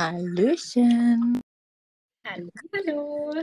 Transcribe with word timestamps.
Hallöchen. 0.00 1.42
Hallo, 2.26 2.48
hallo. 2.74 3.34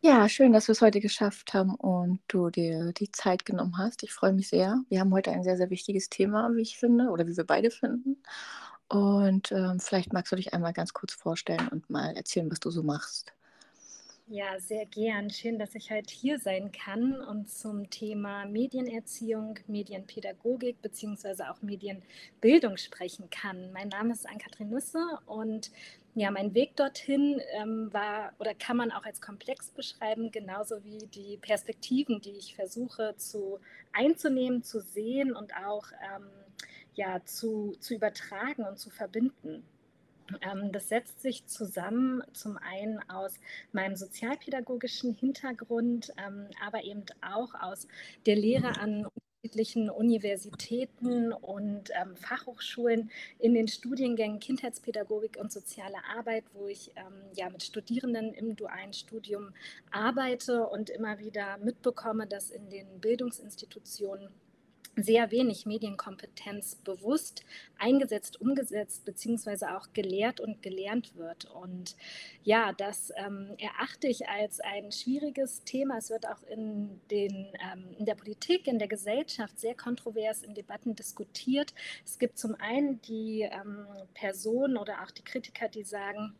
Ja, 0.00 0.28
schön, 0.28 0.52
dass 0.52 0.66
wir 0.66 0.72
es 0.72 0.80
heute 0.80 0.98
geschafft 0.98 1.54
haben 1.54 1.76
und 1.76 2.18
du 2.26 2.50
dir 2.50 2.92
die 2.92 3.12
Zeit 3.12 3.44
genommen 3.44 3.78
hast. 3.78 4.02
Ich 4.02 4.12
freue 4.12 4.32
mich 4.32 4.48
sehr. 4.48 4.82
Wir 4.88 4.98
haben 4.98 5.12
heute 5.12 5.30
ein 5.30 5.44
sehr, 5.44 5.56
sehr 5.56 5.70
wichtiges 5.70 6.08
Thema, 6.08 6.50
wie 6.56 6.62
ich 6.62 6.76
finde, 6.76 7.10
oder 7.10 7.28
wie 7.28 7.36
wir 7.36 7.44
beide 7.44 7.70
finden. 7.70 8.20
Und 8.88 9.52
ähm, 9.52 9.78
vielleicht 9.78 10.12
magst 10.12 10.32
du 10.32 10.36
dich 10.36 10.52
einmal 10.54 10.72
ganz 10.72 10.92
kurz 10.92 11.12
vorstellen 11.12 11.68
und 11.68 11.88
mal 11.88 12.16
erzählen, 12.16 12.50
was 12.50 12.58
du 12.58 12.70
so 12.72 12.82
machst. 12.82 13.32
Ja, 14.32 14.60
sehr 14.60 14.86
gern. 14.86 15.28
Schön, 15.28 15.58
dass 15.58 15.74
ich 15.74 15.90
heute 15.90 16.14
hier 16.14 16.38
sein 16.38 16.70
kann 16.70 17.20
und 17.20 17.50
zum 17.50 17.90
Thema 17.90 18.44
Medienerziehung, 18.44 19.58
Medienpädagogik 19.66 20.80
bzw. 20.80 21.42
auch 21.50 21.60
Medienbildung 21.62 22.76
sprechen 22.76 23.28
kann. 23.30 23.72
Mein 23.72 23.88
Name 23.88 24.12
ist 24.12 24.28
Ann-Kathrin 24.28 24.70
Nüsse 24.70 25.04
und 25.26 25.72
ja, 26.14 26.30
mein 26.30 26.54
Weg 26.54 26.76
dorthin 26.76 27.40
ähm, 27.60 27.92
war 27.92 28.32
oder 28.38 28.54
kann 28.54 28.76
man 28.76 28.92
auch 28.92 29.02
als 29.02 29.20
komplex 29.20 29.70
beschreiben, 29.70 30.30
genauso 30.30 30.84
wie 30.84 31.08
die 31.08 31.36
Perspektiven, 31.38 32.20
die 32.20 32.36
ich 32.38 32.54
versuche 32.54 33.16
zu 33.16 33.58
einzunehmen, 33.92 34.62
zu 34.62 34.80
sehen 34.80 35.34
und 35.34 35.52
auch 35.56 35.86
ähm, 36.14 36.28
ja, 36.94 37.20
zu, 37.24 37.74
zu 37.80 37.94
übertragen 37.94 38.62
und 38.62 38.78
zu 38.78 38.90
verbinden. 38.90 39.64
Ähm, 40.42 40.72
das 40.72 40.88
setzt 40.88 41.22
sich 41.22 41.46
zusammen 41.46 42.22
zum 42.32 42.56
einen 42.58 42.98
aus 43.08 43.34
meinem 43.72 43.96
sozialpädagogischen 43.96 45.14
Hintergrund, 45.14 46.12
ähm, 46.16 46.48
aber 46.64 46.84
eben 46.84 47.04
auch 47.20 47.54
aus 47.54 47.86
der 48.26 48.36
Lehre 48.36 48.78
an 48.78 49.06
unterschiedlichen 49.42 49.88
Universitäten 49.88 51.32
und 51.32 51.90
ähm, 52.00 52.14
Fachhochschulen 52.16 53.10
in 53.38 53.54
den 53.54 53.68
Studiengängen 53.68 54.38
Kindheitspädagogik 54.38 55.38
und 55.38 55.50
soziale 55.50 55.96
Arbeit, 56.16 56.44
wo 56.52 56.66
ich 56.66 56.92
ähm, 56.96 57.22
ja 57.34 57.48
mit 57.48 57.62
Studierenden 57.62 58.34
im 58.34 58.54
dualen 58.54 58.92
Studium 58.92 59.54
arbeite 59.90 60.66
und 60.66 60.90
immer 60.90 61.18
wieder 61.18 61.56
mitbekomme, 61.58 62.26
dass 62.26 62.50
in 62.50 62.68
den 62.68 63.00
Bildungsinstitutionen 63.00 64.28
sehr 64.96 65.30
wenig 65.30 65.66
Medienkompetenz 65.66 66.76
bewusst 66.76 67.44
eingesetzt, 67.78 68.40
umgesetzt 68.40 69.04
beziehungsweise 69.04 69.76
auch 69.76 69.92
gelehrt 69.92 70.40
und 70.40 70.62
gelernt 70.62 71.16
wird. 71.16 71.46
Und 71.46 71.96
ja, 72.42 72.72
das 72.72 73.12
ähm, 73.16 73.54
erachte 73.58 74.08
ich 74.08 74.28
als 74.28 74.60
ein 74.60 74.92
schwieriges 74.92 75.64
Thema. 75.64 75.98
Es 75.98 76.10
wird 76.10 76.26
auch 76.26 76.42
in, 76.42 77.00
den, 77.10 77.48
ähm, 77.72 77.94
in 77.98 78.04
der 78.04 78.14
Politik, 78.14 78.66
in 78.66 78.78
der 78.78 78.88
Gesellschaft 78.88 79.58
sehr 79.58 79.74
kontrovers 79.74 80.42
in 80.42 80.54
Debatten 80.54 80.94
diskutiert. 80.94 81.72
Es 82.04 82.18
gibt 82.18 82.38
zum 82.38 82.54
einen 82.56 83.00
die 83.02 83.42
ähm, 83.42 83.86
Personen 84.14 84.76
oder 84.76 85.02
auch 85.02 85.10
die 85.10 85.24
Kritiker, 85.24 85.68
die 85.68 85.84
sagen, 85.84 86.34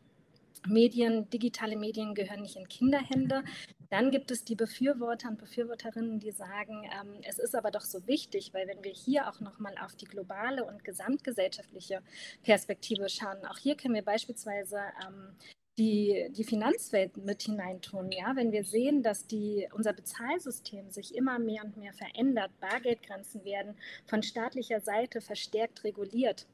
Medien, 0.67 1.31
digitale 1.31 1.77
Medien 1.77 2.15
gehören 2.15 2.43
nicht 2.43 2.57
in 2.57 2.69
Kinderhände. 2.69 3.43
Dann 3.91 4.13
gibt 4.13 4.31
es 4.31 4.45
die 4.45 4.55
Befürworter 4.55 5.29
und 5.29 5.39
Befürworterinnen, 5.39 6.21
die 6.21 6.31
sagen, 6.31 6.85
ähm, 6.85 7.21
es 7.29 7.39
ist 7.39 7.57
aber 7.57 7.73
doch 7.73 7.81
so 7.83 8.07
wichtig, 8.07 8.55
weil 8.55 8.69
wenn 8.69 8.85
wir 8.85 8.93
hier 8.93 9.29
auch 9.29 9.41
nochmal 9.41 9.75
auf 9.85 9.97
die 9.97 10.07
globale 10.07 10.65
und 10.65 10.85
gesamtgesellschaftliche 10.85 12.01
Perspektive 12.43 13.09
schauen, 13.09 13.45
auch 13.47 13.59
hier 13.59 13.77
können 13.77 13.95
wir 13.95 14.05
beispielsweise 14.05 14.79
ähm, 15.05 15.35
die, 15.77 16.29
die 16.31 16.45
Finanzwelt 16.45 17.17
mit 17.17 17.43
hineintun. 17.43 18.13
Ja? 18.13 18.37
Wenn 18.37 18.53
wir 18.53 18.65
sehen, 18.65 19.03
dass 19.03 19.27
die, 19.27 19.69
unser 19.73 19.93
Bezahlsystem 19.93 20.91
sich 20.91 21.15
immer 21.17 21.39
mehr 21.41 21.65
und 21.65 21.77
mehr 21.77 21.93
verändert, 21.93 22.53
Bargeldgrenzen 22.61 23.45
werden 23.45 23.75
von 24.07 24.23
staatlicher 24.23 24.81
Seite 24.81 25.21
verstärkt 25.21 25.83
reguliert, 25.83 26.47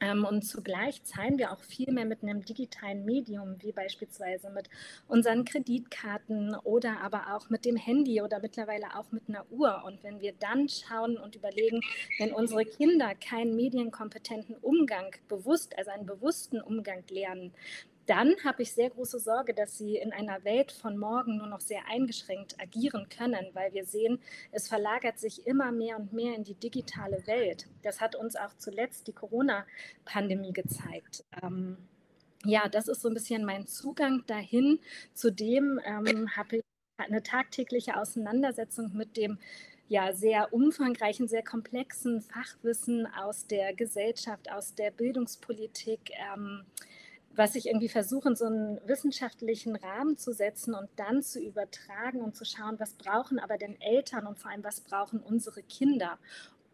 und 0.00 0.42
zugleich 0.42 1.02
zahlen 1.04 1.36
wir 1.36 1.52
auch 1.52 1.60
viel 1.60 1.92
mehr 1.92 2.06
mit 2.06 2.22
einem 2.22 2.42
digitalen 2.42 3.04
Medium, 3.04 3.56
wie 3.60 3.72
beispielsweise 3.72 4.48
mit 4.48 4.70
unseren 5.08 5.44
Kreditkarten 5.44 6.54
oder 6.64 7.00
aber 7.02 7.34
auch 7.34 7.50
mit 7.50 7.66
dem 7.66 7.76
Handy 7.76 8.22
oder 8.22 8.40
mittlerweile 8.40 8.96
auch 8.96 9.12
mit 9.12 9.24
einer 9.28 9.44
Uhr. 9.50 9.82
Und 9.84 10.02
wenn 10.02 10.20
wir 10.20 10.32
dann 10.32 10.70
schauen 10.70 11.18
und 11.18 11.36
überlegen, 11.36 11.80
wenn 12.18 12.32
unsere 12.32 12.64
Kinder 12.64 13.14
keinen 13.14 13.54
medienkompetenten 13.56 14.56
Umgang 14.56 15.14
bewusst, 15.28 15.76
also 15.76 15.90
einen 15.90 16.06
bewussten 16.06 16.62
Umgang 16.62 17.04
lernen, 17.10 17.52
dann 18.10 18.34
habe 18.42 18.64
ich 18.64 18.72
sehr 18.72 18.90
große 18.90 19.20
Sorge, 19.20 19.54
dass 19.54 19.78
sie 19.78 19.96
in 19.96 20.12
einer 20.12 20.42
Welt 20.42 20.72
von 20.72 20.98
morgen 20.98 21.36
nur 21.36 21.46
noch 21.46 21.60
sehr 21.60 21.86
eingeschränkt 21.88 22.60
agieren 22.60 23.08
können, 23.08 23.46
weil 23.52 23.72
wir 23.72 23.84
sehen, 23.84 24.18
es 24.50 24.66
verlagert 24.66 25.20
sich 25.20 25.46
immer 25.46 25.70
mehr 25.70 25.96
und 25.96 26.12
mehr 26.12 26.34
in 26.34 26.42
die 26.42 26.56
digitale 26.56 27.24
Welt. 27.28 27.68
Das 27.84 28.00
hat 28.00 28.16
uns 28.16 28.34
auch 28.34 28.52
zuletzt 28.58 29.06
die 29.06 29.12
Corona-Pandemie 29.12 30.52
gezeigt. 30.52 31.22
Ähm, 31.40 31.76
ja, 32.44 32.68
das 32.68 32.88
ist 32.88 33.00
so 33.00 33.06
ein 33.06 33.14
bisschen 33.14 33.44
mein 33.44 33.68
Zugang 33.68 34.24
dahin. 34.26 34.80
Zudem 35.14 35.78
ähm, 35.84 36.36
habe 36.36 36.56
ich 36.56 36.62
eine 36.96 37.22
tagtägliche 37.22 37.96
Auseinandersetzung 37.96 38.90
mit 38.92 39.16
dem 39.16 39.38
ja, 39.86 40.12
sehr 40.12 40.52
umfangreichen, 40.52 41.28
sehr 41.28 41.44
komplexen 41.44 42.22
Fachwissen 42.22 43.06
aus 43.06 43.46
der 43.46 43.72
Gesellschaft, 43.72 44.50
aus 44.50 44.74
der 44.74 44.90
Bildungspolitik. 44.90 46.10
Ähm, 46.34 46.64
was 47.40 47.54
ich 47.54 47.68
irgendwie 47.68 47.88
versuche, 47.88 48.28
in 48.28 48.36
so 48.36 48.44
einen 48.44 48.78
wissenschaftlichen 48.86 49.74
Rahmen 49.74 50.18
zu 50.18 50.34
setzen 50.34 50.74
und 50.74 50.90
dann 50.96 51.22
zu 51.22 51.40
übertragen 51.40 52.20
und 52.20 52.36
zu 52.36 52.44
schauen, 52.44 52.78
was 52.78 52.92
brauchen 52.92 53.38
aber 53.38 53.56
denn 53.56 53.80
Eltern 53.80 54.26
und 54.26 54.38
vor 54.38 54.50
allem, 54.50 54.62
was 54.62 54.82
brauchen 54.82 55.20
unsere 55.20 55.62
Kinder. 55.62 56.18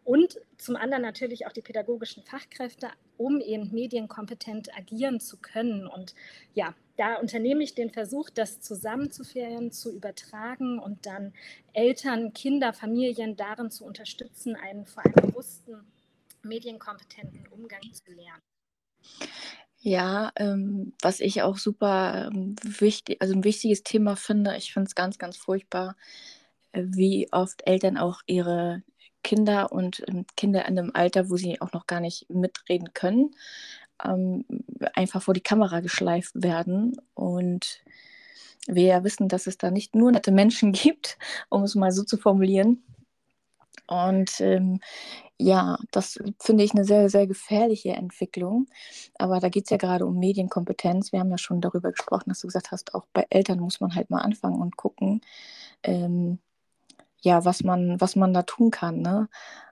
Und 0.03 0.41
zum 0.57 0.75
anderen 0.75 1.03
natürlich 1.03 1.47
auch 1.47 1.53
die 1.53 1.61
pädagogischen 1.61 2.21
Fachkräfte, 2.21 2.89
um 3.15 3.39
eben 3.39 3.71
medienkompetent 3.71 4.77
agieren 4.77 5.21
zu 5.21 5.37
können. 5.37 5.87
Und 5.87 6.13
ja, 6.53 6.75
da 6.97 7.15
unternehme 7.15 7.63
ich 7.63 7.73
den 7.73 7.89
Versuch, 7.89 8.29
das 8.29 8.59
zusammenzuführen, 8.59 9.71
zu 9.71 9.95
übertragen 9.95 10.79
und 10.79 11.05
dann 11.05 11.33
Eltern, 11.71 12.33
Kinder, 12.33 12.73
Familien 12.73 13.37
darin 13.37 13.71
zu 13.71 13.85
unterstützen, 13.85 14.57
einen 14.57 14.85
vor 14.85 15.05
allem 15.05 15.13
bewussten, 15.13 15.77
medienkompetenten 16.43 17.47
Umgang 17.47 17.83
zu 17.93 18.11
lernen. 18.11 18.41
Ja, 19.79 20.31
ähm, 20.37 20.93
was 21.01 21.19
ich 21.19 21.41
auch 21.43 21.57
super 21.57 22.29
ähm, 22.33 22.55
wichtig, 22.63 23.21
also 23.21 23.33
ein 23.33 23.43
wichtiges 23.43 23.83
Thema 23.83 24.15
finde, 24.15 24.55
ich 24.57 24.73
finde 24.73 24.87
es 24.87 24.95
ganz, 24.95 25.17
ganz 25.19 25.37
furchtbar, 25.37 25.95
äh, 26.71 26.83
wie 26.87 27.27
oft 27.31 27.65
Eltern 27.67 27.97
auch 27.97 28.21
ihre 28.25 28.83
Kinder 29.23 29.71
und 29.71 30.03
ähm, 30.07 30.25
Kinder 30.35 30.61
in 30.67 30.79
einem 30.79 30.91
Alter, 30.93 31.29
wo 31.29 31.37
sie 31.37 31.61
auch 31.61 31.73
noch 31.73 31.85
gar 31.87 31.99
nicht 31.99 32.29
mitreden 32.29 32.93
können, 32.93 33.31
ähm, 34.03 34.45
einfach 34.93 35.21
vor 35.21 35.33
die 35.35 35.41
Kamera 35.41 35.81
geschleift 35.81 36.31
werden. 36.35 36.97
Und 37.13 37.81
wir 38.67 39.03
wissen, 39.03 39.27
dass 39.29 39.47
es 39.47 39.57
da 39.57 39.71
nicht 39.71 39.95
nur 39.95 40.11
nette 40.11 40.31
Menschen 40.31 40.71
gibt, 40.73 41.17
um 41.49 41.63
es 41.63 41.75
mal 41.75 41.91
so 41.91 42.03
zu 42.03 42.17
formulieren. 42.17 42.83
Und 43.87 44.39
ähm, 44.41 44.79
ja, 45.37 45.77
das 45.91 46.19
finde 46.39 46.63
ich 46.63 46.73
eine 46.73 46.83
sehr, 46.85 47.09
sehr 47.09 47.27
gefährliche 47.27 47.91
Entwicklung. 47.91 48.67
Aber 49.17 49.39
da 49.39 49.49
geht 49.49 49.65
es 49.65 49.69
ja 49.69 49.77
gerade 49.77 50.05
um 50.05 50.17
Medienkompetenz. 50.19 51.11
Wir 51.11 51.19
haben 51.19 51.31
ja 51.31 51.37
schon 51.37 51.61
darüber 51.61 51.91
gesprochen, 51.91 52.29
dass 52.29 52.41
du 52.41 52.47
gesagt 52.47 52.71
hast, 52.71 52.95
auch 52.95 53.05
bei 53.13 53.25
Eltern 53.29 53.59
muss 53.59 53.79
man 53.79 53.95
halt 53.95 54.09
mal 54.09 54.21
anfangen 54.21 54.61
und 54.61 54.77
gucken, 54.77 55.21
ähm, 55.83 56.39
ja, 57.21 57.45
was 57.45 57.63
man, 57.63 57.99
was 58.01 58.15
man 58.15 58.33
da 58.33 58.43
tun 58.43 58.71
kann. 58.71 59.01
Ne? 59.01 59.29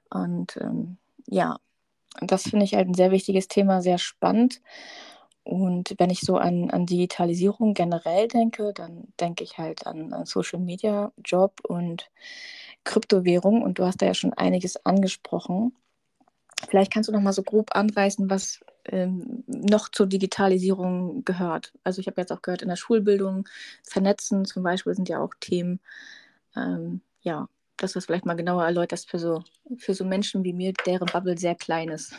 Und 0.09 0.57
ähm, 0.57 0.97
ja, 1.27 1.57
das 2.21 2.43
finde 2.43 2.65
ich 2.65 2.75
halt 2.75 2.87
ein 2.87 2.93
sehr 2.93 3.11
wichtiges 3.11 3.47
Thema, 3.47 3.81
sehr 3.81 3.97
spannend. 3.97 4.61
Und 5.43 5.93
wenn 5.99 6.09
ich 6.09 6.21
so 6.21 6.37
an, 6.37 6.71
an 6.71 6.87
Digitalisierung 6.87 7.75
generell 7.75 8.27
denke, 8.27 8.73
dann 8.73 9.13
denke 9.19 9.43
ich 9.43 9.59
halt 9.59 9.85
an, 9.85 10.11
an 10.11 10.25
Social 10.25 10.59
Media, 10.59 11.11
Job 11.23 11.61
und 11.63 12.09
Kryptowährung 12.85 13.61
und 13.61 13.79
du 13.79 13.85
hast 13.85 14.01
da 14.01 14.05
ja 14.05 14.13
schon 14.13 14.33
einiges 14.33 14.85
angesprochen. 14.85 15.75
Vielleicht 16.69 16.93
kannst 16.93 17.09
du 17.09 17.13
noch 17.13 17.21
mal 17.21 17.33
so 17.33 17.43
grob 17.43 17.75
anreißen, 17.75 18.29
was 18.29 18.61
ähm, 18.85 19.43
noch 19.47 19.89
zur 19.89 20.07
Digitalisierung 20.07 21.25
gehört. 21.25 21.73
Also 21.83 21.99
ich 21.99 22.07
habe 22.07 22.21
jetzt 22.21 22.31
auch 22.31 22.41
gehört, 22.41 22.61
in 22.61 22.69
der 22.69 22.75
Schulbildung, 22.77 23.47
Vernetzen 23.83 24.45
zum 24.45 24.63
Beispiel 24.63 24.93
sind 24.95 25.09
ja 25.09 25.19
auch 25.19 25.33
Themen. 25.39 25.79
Ähm, 26.55 27.01
ja, 27.21 27.49
dass 27.77 27.93
du 27.93 27.99
es 27.99 28.05
vielleicht 28.05 28.25
mal 28.25 28.35
genauer 28.35 28.63
erläuterst 28.63 29.09
für 29.09 29.19
so, 29.19 29.43
für 29.77 29.93
so 29.93 30.05
Menschen 30.05 30.43
wie 30.43 30.53
mir, 30.53 30.73
deren 30.85 31.07
Bubble 31.07 31.37
sehr 31.37 31.55
klein 31.55 31.89
ist. 31.89 32.13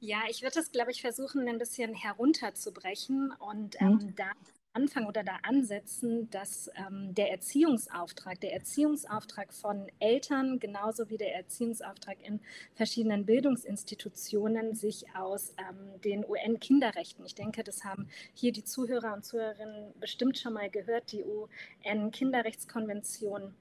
Ja, 0.00 0.18
ich 0.28 0.42
würde 0.42 0.60
es, 0.60 0.70
glaube 0.70 0.92
ich, 0.92 1.00
versuchen, 1.00 1.48
ein 1.48 1.58
bisschen 1.58 1.92
herunterzubrechen 1.92 3.32
und 3.32 3.80
mhm. 3.80 3.86
ähm, 3.86 3.92
mhm. 3.94 4.14
da 4.14 4.30
anfangen 4.78 5.08
oder 5.08 5.24
da 5.24 5.38
ansetzen, 5.42 6.30
dass 6.30 6.70
ähm, 6.76 7.12
der 7.14 7.32
Erziehungsauftrag, 7.32 8.40
der 8.40 8.52
Erziehungsauftrag 8.52 9.52
von 9.52 9.88
Eltern 9.98 10.60
genauso 10.60 11.10
wie 11.10 11.16
der 11.16 11.34
Erziehungsauftrag 11.34 12.24
in 12.24 12.38
verschiedenen 12.74 13.26
Bildungsinstitutionen 13.26 14.76
sich 14.76 15.06
aus 15.16 15.52
ähm, 15.58 16.00
den 16.02 16.24
UN-Kinderrechten, 16.24 17.26
ich 17.26 17.34
denke, 17.34 17.64
das 17.64 17.82
haben 17.82 18.08
hier 18.34 18.52
die 18.52 18.62
Zuhörer 18.62 19.14
und 19.14 19.24
Zuhörerinnen 19.24 19.94
bestimmt 19.98 20.38
schon 20.38 20.52
mal 20.52 20.70
gehört, 20.70 21.10
die 21.10 21.24
UN-Kinderrechtskonvention 21.24 23.56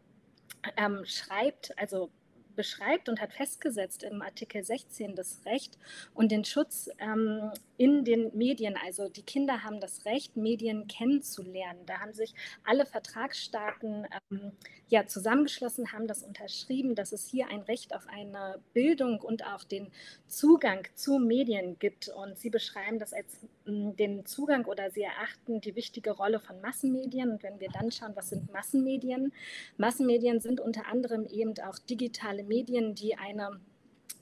ähm, 0.77 1.03
schreibt, 1.05 1.75
also 1.79 2.11
beschreibt 2.57 3.07
und 3.07 3.21
hat 3.21 3.31
festgesetzt 3.31 4.03
im 4.03 4.21
Artikel 4.21 4.61
16 4.61 5.15
das 5.15 5.39
Recht 5.45 5.77
und 6.13 6.33
den 6.33 6.43
Schutz 6.43 6.89
ähm, 6.99 7.51
in 7.77 8.03
den 8.03 8.35
Medien. 8.35 8.75
Also 8.85 9.07
die 9.07 9.21
Kinder 9.21 9.63
haben 9.63 9.79
das 9.79 10.03
Recht, 10.05 10.35
Medien 10.35 10.87
kennenzulernen. 10.89 11.85
Da 11.85 11.99
haben 11.99 12.13
sich 12.13 12.33
alle 12.65 12.85
Vertragsstaaten 12.85 14.07
ähm, 14.29 14.51
ja 14.89 15.05
zusammengeschlossen, 15.05 15.91
haben 15.91 16.07
das 16.07 16.23
unterschrieben, 16.23 16.95
dass 16.95 17.11
es 17.11 17.27
hier 17.27 17.47
ein 17.49 17.61
Recht 17.61 17.93
auf 17.93 18.07
eine 18.07 18.59
Bildung 18.73 19.19
und 19.21 19.45
auch 19.45 19.63
den 19.63 19.91
Zugang 20.27 20.87
zu 20.95 21.19
Medien 21.19 21.77
gibt. 21.79 22.09
Und 22.09 22.37
sie 22.37 22.49
beschreiben 22.49 22.99
das 22.99 23.13
als 23.13 23.47
mh, 23.65 23.93
den 23.93 24.25
Zugang 24.25 24.65
oder 24.65 24.89
sie 24.91 25.03
erachten 25.03 25.61
die 25.61 25.75
wichtige 25.75 26.11
Rolle 26.11 26.39
von 26.39 26.61
Massenmedien. 26.61 27.31
Und 27.31 27.43
wenn 27.43 27.59
wir 27.59 27.69
dann 27.69 27.91
schauen, 27.91 28.15
was 28.15 28.29
sind 28.29 28.51
Massenmedien? 28.51 29.33
Massenmedien 29.77 30.39
sind 30.39 30.59
unter 30.59 30.87
anderem 30.87 31.25
eben 31.27 31.53
auch 31.59 31.79
digitale 31.79 32.43
Medien, 32.43 32.95
die 32.95 33.15
eine 33.15 33.59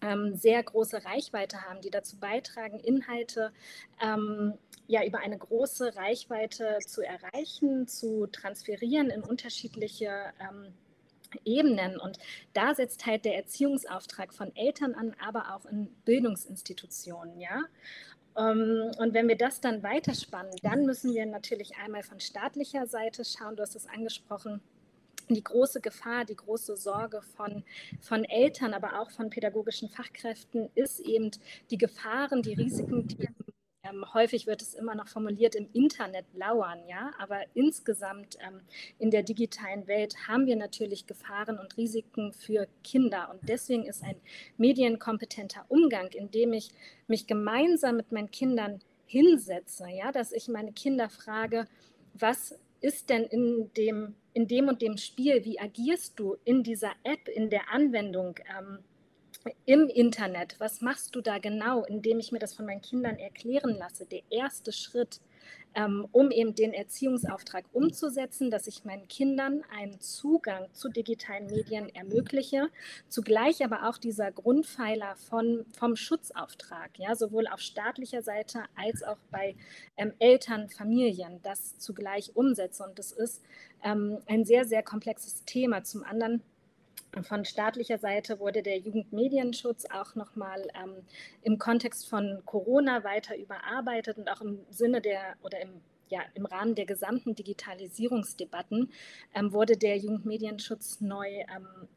ähm, 0.05 0.35
sehr 0.35 0.61
große 0.61 1.03
Reichweite 1.03 1.63
haben, 1.63 1.81
die 1.81 1.89
dazu 1.89 2.17
beitragen, 2.17 2.79
Inhalte 2.79 3.51
ähm, 4.01 4.53
ja 4.87 5.03
über 5.03 5.19
eine 5.19 5.37
große 5.37 5.95
Reichweite 5.95 6.77
zu 6.85 7.01
erreichen, 7.01 7.87
zu 7.87 8.27
transferieren 8.27 9.09
in 9.09 9.23
unterschiedliche 9.23 10.11
ähm, 10.39 10.73
Ebenen. 11.43 11.99
Und 11.99 12.19
da 12.53 12.75
setzt 12.75 13.05
halt 13.05 13.25
der 13.25 13.35
Erziehungsauftrag 13.35 14.33
von 14.33 14.55
Eltern 14.55 14.93
an, 14.93 15.15
aber 15.19 15.55
auch 15.55 15.65
in 15.65 15.87
Bildungsinstitutionen, 16.05 17.39
ja. 17.39 17.63
Ähm, 18.37 18.91
und 18.97 19.13
wenn 19.13 19.27
wir 19.27 19.37
das 19.37 19.59
dann 19.59 19.81
weiterspannen, 19.81 20.53
dann 20.61 20.85
müssen 20.85 21.13
wir 21.13 21.25
natürlich 21.25 21.77
einmal 21.77 22.03
von 22.03 22.19
staatlicher 22.19 22.85
Seite 22.85 23.23
schauen, 23.25 23.55
du 23.55 23.63
hast 23.63 23.75
es 23.75 23.87
angesprochen, 23.87 24.61
die 25.29 25.43
große 25.43 25.81
Gefahr, 25.81 26.25
die 26.25 26.35
große 26.35 26.77
Sorge 26.77 27.21
von, 27.35 27.63
von 28.01 28.23
Eltern, 28.25 28.73
aber 28.73 28.99
auch 28.99 29.11
von 29.11 29.29
pädagogischen 29.29 29.89
Fachkräften 29.89 30.69
ist 30.75 30.99
eben 30.99 31.31
die 31.71 31.77
Gefahren, 31.77 32.41
die 32.41 32.53
Risiken, 32.53 33.07
die 33.07 33.27
ähm, 33.85 34.05
häufig 34.13 34.47
wird 34.47 34.61
es 34.61 34.73
immer 34.73 34.95
noch 34.95 35.07
formuliert 35.07 35.55
im 35.55 35.69
Internet 35.73 36.25
lauern, 36.33 36.79
ja, 36.87 37.11
aber 37.19 37.41
insgesamt 37.53 38.37
ähm, 38.45 38.61
in 38.99 39.11
der 39.11 39.23
digitalen 39.23 39.87
Welt 39.87 40.15
haben 40.27 40.45
wir 40.47 40.55
natürlich 40.55 41.05
Gefahren 41.05 41.59
und 41.59 41.77
Risiken 41.77 42.33
für 42.33 42.67
Kinder. 42.83 43.29
Und 43.31 43.47
deswegen 43.47 43.85
ist 43.85 44.03
ein 44.03 44.15
medienkompetenter 44.57 45.65
Umgang, 45.69 46.07
in 46.07 46.31
dem 46.31 46.53
ich 46.53 46.71
mich 47.07 47.27
gemeinsam 47.27 47.97
mit 47.97 48.11
meinen 48.11 48.31
Kindern 48.31 48.81
hinsetze, 49.05 49.87
ja, 49.89 50.11
dass 50.11 50.31
ich 50.31 50.47
meine 50.47 50.73
Kinder 50.73 51.09
frage, 51.09 51.65
was 52.13 52.57
ist 52.81 53.09
denn 53.09 53.23
in 53.23 53.71
dem, 53.73 54.15
in 54.35 54.47
dem 54.49 54.67
und 54.67 54.81
dem 54.81 54.97
Spiel, 54.97 55.45
wie 55.45 55.59
agierst 55.59 56.19
du 56.19 56.35
in 56.43 56.61
dieser 56.61 56.91
App, 57.03 57.29
in 57.29 57.49
der 57.49 57.71
Anwendung 57.71 58.35
ähm, 58.55 58.79
im 59.65 59.87
Internet? 59.87 60.55
Was 60.59 60.81
machst 60.81 61.15
du 61.15 61.21
da 61.21 61.37
genau, 61.37 61.85
indem 61.85 62.19
ich 62.19 62.33
mir 62.33 62.39
das 62.39 62.53
von 62.53 62.65
meinen 62.65 62.81
Kindern 62.81 63.15
erklären 63.15 63.77
lasse? 63.77 64.05
Der 64.05 64.23
erste 64.29 64.73
Schritt 64.73 65.21
ähm, 65.75 66.07
um 66.11 66.31
eben 66.31 66.55
den 66.55 66.73
Erziehungsauftrag 66.73 67.65
umzusetzen, 67.73 68.49
dass 68.49 68.65
ich 68.67 68.85
meinen 68.85 69.07
Kindern 69.07 69.63
einen 69.77 69.99
Zugang 69.99 70.67
zu 70.73 70.89
digitalen 70.89 71.47
Medien 71.47 71.93
ermögliche, 71.93 72.69
zugleich 73.09 73.63
aber 73.63 73.89
auch 73.89 73.97
dieser 73.97 74.31
Grundpfeiler 74.31 75.15
von, 75.15 75.65
vom 75.77 75.95
Schutzauftrag, 75.95 76.97
ja, 76.97 77.15
sowohl 77.15 77.47
auf 77.47 77.59
staatlicher 77.59 78.21
Seite 78.21 78.63
als 78.75 79.03
auch 79.03 79.17
bei 79.31 79.55
ähm, 79.97 80.13
Eltern, 80.19 80.69
Familien, 80.69 81.41
das 81.43 81.77
zugleich 81.77 82.35
umsetze. 82.35 82.83
Und 82.83 82.97
das 82.97 83.11
ist 83.11 83.43
ähm, 83.83 84.19
ein 84.27 84.45
sehr, 84.45 84.65
sehr 84.65 84.81
komplexes 84.81 85.43
Thema. 85.45 85.83
Zum 85.83 86.03
anderen 86.03 86.41
von 87.23 87.45
staatlicher 87.45 87.97
Seite 87.97 88.39
wurde 88.39 88.61
der 88.61 88.77
Jugendmedienschutz 88.77 89.85
auch 89.91 90.15
nochmal 90.15 90.67
ähm, 90.81 91.03
im 91.41 91.57
Kontext 91.57 92.09
von 92.09 92.41
Corona 92.45 93.03
weiter 93.03 93.37
überarbeitet 93.37 94.17
und 94.17 94.29
auch 94.29 94.41
im 94.41 94.59
Sinne 94.69 95.01
der 95.01 95.35
oder 95.43 95.61
im 95.61 95.81
ja, 96.09 96.21
im 96.33 96.45
Rahmen 96.45 96.75
der 96.75 96.85
gesamten 96.85 97.35
Digitalisierungsdebatten 97.35 98.91
ähm, 99.33 99.53
wurde 99.53 99.77
der 99.77 99.97
Jugendmedienschutz 99.97 101.01
neu, 101.01 101.27
ähm, 101.27 101.87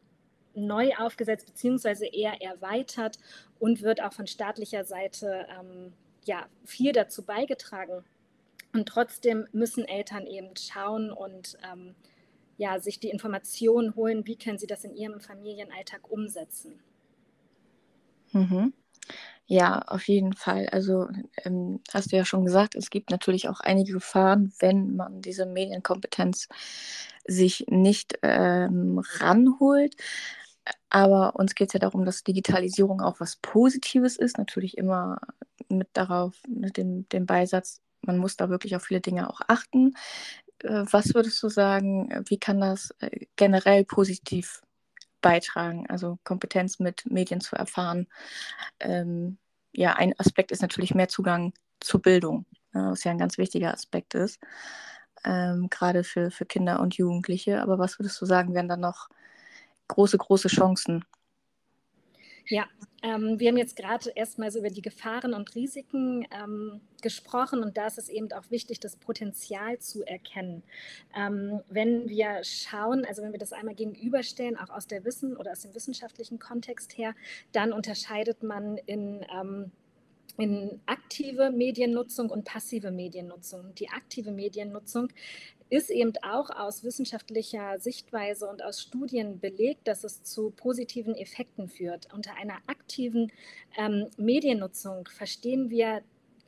neu 0.54 0.90
aufgesetzt 0.96 1.46
beziehungsweise 1.46 2.06
eher 2.06 2.40
erweitert 2.40 3.18
und 3.58 3.82
wird 3.82 4.02
auch 4.02 4.12
von 4.12 4.26
staatlicher 4.26 4.84
Seite 4.84 5.46
ähm, 5.58 5.92
ja, 6.24 6.46
viel 6.64 6.92
dazu 6.92 7.22
beigetragen. 7.22 8.04
Und 8.74 8.86
trotzdem 8.86 9.46
müssen 9.52 9.86
Eltern 9.86 10.26
eben 10.26 10.54
schauen 10.56 11.10
und 11.10 11.56
ähm, 11.70 11.94
ja, 12.58 12.78
sich 12.80 13.00
die 13.00 13.08
Informationen 13.08 13.94
holen, 13.94 14.26
wie 14.26 14.36
können 14.36 14.58
sie 14.58 14.66
das 14.66 14.84
in 14.84 14.94
ihrem 14.94 15.20
Familienalltag 15.20 16.10
umsetzen. 16.10 16.78
Mhm. 18.32 18.74
Ja, 19.46 19.80
auf 19.86 20.06
jeden 20.08 20.34
Fall. 20.34 20.68
Also 20.70 21.08
ähm, 21.44 21.80
hast 21.94 22.12
du 22.12 22.16
ja 22.16 22.24
schon 22.26 22.44
gesagt, 22.44 22.74
es 22.74 22.90
gibt 22.90 23.10
natürlich 23.10 23.48
auch 23.48 23.60
einige 23.60 23.94
Gefahren, 23.94 24.52
wenn 24.58 24.94
man 24.94 25.22
diese 25.22 25.46
Medienkompetenz 25.46 26.48
sich 27.26 27.64
nicht 27.68 28.18
ähm, 28.22 29.00
ranholt. 29.20 29.96
Aber 30.90 31.36
uns 31.36 31.54
geht 31.54 31.68
es 31.68 31.72
ja 31.74 31.80
darum, 31.80 32.04
dass 32.04 32.24
Digitalisierung 32.24 33.00
auch 33.00 33.20
was 33.20 33.36
Positives 33.36 34.16
ist. 34.16 34.36
Natürlich 34.36 34.76
immer 34.76 35.18
mit 35.70 35.88
darauf, 35.94 36.34
mit 36.46 36.76
dem, 36.76 37.08
dem 37.08 37.24
Beisatz, 37.24 37.80
man 38.02 38.18
muss 38.18 38.36
da 38.36 38.50
wirklich 38.50 38.76
auf 38.76 38.84
viele 38.84 39.00
Dinge 39.00 39.30
auch 39.30 39.40
achten. 39.48 39.94
Äh, 40.60 40.84
was 40.90 41.14
würdest 41.14 41.42
du 41.42 41.48
sagen, 41.48 42.24
wie 42.28 42.38
kann 42.38 42.60
das 42.60 42.94
äh, 43.00 43.26
generell 43.36 43.84
positiv 43.84 44.62
beitragen, 45.20 45.86
also 45.88 46.18
Kompetenz 46.24 46.78
mit 46.78 47.04
Medien 47.10 47.40
zu 47.40 47.56
erfahren? 47.56 48.06
Ähm, 48.80 49.38
ja, 49.72 49.94
ein 49.94 50.14
Aspekt 50.18 50.52
ist 50.52 50.62
natürlich 50.62 50.94
mehr 50.94 51.08
Zugang 51.08 51.52
zur 51.80 52.02
Bildung, 52.02 52.46
ne, 52.72 52.88
was 52.90 53.04
ja 53.04 53.12
ein 53.12 53.18
ganz 53.18 53.38
wichtiger 53.38 53.72
Aspekt 53.72 54.14
ist, 54.14 54.40
ähm, 55.24 55.68
gerade 55.70 56.04
für, 56.04 56.30
für 56.30 56.46
Kinder 56.46 56.80
und 56.80 56.96
Jugendliche. 56.96 57.62
Aber 57.62 57.78
was 57.78 57.98
würdest 57.98 58.20
du 58.20 58.26
sagen, 58.26 58.54
wären 58.54 58.68
da 58.68 58.76
noch 58.76 59.08
große, 59.88 60.18
große 60.18 60.48
Chancen 60.48 61.04
ja, 62.48 62.66
ähm, 63.02 63.38
wir 63.38 63.48
haben 63.48 63.56
jetzt 63.56 63.76
gerade 63.76 64.10
erstmal 64.10 64.50
so 64.50 64.58
über 64.58 64.70
die 64.70 64.82
Gefahren 64.82 65.34
und 65.34 65.54
Risiken 65.54 66.26
ähm, 66.30 66.80
gesprochen 67.02 67.62
und 67.62 67.76
da 67.76 67.86
ist 67.86 67.98
es 67.98 68.08
eben 68.08 68.32
auch 68.32 68.50
wichtig, 68.50 68.80
das 68.80 68.96
Potenzial 68.96 69.78
zu 69.78 70.02
erkennen. 70.04 70.62
Ähm, 71.14 71.60
wenn 71.68 72.08
wir 72.08 72.40
schauen, 72.42 73.04
also 73.04 73.22
wenn 73.22 73.32
wir 73.32 73.38
das 73.38 73.52
einmal 73.52 73.74
gegenüberstellen, 73.74 74.56
auch 74.56 74.70
aus 74.70 74.86
der 74.86 75.04
Wissen 75.04 75.36
oder 75.36 75.52
aus 75.52 75.60
dem 75.60 75.74
wissenschaftlichen 75.74 76.38
Kontext 76.38 76.96
her, 76.98 77.14
dann 77.52 77.72
unterscheidet 77.72 78.42
man 78.42 78.78
in 78.78 79.24
ähm, 79.32 79.70
in 80.38 80.80
aktive 80.86 81.50
Mediennutzung 81.50 82.30
und 82.30 82.44
passive 82.44 82.92
Mediennutzung. 82.92 83.74
Die 83.74 83.88
aktive 83.88 84.30
Mediennutzung 84.30 85.08
ist 85.70 85.90
eben 85.90 86.12
auch 86.22 86.50
aus 86.50 86.84
wissenschaftlicher 86.84 87.78
Sichtweise 87.78 88.48
und 88.48 88.62
aus 88.62 88.80
Studien 88.80 89.40
belegt, 89.40 89.86
dass 89.86 90.04
es 90.04 90.22
zu 90.22 90.50
positiven 90.50 91.14
Effekten 91.14 91.68
führt. 91.68 92.12
Unter 92.12 92.34
einer 92.34 92.58
aktiven 92.66 93.32
ähm, 93.76 94.08
Mediennutzung 94.16 95.08
verstehen 95.08 95.70
wir 95.70 96.02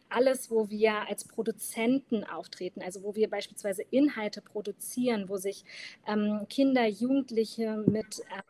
alles, 0.08 0.50
wo 0.50 0.68
wir 0.70 1.08
als 1.08 1.24
Produzenten 1.24 2.24
auftreten, 2.24 2.82
also 2.82 3.02
wo 3.02 3.14
wir 3.14 3.30
beispielsweise 3.30 3.82
Inhalte 3.90 4.42
produzieren, 4.42 5.28
wo 5.28 5.36
sich 5.36 5.64
ähm, 6.06 6.46
Kinder, 6.48 6.86
Jugendliche 6.86 7.76
mit 7.86 8.20
äh, 8.20 8.42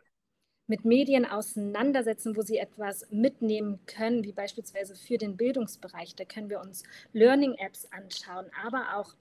mit 0.71 0.85
Medien 0.85 1.25
auseinandersetzen, 1.25 2.37
wo 2.37 2.43
sie 2.43 2.57
etwas 2.57 3.05
mitnehmen 3.11 3.79
können, 3.87 4.23
wie 4.23 4.31
beispielsweise 4.31 4.95
für 4.95 5.17
den 5.17 5.35
Bildungsbereich. 5.35 6.15
Da 6.15 6.23
können 6.23 6.49
wir 6.49 6.61
uns 6.61 6.83
Learning-Apps 7.11 7.89
anschauen, 7.91 8.45
aber 8.65 8.95
auch 8.95 9.13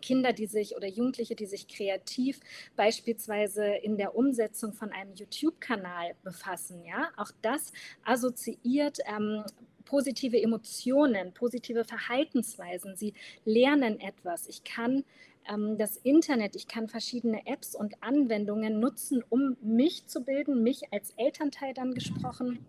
Kinder, 0.00 0.32
die 0.32 0.46
sich 0.46 0.76
oder 0.76 0.88
Jugendliche, 0.88 1.34
die 1.34 1.46
sich 1.46 1.68
kreativ 1.68 2.40
beispielsweise 2.76 3.64
in 3.64 3.96
der 3.96 4.14
Umsetzung 4.16 4.72
von 4.72 4.92
einem 4.92 5.14
YouTube-Kanal 5.14 6.14
befassen. 6.22 6.84
Ja, 6.84 7.10
auch 7.16 7.30
das 7.42 7.72
assoziiert 8.04 8.98
ähm, 9.06 9.44
positive 9.84 10.40
Emotionen, 10.40 11.32
positive 11.32 11.84
Verhaltensweisen. 11.84 12.96
Sie 12.96 13.14
lernen 13.44 14.00
etwas. 14.00 14.48
Ich 14.48 14.64
kann 14.64 15.04
ähm, 15.48 15.78
das 15.78 15.96
Internet, 15.98 16.56
ich 16.56 16.68
kann 16.68 16.88
verschiedene 16.88 17.46
Apps 17.46 17.74
und 17.74 18.02
Anwendungen 18.02 18.80
nutzen, 18.80 19.24
um 19.28 19.56
mich 19.62 20.06
zu 20.06 20.22
bilden, 20.22 20.62
mich 20.62 20.92
als 20.92 21.10
Elternteil 21.16 21.72
dann 21.72 21.94
gesprochen 21.94 22.66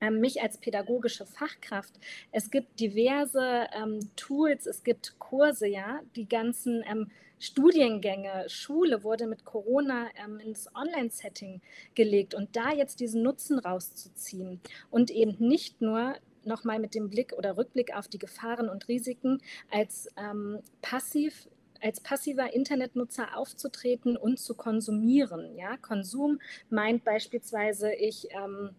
mich 0.00 0.42
als 0.42 0.58
pädagogische 0.58 1.26
Fachkraft. 1.26 1.94
Es 2.32 2.50
gibt 2.50 2.78
diverse 2.80 3.66
ähm, 3.72 4.00
Tools, 4.16 4.66
es 4.66 4.84
gibt 4.84 5.18
Kurse, 5.18 5.66
ja, 5.66 6.00
die 6.14 6.28
ganzen 6.28 6.84
ähm, 6.88 7.10
Studiengänge, 7.40 8.48
Schule 8.48 9.04
wurde 9.04 9.26
mit 9.26 9.44
Corona 9.44 10.08
ähm, 10.24 10.40
ins 10.40 10.68
Online-Setting 10.74 11.60
gelegt 11.94 12.34
und 12.34 12.56
da 12.56 12.72
jetzt 12.72 13.00
diesen 13.00 13.22
Nutzen 13.22 13.58
rauszuziehen 13.58 14.60
und 14.90 15.10
eben 15.10 15.36
nicht 15.38 15.80
nur 15.80 16.16
nochmal 16.44 16.78
mit 16.78 16.94
dem 16.94 17.10
Blick 17.10 17.32
oder 17.34 17.56
Rückblick 17.56 17.94
auf 17.94 18.08
die 18.08 18.18
Gefahren 18.18 18.68
und 18.68 18.88
Risiken 18.88 19.40
als 19.70 20.08
ähm, 20.16 20.60
passiv 20.82 21.48
als 21.80 22.00
passiver 22.00 22.52
Internetnutzer 22.52 23.36
aufzutreten 23.36 24.16
und 24.16 24.40
zu 24.40 24.54
konsumieren. 24.54 25.56
Ja? 25.56 25.76
Konsum 25.76 26.40
meint 26.70 27.04
beispielsweise, 27.04 27.92
ich 27.92 28.26
ähm, 28.32 28.70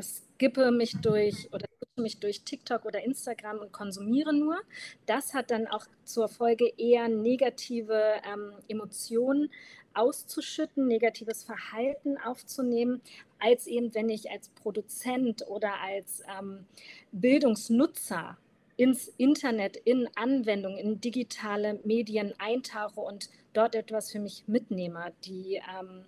skippe 0.00 0.70
mich 0.70 0.96
durch 1.00 1.48
oder 1.52 1.66
mich 1.96 2.18
durch 2.18 2.42
TikTok 2.42 2.84
oder 2.84 3.02
Instagram 3.02 3.58
und 3.58 3.72
konsumiere 3.72 4.32
nur. 4.34 4.58
Das 5.06 5.34
hat 5.34 5.50
dann 5.50 5.66
auch 5.66 5.86
zur 6.04 6.28
Folge 6.28 6.72
eher 6.76 7.08
negative 7.08 8.00
ähm, 8.32 8.52
Emotionen 8.68 9.50
auszuschütten, 9.94 10.86
negatives 10.86 11.44
Verhalten 11.44 12.18
aufzunehmen, 12.18 13.00
als 13.38 13.66
eben 13.66 13.94
wenn 13.94 14.08
ich 14.08 14.30
als 14.30 14.48
Produzent 14.50 15.46
oder 15.48 15.80
als 15.80 16.22
ähm, 16.38 16.66
Bildungsnutzer 17.12 18.38
ins 18.76 19.08
Internet, 19.16 19.76
in 19.76 20.08
Anwendungen, 20.14 20.78
in 20.78 21.00
digitale 21.00 21.80
Medien 21.84 22.32
eintauche 22.38 23.00
und 23.00 23.28
dort 23.52 23.74
etwas 23.74 24.12
für 24.12 24.20
mich 24.20 24.44
mitnehme. 24.46 25.12
Die, 25.24 25.60
ähm, 25.80 26.04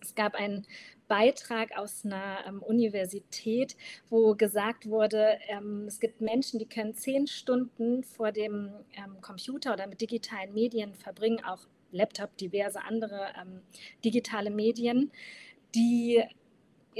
es 0.00 0.16
gab 0.16 0.34
einen 0.34 0.66
Beitrag 1.12 1.76
aus 1.76 2.06
einer 2.06 2.38
ähm, 2.46 2.62
Universität, 2.62 3.76
wo 4.08 4.34
gesagt 4.34 4.88
wurde, 4.88 5.36
ähm, 5.48 5.84
es 5.86 6.00
gibt 6.00 6.22
Menschen, 6.22 6.58
die 6.58 6.64
können 6.64 6.94
zehn 6.94 7.26
Stunden 7.26 8.02
vor 8.02 8.32
dem 8.32 8.70
ähm, 8.96 9.20
Computer 9.20 9.74
oder 9.74 9.86
mit 9.86 10.00
digitalen 10.00 10.54
Medien 10.54 10.94
verbringen, 10.94 11.44
auch 11.44 11.66
Laptop, 11.90 12.34
diverse 12.38 12.82
andere 12.82 13.26
ähm, 13.38 13.60
digitale 14.02 14.48
Medien, 14.48 15.10
die 15.74 16.22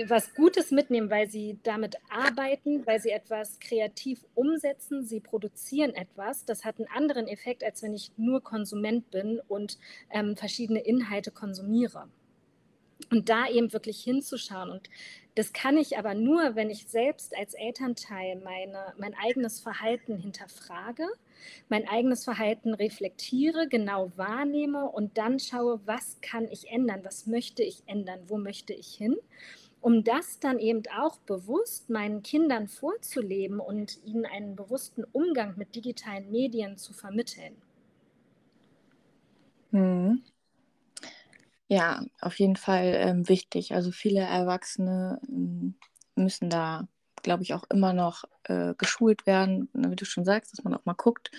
was 0.07 0.35
Gutes 0.35 0.73
mitnehmen, 0.73 1.09
weil 1.09 1.31
sie 1.31 1.59
damit 1.63 1.97
arbeiten, 2.11 2.87
weil 2.87 3.01
sie 3.01 3.11
etwas 3.13 3.61
kreativ 3.61 4.27
umsetzen, 4.35 5.07
sie 5.07 5.21
produzieren 5.21 5.95
etwas. 5.95 6.45
Das 6.45 6.67
hat 6.67 6.79
einen 6.79 6.89
anderen 6.95 7.29
Effekt, 7.29 7.65
als 7.65 7.83
wenn 7.83 7.95
ich 7.95 8.13
nur 8.19 8.43
Konsument 8.43 9.11
bin 9.11 9.41
und 9.49 9.79
ähm, 10.11 10.37
verschiedene 10.37 10.81
Inhalte 10.81 11.31
konsumiere. 11.31 12.09
Und 13.11 13.29
da 13.29 13.49
eben 13.49 13.73
wirklich 13.73 14.03
hinzuschauen. 14.03 14.71
Und 14.71 14.89
das 15.35 15.53
kann 15.53 15.77
ich 15.77 15.99
aber 15.99 16.15
nur, 16.15 16.57
wenn 16.57 16.71
ich 16.71 16.87
selbst 16.89 17.37
als 17.37 17.55
Elternteil 17.55 18.37
meine, 18.37 18.95
mein 18.99 19.15
eigenes 19.15 19.61
Verhalten 19.61 20.17
hinterfrage, 20.19 21.07
mein 21.69 21.89
eigenes 21.89 22.25
Verhalten 22.25 22.75
reflektiere, 22.75 23.67
genau 23.69 24.13
wahrnehme 24.17 24.85
und 24.85 25.17
dann 25.19 25.39
schaue, 25.39 25.81
was 25.87 26.21
kann 26.21 26.49
ich 26.51 26.69
ändern, 26.71 27.01
was 27.03 27.27
möchte 27.27 27.63
ich 27.63 27.83
ändern, 27.87 28.21
wo 28.29 28.37
möchte 28.37 28.75
ich 28.75 28.95
hin 28.95 29.17
um 29.83 30.05
das 30.05 30.39
dann 30.39 30.61
eben 30.61 30.83
auch 30.97 31.19
bewusst 31.19 31.91
meinen 31.91 32.23
Kindern 32.23 32.69
vorzuleben 32.69 33.59
und 33.59 33.99
ihnen 34.05 34.25
einen 34.25 34.55
bewussten 34.55 35.05
Umgang 35.13 35.55
mit 35.59 35.75
digitalen 35.75 36.31
Medien 36.31 36.79
zu 36.79 36.93
vermitteln. 36.93 37.57
Hm. 39.73 40.23
Ja, 41.73 42.05
auf 42.21 42.39
jeden 42.39 42.57
Fall 42.57 42.85
ähm, 42.97 43.29
wichtig. 43.29 43.73
Also 43.75 43.93
viele 43.93 44.21
Erwachsene 44.21 45.19
ähm, 45.27 45.75
müssen 46.17 46.51
da, 46.51 46.87
glaube 47.23 47.43
ich, 47.45 47.55
auch 47.55 47.65
immer 47.73 47.95
noch 47.95 48.25
äh, 48.45 48.75
geschult 48.77 49.27
werden, 49.27 49.71
ne, 49.73 49.91
wie 49.91 49.97
du 49.97 50.05
schon 50.05 50.25
sagst, 50.27 50.53
dass 50.53 50.65
man 50.65 50.75
auch 50.75 50.85
mal 50.85 50.93
guckt, 50.95 51.31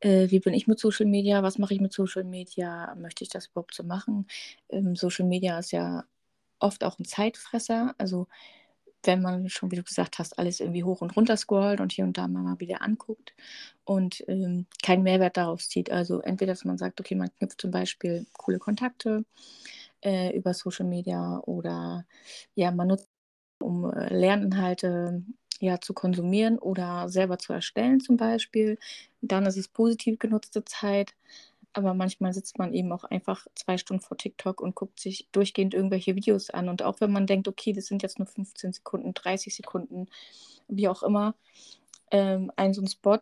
äh, 0.00 0.28
wie 0.30 0.40
bin 0.40 0.54
ich 0.54 0.66
mit 0.66 0.80
Social 0.80 1.06
Media, 1.06 1.42
was 1.44 1.58
mache 1.58 1.74
ich 1.74 1.80
mit 1.80 1.92
Social 1.92 2.24
Media, 2.24 2.94
möchte 2.96 3.22
ich 3.24 3.30
das 3.30 3.46
überhaupt 3.46 3.74
so 3.74 3.84
machen? 3.84 4.26
Ähm, 4.70 4.96
Social 4.96 5.26
Media 5.26 5.58
ist 5.60 5.70
ja 5.72 6.04
oft 6.58 6.82
auch 6.84 6.98
ein 6.98 7.04
Zeitfresser. 7.04 7.94
Also 7.98 8.26
wenn 9.04 9.22
man 9.22 9.48
schon, 9.48 9.70
wie 9.70 9.76
du 9.76 9.82
gesagt 9.82 10.18
hast, 10.18 10.38
alles 10.38 10.60
irgendwie 10.60 10.84
hoch 10.84 11.00
und 11.00 11.16
runter 11.16 11.36
scrollt 11.36 11.80
und 11.80 11.92
hier 11.92 12.04
und 12.04 12.18
da 12.18 12.28
mal 12.28 12.60
wieder 12.60 12.82
anguckt 12.82 13.34
und 13.84 14.24
ähm, 14.28 14.66
keinen 14.82 15.02
Mehrwert 15.02 15.36
daraus 15.36 15.68
zieht. 15.68 15.90
Also 15.90 16.20
entweder, 16.20 16.52
dass 16.52 16.64
man 16.64 16.78
sagt, 16.78 17.00
okay, 17.00 17.14
man 17.14 17.30
knüpft 17.38 17.60
zum 17.60 17.70
Beispiel 17.70 18.26
coole 18.34 18.58
Kontakte 18.58 19.24
äh, 20.02 20.36
über 20.36 20.54
Social 20.54 20.86
Media 20.86 21.40
oder 21.46 22.06
ja, 22.54 22.70
man 22.70 22.88
nutzt, 22.88 23.08
um 23.62 23.90
äh, 23.92 24.14
Lerninhalte 24.14 25.22
ja, 25.60 25.80
zu 25.80 25.92
konsumieren 25.94 26.58
oder 26.58 27.08
selber 27.08 27.38
zu 27.38 27.52
erstellen 27.52 28.00
zum 28.00 28.16
Beispiel. 28.16 28.78
Dann 29.20 29.46
ist 29.46 29.56
es 29.58 29.68
positiv 29.68 30.18
genutzte 30.18 30.64
Zeit 30.64 31.14
aber 31.72 31.94
manchmal 31.94 32.32
sitzt 32.32 32.58
man 32.58 32.72
eben 32.74 32.92
auch 32.92 33.04
einfach 33.04 33.46
zwei 33.54 33.78
Stunden 33.78 34.02
vor 34.02 34.16
TikTok 34.16 34.60
und 34.60 34.74
guckt 34.74 35.00
sich 35.00 35.28
durchgehend 35.32 35.74
irgendwelche 35.74 36.16
Videos 36.16 36.50
an. 36.50 36.68
Und 36.68 36.82
auch 36.82 37.00
wenn 37.00 37.12
man 37.12 37.26
denkt, 37.26 37.48
okay, 37.48 37.72
das 37.72 37.86
sind 37.86 38.02
jetzt 38.02 38.18
nur 38.18 38.26
15 38.26 38.72
Sekunden, 38.72 39.14
30 39.14 39.54
Sekunden, 39.54 40.08
wie 40.68 40.88
auch 40.88 41.02
immer, 41.02 41.34
ähm, 42.10 42.50
ein 42.56 42.74
so 42.74 42.82
ein 42.82 42.88
Spot, 42.88 43.18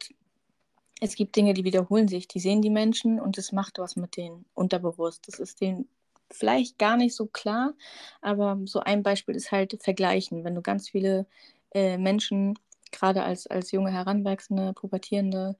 es 1.00 1.14
gibt 1.14 1.36
Dinge, 1.36 1.54
die 1.54 1.64
wiederholen 1.64 2.08
sich, 2.08 2.26
die 2.26 2.40
sehen 2.40 2.62
die 2.62 2.70
Menschen 2.70 3.20
und 3.20 3.38
es 3.38 3.52
macht 3.52 3.78
was 3.78 3.96
mit 3.96 4.16
denen 4.16 4.44
unterbewusst. 4.54 5.28
Das 5.28 5.38
ist 5.38 5.60
denen 5.60 5.88
vielleicht 6.30 6.78
gar 6.78 6.96
nicht 6.96 7.14
so 7.14 7.26
klar, 7.26 7.74
aber 8.20 8.58
so 8.64 8.80
ein 8.80 9.02
Beispiel 9.02 9.34
ist 9.34 9.52
halt 9.52 9.82
Vergleichen. 9.82 10.44
Wenn 10.44 10.54
du 10.54 10.62
ganz 10.62 10.88
viele 10.88 11.26
äh, 11.72 11.98
Menschen, 11.98 12.58
gerade 12.90 13.22
als, 13.22 13.46
als 13.46 13.70
junge 13.72 13.92
Heranwachsende, 13.92 14.72
Pubertierende, 14.72 15.56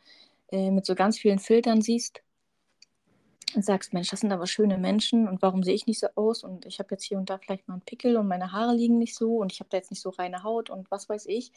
äh, 0.50 0.70
mit 0.70 0.86
so 0.86 0.94
ganz 0.94 1.18
vielen 1.18 1.38
Filtern 1.38 1.82
siehst, 1.82 2.22
sagst, 3.56 3.92
Mensch, 3.92 4.10
das 4.10 4.20
sind 4.20 4.32
aber 4.32 4.46
schöne 4.46 4.78
Menschen 4.78 5.28
und 5.28 5.42
warum 5.42 5.62
sehe 5.62 5.74
ich 5.74 5.86
nicht 5.86 6.00
so 6.00 6.08
aus 6.14 6.44
und 6.44 6.66
ich 6.66 6.78
habe 6.78 6.88
jetzt 6.92 7.04
hier 7.04 7.18
und 7.18 7.30
da 7.30 7.38
vielleicht 7.38 7.68
mal 7.68 7.74
einen 7.74 7.82
Pickel 7.82 8.16
und 8.16 8.28
meine 8.28 8.52
Haare 8.52 8.74
liegen 8.74 8.98
nicht 8.98 9.14
so 9.14 9.36
und 9.36 9.52
ich 9.52 9.60
habe 9.60 9.70
da 9.70 9.76
jetzt 9.76 9.90
nicht 9.90 10.02
so 10.02 10.10
reine 10.10 10.42
Haut 10.42 10.70
und 10.70 10.90
was 10.90 11.08
weiß 11.08 11.26
ich. 11.26 11.52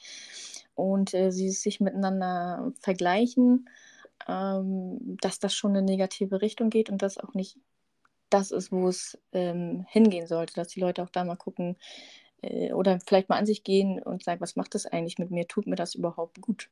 Und 0.76 1.14
äh, 1.14 1.32
sie 1.32 1.50
sich 1.50 1.80
miteinander 1.80 2.72
vergleichen, 2.80 3.70
ähm, 4.28 5.18
dass 5.22 5.40
das 5.40 5.54
schon 5.54 5.72
eine 5.72 5.82
negative 5.84 6.42
Richtung 6.42 6.70
geht 6.70 6.90
und 6.90 7.02
das 7.02 7.18
auch 7.18 7.34
nicht 7.34 7.58
das 8.30 8.52
ist, 8.52 8.72
wo 8.72 8.88
es 8.88 9.18
ähm, 9.34 9.86
hingehen 9.90 10.28
sollte, 10.28 10.54
dass 10.56 10.70
die 10.70 10.80
Leute 10.80 11.04
auch 11.04 11.10
da 11.10 11.24
mal 11.24 11.36
gucken 11.36 11.78
äh, 12.42 12.74
oder 12.74 13.00
vielleicht 13.06 13.30
mal 13.30 13.38
an 13.38 13.46
sich 13.46 13.64
gehen 13.64 14.02
und 14.02 14.24
sagen, 14.24 14.42
was 14.42 14.56
macht 14.56 14.76
das 14.76 14.86
eigentlich 14.86 15.20
mit 15.20 15.32
mir? 15.32 15.48
Tut 15.48 15.68
mir 15.68 15.76
das 15.76 15.96
überhaupt 15.96 16.42
gut? 16.42 16.70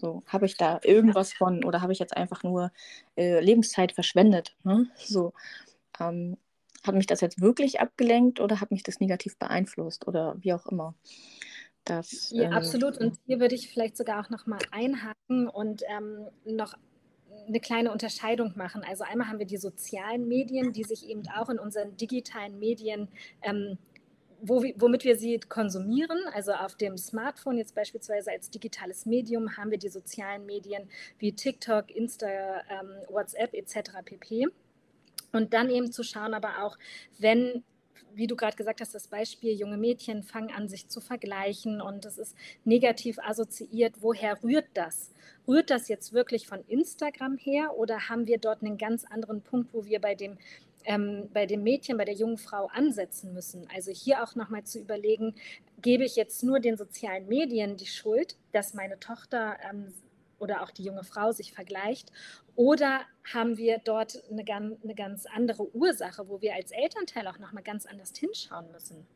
So, 0.00 0.22
habe 0.26 0.46
ich 0.46 0.56
da 0.56 0.80
irgendwas 0.84 1.32
von 1.32 1.64
oder 1.64 1.82
habe 1.82 1.92
ich 1.92 1.98
jetzt 1.98 2.16
einfach 2.16 2.44
nur 2.44 2.70
äh, 3.16 3.40
Lebenszeit 3.40 3.92
verschwendet? 3.92 4.56
Ne? 4.62 4.86
So, 4.96 5.32
ähm, 5.98 6.36
hat 6.86 6.94
mich 6.94 7.06
das 7.06 7.20
jetzt 7.20 7.40
wirklich 7.40 7.80
abgelenkt 7.80 8.40
oder 8.40 8.60
hat 8.60 8.70
mich 8.70 8.84
das 8.84 9.00
negativ 9.00 9.36
beeinflusst 9.38 10.06
oder 10.06 10.36
wie 10.38 10.52
auch 10.52 10.66
immer? 10.66 10.94
Das, 11.84 12.30
ja, 12.30 12.44
ähm, 12.44 12.52
absolut. 12.52 12.98
Und 12.98 13.18
hier 13.26 13.40
würde 13.40 13.54
ich 13.54 13.70
vielleicht 13.70 13.96
sogar 13.96 14.24
auch 14.24 14.30
nochmal 14.30 14.60
einhaken 14.70 15.48
und 15.48 15.82
ähm, 15.88 16.28
noch 16.44 16.74
eine 17.48 17.60
kleine 17.60 17.90
Unterscheidung 17.90 18.52
machen. 18.56 18.84
Also 18.86 19.04
einmal 19.04 19.28
haben 19.28 19.38
wir 19.38 19.46
die 19.46 19.56
sozialen 19.56 20.28
Medien, 20.28 20.72
die 20.72 20.84
sich 20.84 21.08
eben 21.08 21.22
auch 21.36 21.48
in 21.48 21.58
unseren 21.58 21.96
digitalen 21.96 22.58
Medien 22.58 23.08
ähm, 23.42 23.78
wo, 24.40 24.62
womit 24.76 25.04
wir 25.04 25.16
sie 25.16 25.38
konsumieren. 25.40 26.18
Also 26.32 26.52
auf 26.52 26.76
dem 26.76 26.96
Smartphone 26.96 27.58
jetzt 27.58 27.74
beispielsweise 27.74 28.30
als 28.30 28.50
digitales 28.50 29.06
Medium 29.06 29.56
haben 29.56 29.70
wir 29.70 29.78
die 29.78 29.88
sozialen 29.88 30.46
Medien 30.46 30.88
wie 31.18 31.32
TikTok, 31.32 31.90
Insta, 31.90 32.26
ähm, 32.26 32.90
WhatsApp 33.08 33.54
etc. 33.54 33.90
pp. 34.04 34.48
Und 35.32 35.52
dann 35.52 35.70
eben 35.70 35.92
zu 35.92 36.02
schauen, 36.02 36.34
aber 36.34 36.64
auch, 36.64 36.78
wenn 37.18 37.62
wie 38.14 38.26
du 38.26 38.34
gerade 38.34 38.56
gesagt 38.56 38.80
hast, 38.80 38.94
das 38.94 39.06
Beispiel, 39.06 39.52
junge 39.52 39.76
Mädchen 39.76 40.24
fangen 40.24 40.50
an, 40.50 40.68
sich 40.68 40.88
zu 40.88 41.00
vergleichen 41.00 41.80
und 41.80 42.04
es 42.04 42.18
ist 42.18 42.36
negativ 42.64 43.18
assoziiert. 43.20 43.96
Woher 44.00 44.42
rührt 44.42 44.66
das? 44.74 45.12
Rührt 45.46 45.70
das 45.70 45.88
jetzt 45.88 46.12
wirklich 46.12 46.48
von 46.48 46.64
Instagram 46.66 47.36
her 47.36 47.76
oder 47.76 48.08
haben 48.08 48.26
wir 48.26 48.38
dort 48.38 48.62
einen 48.62 48.76
ganz 48.76 49.04
anderen 49.04 49.42
Punkt, 49.42 49.72
wo 49.72 49.84
wir 49.84 50.00
bei 50.00 50.14
dem 50.14 50.36
ähm, 50.88 51.28
bei 51.34 51.44
dem 51.44 51.62
Mädchen, 51.62 51.98
bei 51.98 52.06
der 52.06 52.14
jungen 52.14 52.38
Frau 52.38 52.66
ansetzen 52.72 53.34
müssen. 53.34 53.68
Also 53.72 53.92
hier 53.92 54.24
auch 54.24 54.34
nochmal 54.34 54.64
zu 54.64 54.80
überlegen, 54.80 55.34
gebe 55.82 56.02
ich 56.02 56.16
jetzt 56.16 56.42
nur 56.42 56.60
den 56.60 56.78
sozialen 56.78 57.28
Medien 57.28 57.76
die 57.76 57.86
Schuld, 57.86 58.36
dass 58.52 58.72
meine 58.72 58.98
Tochter 58.98 59.58
ähm, 59.70 59.92
oder 60.38 60.62
auch 60.62 60.70
die 60.70 60.84
junge 60.84 61.04
Frau 61.04 61.30
sich 61.30 61.52
vergleicht? 61.52 62.10
Oder 62.56 63.02
haben 63.32 63.58
wir 63.58 63.78
dort 63.84 64.22
eine, 64.30 64.44
eine 64.48 64.94
ganz 64.94 65.26
andere 65.26 65.74
Ursache, 65.76 66.26
wo 66.28 66.40
wir 66.40 66.54
als 66.54 66.70
Elternteil 66.70 67.28
auch 67.28 67.38
nochmal 67.38 67.62
ganz 67.62 67.84
anders 67.84 68.12
hinschauen 68.16 68.72
müssen? 68.72 69.06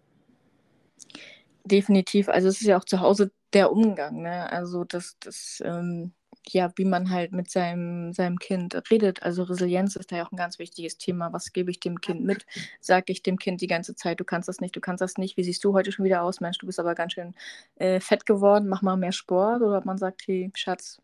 Definitiv. 1.64 2.28
Also 2.28 2.48
es 2.48 2.60
ist 2.60 2.66
ja 2.66 2.76
auch 2.76 2.84
zu 2.84 3.00
Hause 3.00 3.30
der 3.54 3.72
Umgang. 3.72 4.20
Ne? 4.22 4.50
Also 4.52 4.84
das, 4.84 5.16
das 5.20 5.62
ähm, 5.64 6.12
ja, 6.48 6.70
wie 6.76 6.84
man 6.84 7.10
halt 7.10 7.32
mit 7.32 7.50
seinem, 7.50 8.12
seinem 8.12 8.38
Kind 8.38 8.74
redet. 8.90 9.22
Also 9.22 9.44
Resilienz 9.44 9.96
ist 9.96 10.12
da 10.12 10.16
ja 10.16 10.26
auch 10.26 10.32
ein 10.32 10.36
ganz 10.36 10.58
wichtiges 10.58 10.98
Thema. 10.98 11.32
Was 11.32 11.52
gebe 11.52 11.70
ich 11.70 11.80
dem 11.80 12.00
Kind 12.00 12.24
mit? 12.24 12.46
Sage 12.80 13.12
ich 13.12 13.22
dem 13.22 13.38
Kind 13.38 13.60
die 13.60 13.66
ganze 13.66 13.94
Zeit, 13.94 14.20
du 14.20 14.24
kannst 14.24 14.48
das 14.48 14.60
nicht, 14.60 14.74
du 14.76 14.80
kannst 14.80 15.00
das 15.00 15.18
nicht. 15.18 15.36
Wie 15.36 15.44
siehst 15.44 15.64
du 15.64 15.72
heute 15.72 15.92
schon 15.92 16.04
wieder 16.04 16.22
aus? 16.22 16.40
Mensch, 16.40 16.58
du 16.58 16.66
bist 16.66 16.80
aber 16.80 16.94
ganz 16.94 17.12
schön 17.14 17.34
äh, 17.76 18.00
fett 18.00 18.26
geworden, 18.26 18.68
mach 18.68 18.82
mal 18.82 18.96
mehr 18.96 19.12
Sport. 19.12 19.62
Oder 19.62 19.82
man 19.84 19.98
sagt, 19.98 20.22
hey, 20.26 20.50
Schatz, 20.54 21.00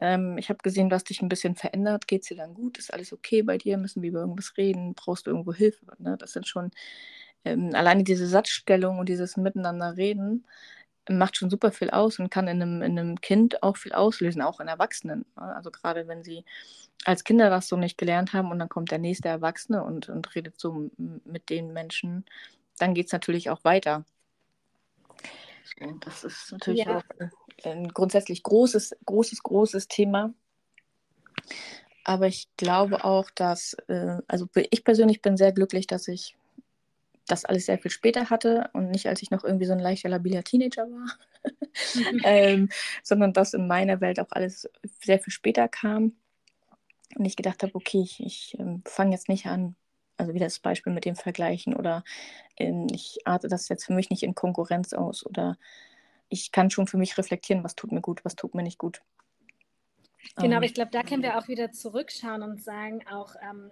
ähm, 0.00 0.38
ich 0.38 0.48
habe 0.48 0.58
gesehen, 0.62 0.88
du 0.88 0.94
hast 0.94 1.08
dich 1.08 1.22
ein 1.22 1.28
bisschen 1.28 1.54
verändert. 1.56 2.08
Geht 2.08 2.22
es 2.22 2.28
dir 2.28 2.36
dann 2.36 2.54
gut? 2.54 2.78
Ist 2.78 2.92
alles 2.92 3.12
okay 3.12 3.42
bei 3.42 3.58
dir? 3.58 3.78
Müssen 3.78 4.02
wir 4.02 4.10
über 4.10 4.20
irgendwas 4.20 4.56
reden? 4.56 4.94
Brauchst 4.94 5.26
du 5.26 5.30
irgendwo 5.30 5.52
Hilfe? 5.52 5.86
Ne? 5.98 6.16
Das 6.18 6.32
sind 6.32 6.46
schon 6.46 6.70
ähm, 7.44 7.70
alleine 7.74 8.04
diese 8.04 8.26
Satzstellung 8.26 8.98
und 8.98 9.08
dieses 9.08 9.36
Miteinander 9.36 9.96
reden 9.96 10.44
macht 11.08 11.36
schon 11.36 11.50
super 11.50 11.72
viel 11.72 11.90
aus 11.90 12.18
und 12.18 12.30
kann 12.30 12.48
in 12.48 12.60
einem, 12.60 12.82
in 12.82 12.98
einem 12.98 13.20
Kind 13.20 13.62
auch 13.62 13.76
viel 13.76 13.92
auslösen, 13.92 14.42
auch 14.42 14.60
in 14.60 14.68
Erwachsenen. 14.68 15.24
Also 15.36 15.70
gerade 15.70 16.08
wenn 16.08 16.22
sie 16.22 16.44
als 17.04 17.24
Kinder 17.24 17.48
das 17.48 17.68
so 17.68 17.76
nicht 17.76 17.96
gelernt 17.96 18.32
haben 18.32 18.50
und 18.50 18.58
dann 18.58 18.68
kommt 18.68 18.90
der 18.90 18.98
nächste 18.98 19.28
Erwachsene 19.28 19.82
und, 19.82 20.08
und 20.08 20.34
redet 20.34 20.58
so 20.60 20.90
mit 20.96 21.48
den 21.48 21.72
Menschen, 21.72 22.24
dann 22.78 22.94
geht 22.94 23.06
es 23.06 23.12
natürlich 23.12 23.50
auch 23.50 23.64
weiter. 23.64 24.04
Und 25.80 26.06
das 26.06 26.24
ist 26.24 26.52
natürlich 26.52 26.84
ja. 26.84 26.98
auch 26.98 27.02
ein 27.64 27.88
grundsätzlich 27.88 28.42
großes, 28.42 28.96
großes, 29.04 29.42
großes 29.42 29.88
Thema. 29.88 30.32
Aber 32.04 32.26
ich 32.26 32.48
glaube 32.56 33.04
auch, 33.04 33.30
dass, 33.30 33.74
äh, 33.88 34.18
also 34.26 34.48
ich 34.54 34.84
persönlich 34.84 35.20
bin 35.22 35.36
sehr 35.36 35.52
glücklich, 35.52 35.86
dass 35.86 36.08
ich 36.08 36.36
das 37.28 37.44
alles 37.44 37.66
sehr 37.66 37.78
viel 37.78 37.90
später 37.90 38.30
hatte 38.30 38.70
und 38.72 38.90
nicht 38.90 39.06
als 39.06 39.22
ich 39.22 39.30
noch 39.30 39.44
irgendwie 39.44 39.66
so 39.66 39.72
ein 39.72 39.78
leichter 39.78 40.08
labiler 40.08 40.42
Teenager 40.42 40.82
war, 40.90 41.18
mhm. 41.94 42.20
ähm, 42.24 42.68
sondern 43.02 43.32
dass 43.32 43.54
in 43.54 43.66
meiner 43.66 44.00
Welt 44.00 44.20
auch 44.20 44.30
alles 44.30 44.68
sehr 45.02 45.20
viel 45.20 45.32
später 45.32 45.68
kam 45.68 46.16
und 47.16 47.24
ich 47.24 47.36
gedacht 47.36 47.62
habe, 47.62 47.74
okay, 47.74 48.00
ich, 48.00 48.20
ich 48.20 48.56
ähm, 48.58 48.82
fange 48.84 49.12
jetzt 49.12 49.28
nicht 49.28 49.46
an, 49.46 49.76
also 50.16 50.34
wie 50.34 50.38
das 50.38 50.58
Beispiel 50.58 50.92
mit 50.92 51.04
dem 51.04 51.16
Vergleichen 51.16 51.74
oder 51.74 52.04
in, 52.56 52.88
ich 52.92 53.18
arte 53.24 53.48
das 53.48 53.68
jetzt 53.68 53.84
für 53.84 53.94
mich 53.94 54.10
nicht 54.10 54.22
in 54.22 54.34
Konkurrenz 54.34 54.92
aus 54.92 55.24
oder 55.24 55.56
ich 56.28 56.52
kann 56.52 56.70
schon 56.70 56.86
für 56.86 56.98
mich 56.98 57.16
reflektieren, 57.16 57.64
was 57.64 57.74
tut 57.74 57.92
mir 57.92 58.00
gut, 58.02 58.24
was 58.24 58.36
tut 58.36 58.54
mir 58.54 58.62
nicht 58.62 58.78
gut. 58.78 59.00
Genau, 60.36 60.56
aber 60.56 60.64
ähm. 60.64 60.68
ich 60.68 60.74
glaube, 60.74 60.90
da 60.90 61.02
können 61.02 61.22
wir 61.22 61.38
auch 61.38 61.48
wieder 61.48 61.72
zurückschauen 61.72 62.42
und 62.42 62.62
sagen, 62.62 63.04
auch 63.10 63.34
ähm, 63.42 63.70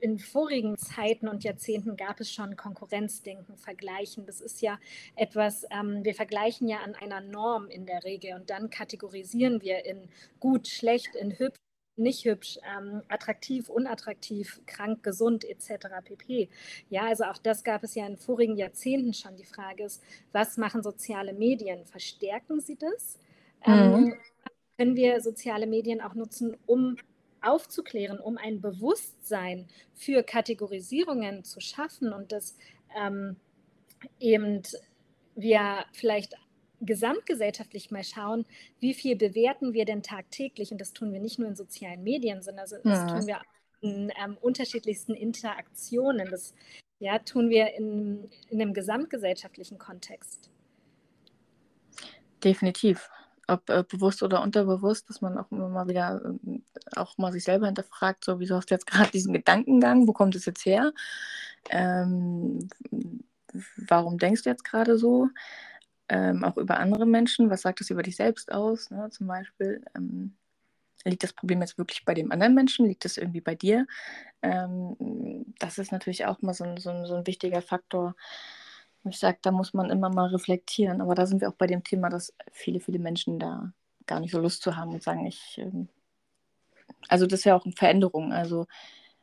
in 0.00 0.18
vorigen 0.18 0.76
Zeiten 0.78 1.28
und 1.28 1.44
Jahrzehnten 1.44 1.96
gab 1.96 2.20
es 2.20 2.32
schon 2.32 2.56
Konkurrenzdenken, 2.56 3.56
Vergleichen. 3.56 4.26
Das 4.26 4.40
ist 4.40 4.60
ja 4.62 4.78
etwas, 5.16 5.64
ähm, 5.70 6.04
wir 6.04 6.14
vergleichen 6.14 6.68
ja 6.68 6.78
an 6.78 6.94
einer 6.94 7.20
Norm 7.20 7.68
in 7.68 7.86
der 7.86 8.04
Regel 8.04 8.34
und 8.34 8.50
dann 8.50 8.70
kategorisieren 8.70 9.60
wir 9.62 9.84
in 9.84 10.08
gut, 10.40 10.68
schlecht, 10.68 11.14
in 11.16 11.38
hübsch, 11.38 11.58
nicht 11.96 12.24
hübsch, 12.24 12.58
ähm, 12.76 13.02
attraktiv, 13.08 13.68
unattraktiv, 13.68 14.60
krank, 14.66 15.02
gesund 15.02 15.44
etc. 15.44 15.88
pp. 16.04 16.48
Ja, 16.90 17.06
also 17.06 17.24
auch 17.24 17.38
das 17.38 17.64
gab 17.64 17.82
es 17.82 17.96
ja 17.96 18.06
in 18.06 18.16
vorigen 18.16 18.56
Jahrzehnten 18.56 19.14
schon. 19.14 19.36
Die 19.36 19.44
Frage 19.44 19.84
ist, 19.84 20.02
was 20.32 20.56
machen 20.56 20.82
soziale 20.82 21.32
Medien? 21.32 21.84
Verstärken 21.86 22.60
sie 22.60 22.76
das? 22.76 23.18
Mhm. 23.66 24.14
Können 24.78 24.96
wir 24.96 25.20
soziale 25.20 25.66
Medien 25.66 26.00
auch 26.00 26.14
nutzen, 26.14 26.56
um 26.66 26.96
aufzuklären, 27.40 28.18
um 28.18 28.38
ein 28.38 28.60
Bewusstsein 28.60 29.66
für 29.94 30.22
Kategorisierungen 30.22 31.44
zu 31.44 31.60
schaffen 31.60 32.12
und 32.12 32.32
dass 32.32 32.56
ähm, 32.96 33.36
eben 34.20 34.62
wir 35.34 35.84
vielleicht 35.92 36.34
gesamtgesellschaftlich 36.80 37.90
mal 37.90 38.04
schauen, 38.04 38.46
wie 38.80 38.94
viel 38.94 39.16
bewerten 39.16 39.72
wir 39.72 39.84
denn 39.84 40.02
tagtäglich 40.02 40.70
und 40.70 40.80
das 40.80 40.92
tun 40.92 41.12
wir 41.12 41.20
nicht 41.20 41.38
nur 41.38 41.48
in 41.48 41.56
sozialen 41.56 42.02
Medien, 42.02 42.42
sondern 42.42 42.66
das 42.68 42.82
ja. 42.84 43.06
tun 43.06 43.26
wir 43.26 43.40
in 43.80 44.12
ähm, 44.22 44.36
unterschiedlichsten 44.40 45.14
Interaktionen. 45.14 46.30
Das 46.30 46.54
ja, 47.00 47.18
tun 47.18 47.48
wir 47.50 47.74
in, 47.74 48.28
in 48.48 48.60
einem 48.60 48.74
gesamtgesellschaftlichen 48.74 49.78
Kontext. 49.78 50.50
Definitiv 52.42 53.08
ob 53.48 53.68
äh, 53.70 53.84
bewusst 53.88 54.22
oder 54.22 54.42
unterbewusst, 54.42 55.08
dass 55.08 55.20
man 55.20 55.38
auch 55.38 55.50
immer 55.50 55.68
mal 55.68 55.88
wieder 55.88 56.22
äh, 56.46 56.60
auch 56.96 57.18
mal 57.18 57.32
sich 57.32 57.44
selber 57.44 57.66
hinterfragt, 57.66 58.24
so 58.24 58.40
wieso 58.40 58.56
hast 58.56 58.70
du 58.70 58.74
jetzt 58.74 58.86
gerade 58.86 59.10
diesen 59.10 59.32
Gedankengang, 59.32 60.06
wo 60.06 60.12
kommt 60.12 60.36
es 60.36 60.44
jetzt 60.44 60.64
her? 60.64 60.92
Ähm, 61.70 62.68
warum 63.76 64.18
denkst 64.18 64.42
du 64.42 64.50
jetzt 64.50 64.64
gerade 64.64 64.98
so? 64.98 65.28
Ähm, 66.08 66.44
auch 66.44 66.56
über 66.56 66.78
andere 66.78 67.06
Menschen, 67.06 67.50
was 67.50 67.62
sagt 67.62 67.80
das 67.80 67.90
über 67.90 68.02
dich 68.02 68.16
selbst 68.16 68.52
aus? 68.52 68.90
Ne? 68.90 69.10
Zum 69.10 69.26
Beispiel, 69.26 69.84
ähm, 69.94 70.36
liegt 71.04 71.22
das 71.22 71.32
Problem 71.32 71.60
jetzt 71.60 71.78
wirklich 71.78 72.04
bei 72.04 72.14
dem 72.14 72.32
anderen 72.32 72.54
Menschen? 72.54 72.86
Liegt 72.86 73.04
das 73.04 73.18
irgendwie 73.18 73.40
bei 73.40 73.54
dir? 73.54 73.86
Ähm, 74.42 75.54
das 75.58 75.78
ist 75.78 75.92
natürlich 75.92 76.26
auch 76.26 76.40
mal 76.42 76.54
so 76.54 76.64
so 76.76 77.04
so 77.06 77.14
ein 77.16 77.26
wichtiger 77.26 77.62
Faktor, 77.62 78.14
ich 79.04 79.18
sage, 79.18 79.38
da 79.42 79.50
muss 79.52 79.74
man 79.74 79.90
immer 79.90 80.10
mal 80.10 80.28
reflektieren. 80.28 81.00
Aber 81.00 81.14
da 81.14 81.26
sind 81.26 81.40
wir 81.40 81.48
auch 81.50 81.54
bei 81.54 81.66
dem 81.66 81.84
Thema, 81.84 82.08
dass 82.10 82.34
viele, 82.52 82.80
viele 82.80 82.98
Menschen 82.98 83.38
da 83.38 83.72
gar 84.06 84.20
nicht 84.20 84.32
so 84.32 84.40
Lust 84.40 84.62
zu 84.62 84.76
haben 84.76 84.92
und 84.92 85.02
sagen, 85.02 85.26
ich. 85.26 85.58
Ähm, 85.58 85.88
also, 87.08 87.26
das 87.26 87.40
ist 87.40 87.44
ja 87.44 87.56
auch 87.56 87.64
eine 87.64 87.74
Veränderung. 87.74 88.32
Also, 88.32 88.66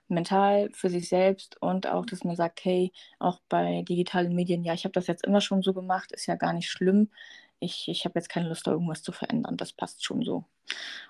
mental 0.08 0.70
für 0.74 0.90
sich 0.90 1.10
selbst 1.10 1.62
und 1.62 1.88
auch, 1.88 2.06
dass 2.06 2.24
man 2.24 2.36
sagt, 2.36 2.64
hey, 2.64 2.92
auch 3.20 3.42
bei 3.50 3.84
digitalen 3.84 4.36
Medien, 4.36 4.64
ja, 4.64 4.74
ich 4.74 4.86
habe 4.86 4.94
das 4.94 5.08
jetzt 5.08 5.26
immer 5.26 5.42
schon 5.42 5.64
so 5.64 5.74
gemacht, 5.74 6.12
ist 6.12 6.28
ja 6.28 6.36
gar 6.36 6.54
nicht 6.54 6.70
schlimm 6.70 7.10
ich, 7.60 7.88
ich 7.88 8.06
habe 8.06 8.20
jetzt 8.20 8.30
keine 8.30 8.50
Lust, 8.50 8.68
da 8.68 8.72
irgendwas 8.72 9.04
zu 9.04 9.12
verändern. 9.12 9.58
Das 9.58 9.74
passt 9.74 10.04
schon 10.04 10.24
so. 10.24 10.46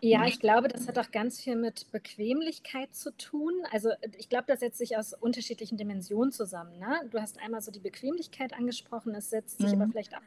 Ja, 0.02 0.26
ich 0.26 0.40
glaube, 0.40 0.68
das 0.68 0.88
hat 0.88 0.98
auch 0.98 1.12
ganz 1.12 1.42
viel 1.42 1.56
mit 1.56 1.92
Bequemlichkeit 1.92 2.94
zu 2.94 3.16
tun. 3.16 3.54
Also 3.72 3.90
ich 4.18 4.30
glaube, 4.30 4.46
das 4.48 4.60
setzt 4.60 4.78
sich 4.78 4.98
aus 4.98 5.14
unterschiedlichen 5.14 5.78
Dimensionen 5.78 6.32
zusammen. 6.32 6.78
Ne? 6.78 7.08
Du 7.10 7.20
hast 7.20 7.40
einmal 7.40 7.62
so 7.62 7.72
die 7.72 7.80
Bequemlichkeit 7.80 8.54
angesprochen, 8.54 9.16
es 9.16 9.30
setzt 9.30 9.58
sich 9.58 9.74
mhm. 9.74 9.82
aber 9.82 9.92
vielleicht 9.92 10.16
auch 10.16 10.22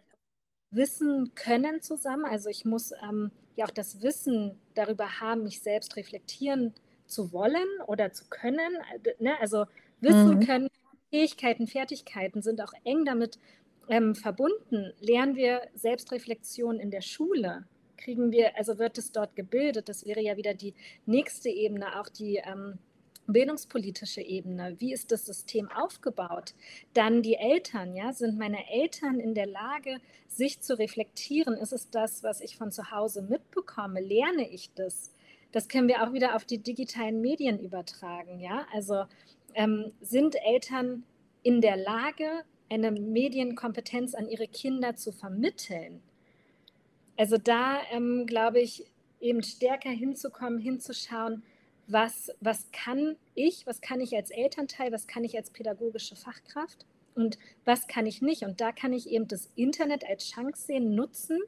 Wissen 0.71 1.35
können 1.35 1.81
zusammen. 1.81 2.25
Also 2.25 2.49
ich 2.49 2.65
muss 2.65 2.93
ähm, 3.03 3.31
ja 3.57 3.67
auch 3.67 3.71
das 3.71 4.03
Wissen 4.03 4.59
darüber 4.75 5.21
haben, 5.21 5.45
mich 5.45 5.61
selbst 5.61 5.97
reflektieren 5.97 6.75
zu 7.07 7.33
wollen 7.33 7.69
oder 7.87 8.13
zu 8.13 8.25
können. 8.29 8.77
Äh, 9.05 9.23
ne? 9.23 9.39
Also 9.41 9.67
Wissen 10.01 10.37
mhm. 10.37 10.41
können, 10.41 10.69
Fähigkeiten, 11.11 11.67
Fertigkeiten 11.67 12.43
sind 12.43 12.61
auch 12.61 12.73
eng 12.85 13.05
damit 13.05 13.39
ähm, 13.89 14.15
verbunden? 14.15 14.93
Lernen 15.01 15.37
wir 15.37 15.63
Selbstreflexion 15.75 16.79
in 16.79 16.91
der 16.91 17.03
Schule? 17.03 17.67
Kriegen 17.97 18.31
wir, 18.31 18.57
also 18.57 18.79
wird 18.79 18.99
es 18.99 19.13
dort 19.13 19.35
gebildet? 19.35 19.89
Das 19.89 20.07
wäre 20.07 20.21
ja 20.21 20.37
wieder 20.37 20.55
die 20.55 20.75
nächste 21.07 21.49
Ebene, 21.49 22.01
auch 22.01 22.09
die 22.09 22.37
ähm, 22.37 22.79
bildungspolitische 23.29 24.23
Ebene. 24.23 24.77
Wie 24.79 24.93
ist 24.93 25.13
das 25.13 25.27
System 25.27 25.71
aufgebaut? 25.71 26.55
Dann 26.95 27.23
die 27.23 27.35
Eltern, 27.35 27.95
ja, 27.95 28.13
sind 28.13 28.39
meine 28.39 28.69
Eltern 28.71 29.21
in 29.21 29.35
der 29.35 29.47
Lage, 29.47 30.01
sich 30.27 30.61
zu 30.61 30.79
reflektieren? 30.79 31.55
Ist 31.55 31.73
es 31.73 31.91
das, 31.91 32.23
was 32.23 32.41
ich 32.41 32.57
von 32.57 32.73
zu 32.73 32.91
Hause 32.91 33.23
mitbekomme? 33.23 34.01
Lerne 34.01 34.49
ich 34.49 34.73
das? 34.75 35.13
Das 35.53 35.69
können 35.69 35.89
wir 35.89 36.03
auch 36.03 36.13
wieder 36.13 36.35
auf 36.35 36.45
die 36.45 36.59
digitalen 36.59 37.21
Medien 37.21 37.59
übertragen, 37.59 38.41
ja. 38.41 38.67
Also 38.73 39.05
ähm, 39.55 39.93
sind 40.01 40.37
Eltern 40.45 41.05
in 41.43 41.61
der 41.61 41.77
Lage, 41.77 42.45
eine 42.71 42.91
Medienkompetenz 42.91 44.15
an 44.15 44.29
ihre 44.29 44.49
Kinder 44.49 44.97
zu 44.97 45.13
vermitteln. 45.13 46.03
Also 47.17 47.37
da 47.37 47.81
ähm, 47.91 48.27
glaube 48.27 48.61
ich, 48.61 48.85
eben 49.21 49.43
stärker 49.43 49.91
hinzukommen, 49.91 50.59
hinzuschauen, 50.59 51.43
was, 51.87 52.31
was 52.41 52.71
kann 52.71 53.17
ich, 53.35 53.67
was 53.67 53.81
kann 53.81 54.01
ich 54.01 54.15
als 54.15 54.31
Elternteil, 54.31 54.93
was 54.93 55.07
kann 55.07 55.25
ich 55.25 55.37
als 55.37 55.51
pädagogische 55.51 56.17
Fachkraft 56.17 56.87
und 57.15 57.39
was 57.65 57.89
kann 57.89 58.07
ich 58.07 58.23
nicht. 58.23 58.43
Und 58.43 58.61
da 58.61 58.73
kann 58.73 58.93
ich 58.93 59.11
eben 59.11 59.27
das 59.27 59.51
Internet 59.57 60.05
als 60.09 60.31
Chance 60.31 60.67
sehen, 60.67 60.95
nutzen 60.95 61.41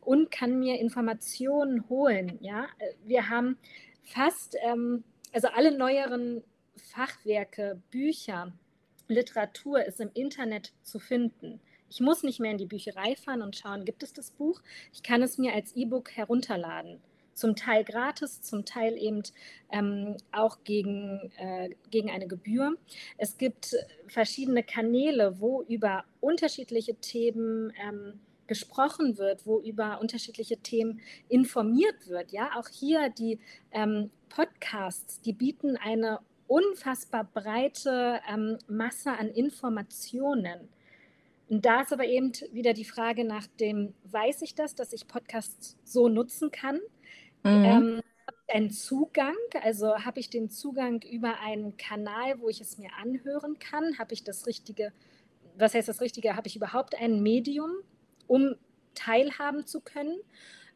und 0.00 0.30
kann 0.30 0.58
mir 0.58 0.80
Informationen 0.80 1.88
holen. 1.88 2.38
Ja? 2.40 2.66
Wir 3.04 3.30
haben 3.30 3.56
fast, 4.02 4.56
ähm, 4.64 5.04
also 5.32 5.48
alle 5.48 5.76
neueren 5.76 6.42
Fachwerke, 6.76 7.80
Bücher, 7.90 8.52
Literatur 9.08 9.84
ist 9.84 10.00
im 10.00 10.10
Internet 10.14 10.72
zu 10.82 10.98
finden. 10.98 11.60
Ich 11.90 12.00
muss 12.00 12.22
nicht 12.22 12.40
mehr 12.40 12.50
in 12.50 12.58
die 12.58 12.66
Bücherei 12.66 13.14
fahren 13.16 13.42
und 13.42 13.56
schauen, 13.56 13.84
gibt 13.84 14.02
es 14.02 14.12
das 14.12 14.30
Buch? 14.30 14.62
Ich 14.92 15.02
kann 15.02 15.22
es 15.22 15.38
mir 15.38 15.54
als 15.54 15.76
E-Book 15.76 16.10
herunterladen. 16.16 17.00
Zum 17.34 17.56
Teil 17.56 17.84
gratis, 17.84 18.42
zum 18.42 18.64
Teil 18.64 18.96
eben 18.96 19.22
ähm, 19.72 20.16
auch 20.32 20.58
gegen, 20.64 21.32
äh, 21.36 21.70
gegen 21.90 22.10
eine 22.10 22.28
Gebühr. 22.28 22.76
Es 23.18 23.38
gibt 23.38 23.76
verschiedene 24.06 24.62
Kanäle, 24.62 25.40
wo 25.40 25.62
über 25.62 26.04
unterschiedliche 26.20 26.94
Themen 26.96 27.72
ähm, 27.80 28.20
gesprochen 28.46 29.18
wird, 29.18 29.46
wo 29.46 29.60
über 29.60 30.00
unterschiedliche 30.00 30.58
Themen 30.58 31.00
informiert 31.28 32.08
wird. 32.08 32.32
Ja, 32.32 32.50
auch 32.56 32.68
hier 32.68 33.08
die 33.08 33.38
ähm, 33.72 34.10
Podcasts, 34.28 35.20
die 35.20 35.32
bieten 35.32 35.76
eine 35.76 36.20
unfassbar 36.46 37.24
breite 37.24 38.20
ähm, 38.28 38.58
Masse 38.68 39.12
an 39.12 39.28
Informationen. 39.28 40.68
Und 41.48 41.64
da 41.64 41.82
ist 41.82 41.92
aber 41.92 42.06
eben 42.06 42.32
wieder 42.52 42.72
die 42.72 42.84
Frage 42.84 43.24
nach 43.24 43.46
dem, 43.60 43.94
weiß 44.04 44.42
ich 44.42 44.54
das, 44.54 44.74
dass 44.74 44.92
ich 44.92 45.06
Podcasts 45.06 45.76
so 45.84 46.08
nutzen 46.08 46.50
kann? 46.50 46.80
Mhm. 47.42 47.64
Ähm, 47.64 48.00
einen 48.48 48.70
Zugang, 48.70 49.36
also 49.62 50.04
habe 50.04 50.20
ich 50.20 50.30
den 50.30 50.50
Zugang 50.50 51.02
über 51.02 51.40
einen 51.40 51.76
Kanal, 51.76 52.40
wo 52.40 52.48
ich 52.48 52.60
es 52.60 52.78
mir 52.78 52.90
anhören 53.00 53.58
kann? 53.58 53.98
Habe 53.98 54.14
ich 54.14 54.24
das 54.24 54.46
richtige, 54.46 54.92
was 55.56 55.74
heißt 55.74 55.88
das 55.88 56.00
Richtige? 56.00 56.36
Habe 56.36 56.48
ich 56.48 56.56
überhaupt 56.56 56.94
ein 56.94 57.22
Medium, 57.22 57.70
um 58.26 58.54
teilhaben 58.94 59.66
zu 59.66 59.80
können? 59.80 60.18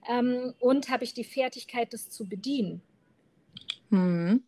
Ähm, 0.09 0.55
und 0.61 0.91
habe 0.91 1.05
ich 1.05 1.15
die 1.15 1.25
Fertigkeit, 1.25 1.93
das 1.93 2.11
zu 2.11 2.29
bedienen? 2.29 2.83
Mhm. 3.91 4.43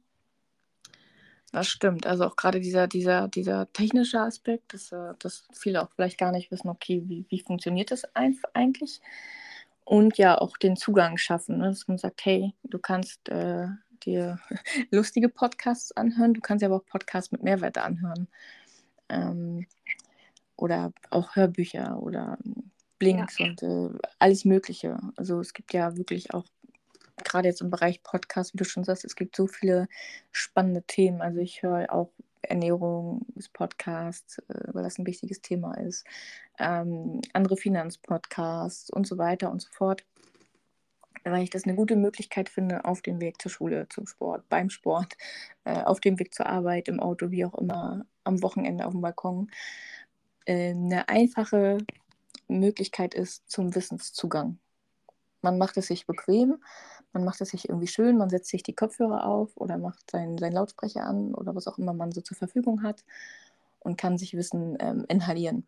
Das 1.53 1.67
stimmt. 1.67 2.07
Also 2.07 2.27
auch 2.27 2.37
gerade 2.37 2.61
dieser, 2.61 2.87
dieser, 2.87 3.29
dieser 3.29 3.73
technische 3.73 4.21
Aspekt, 4.21 4.73
dass, 4.73 4.93
äh, 4.93 5.15
dass 5.19 5.49
viele 5.53 5.83
auch 5.83 5.91
vielleicht 5.95 6.19
gar 6.19 6.33
nicht 6.33 6.51
wissen, 6.51 6.69
okay, 6.69 7.03
wie, 7.07 7.25
wie 7.29 7.41
funktioniert 7.41 7.91
das 7.91 8.05
eigentlich? 8.15 9.01
Und 9.85 10.19
ja, 10.19 10.39
auch 10.39 10.57
den 10.57 10.77
Zugang 10.77 11.17
schaffen, 11.17 11.59
ne? 11.59 11.69
dass 11.69 11.89
man 11.89 11.99
sagt, 11.99 12.25
hey, 12.25 12.55
du 12.63 12.79
kannst 12.79 13.29
äh, 13.29 13.67
dir 14.05 14.39
lustige 14.93 15.29
Podcasts 15.29 15.91
anhören, 15.93 16.35
du 16.35 16.41
kannst 16.41 16.63
ja 16.63 16.69
aber 16.69 16.77
auch 16.77 16.87
Podcasts 16.87 17.33
mit 17.33 17.43
Mehrwert 17.43 17.79
anhören. 17.79 18.29
Ähm, 19.09 19.67
oder 20.57 20.93
auch 21.09 21.35
Hörbücher 21.35 22.01
oder 22.01 22.39
Blinks 23.01 23.39
ja. 23.39 23.47
und 23.47 23.63
äh, 23.63 23.99
alles 24.19 24.45
Mögliche. 24.45 25.01
Also 25.17 25.41
es 25.41 25.55
gibt 25.55 25.73
ja 25.73 25.97
wirklich 25.97 26.33
auch 26.35 26.45
gerade 27.25 27.49
jetzt 27.49 27.61
im 27.61 27.71
Bereich 27.71 28.03
Podcast, 28.03 28.55
wie 28.55 28.59
du 28.59 28.65
schon 28.65 28.85
sagst, 28.85 29.05
es 29.05 29.17
gibt 29.17 29.37
so 29.37 29.47
viele 29.47 29.89
spannende 30.33 30.83
Themen. 30.83 31.21
Also 31.23 31.41
ich 31.41 31.63
höre 31.63 31.93
auch 31.93 32.11
Ernährung, 32.43 33.27
Podcasts, 33.53 34.39
äh, 34.49 34.73
weil 34.73 34.83
das 34.83 34.99
ein 34.99 35.07
wichtiges 35.07 35.43
Thema 35.43 35.75
ist, 35.75 36.05
ähm, 36.59 37.21
andere 37.33 37.57
Finanzpodcasts 37.57 38.91
und 38.91 39.07
so 39.07 39.19
weiter 39.19 39.51
und 39.51 39.63
so 39.63 39.69
fort. 39.73 40.05
Weil 41.25 41.43
ich 41.43 41.51
das 41.51 41.65
eine 41.65 41.75
gute 41.75 41.97
Möglichkeit 41.97 42.49
finde, 42.49 42.85
auf 42.87 43.03
dem 43.03 43.21
Weg 43.21 43.43
zur 43.43 43.51
Schule, 43.51 43.87
zum 43.91 44.07
Sport, 44.07 44.49
beim 44.49 44.71
Sport, 44.71 45.17
äh, 45.65 45.83
auf 45.83 46.01
dem 46.01 46.19
Weg 46.19 46.33
zur 46.35 46.47
Arbeit, 46.47 46.89
im 46.89 47.01
Auto, 47.01 47.31
wie 47.31 47.45
auch 47.45 47.55
immer, 47.55 48.07
am 48.25 48.43
Wochenende 48.43 48.87
auf 48.87 48.93
dem 48.93 49.03
Balkon, 49.03 49.51
äh, 50.47 50.71
eine 50.71 51.09
einfache 51.09 51.79
Möglichkeit 52.49 53.15
ist 53.15 53.49
zum 53.51 53.75
Wissenszugang. 53.75 54.59
Man 55.43 55.59
macht 55.59 55.77
es 55.77 55.87
sich 55.87 56.07
bequem, 56.07 56.63
man 57.13 57.25
macht 57.25 57.41
es 57.41 57.51
sich 57.51 57.69
irgendwie 57.69 57.89
schön, 57.89 58.17
man 58.17 58.31
setzt 58.31 58.51
sich 58.51 58.63
die 58.63 58.75
Kopfhörer 58.75 59.27
auf 59.27 59.57
oder 59.57 59.79
macht 59.79 60.11
seinen, 60.11 60.39
seinen 60.39 60.53
Lautsprecher 60.53 61.05
an 61.05 61.35
oder 61.35 61.55
was 61.55 61.67
auch 61.67 61.79
immer 61.79 61.93
man 61.93 62.13
so 62.13 62.21
zur 62.21 62.37
Verfügung 62.37 62.83
hat 62.83 63.05
und 63.81 63.99
kann 63.99 64.19
sich 64.19 64.35
Wissen 64.35 64.77
ähm, 64.81 65.05
inhalieren. 65.09 65.67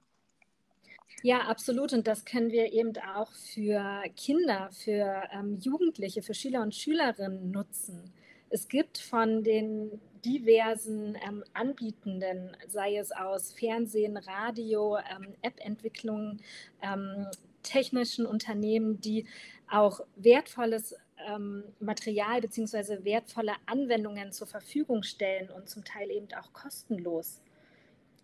Ja, 1.22 1.42
absolut. 1.42 1.92
Und 1.92 2.06
das 2.06 2.24
können 2.24 2.50
wir 2.50 2.72
eben 2.72 2.92
auch 3.16 3.30
für 3.32 4.02
Kinder, 4.16 4.70
für 4.72 5.22
ähm, 5.32 5.58
Jugendliche, 5.60 6.22
für 6.22 6.34
Schüler 6.34 6.62
und 6.62 6.74
Schülerinnen 6.74 7.50
nutzen. 7.50 8.12
Es 8.50 8.68
gibt 8.68 8.98
von 8.98 9.44
den 9.44 10.00
diversen 10.24 11.16
ähm, 11.26 11.44
Anbietenden, 11.52 12.56
sei 12.68 12.96
es 12.96 13.12
aus 13.12 13.52
Fernsehen, 13.52 14.16
Radio, 14.16 14.98
ähm, 14.98 15.34
App-Entwicklung, 15.42 16.38
ähm, 16.82 17.26
technischen 17.62 18.26
Unternehmen, 18.26 19.00
die 19.00 19.26
auch 19.70 20.00
wertvolles 20.16 20.96
ähm, 21.28 21.64
Material 21.80 22.40
bzw. 22.40 23.04
wertvolle 23.04 23.54
Anwendungen 23.66 24.32
zur 24.32 24.46
Verfügung 24.46 25.02
stellen 25.02 25.50
und 25.50 25.68
zum 25.68 25.84
Teil 25.84 26.10
eben 26.10 26.28
auch 26.34 26.52
kostenlos. 26.52 27.40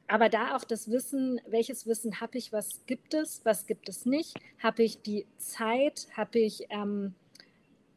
Aber 0.06 0.30
da 0.30 0.56
auch 0.56 0.64
das 0.64 0.90
Wissen, 0.90 1.40
welches 1.46 1.86
Wissen 1.86 2.20
habe 2.20 2.38
ich, 2.38 2.52
was 2.52 2.80
gibt 2.86 3.12
es, 3.12 3.42
was 3.44 3.66
gibt 3.66 3.88
es 3.88 4.06
nicht, 4.06 4.34
habe 4.62 4.82
ich 4.82 5.02
die 5.02 5.26
Zeit, 5.36 6.08
habe 6.16 6.38
ich 6.38 6.66
ähm, 6.70 7.14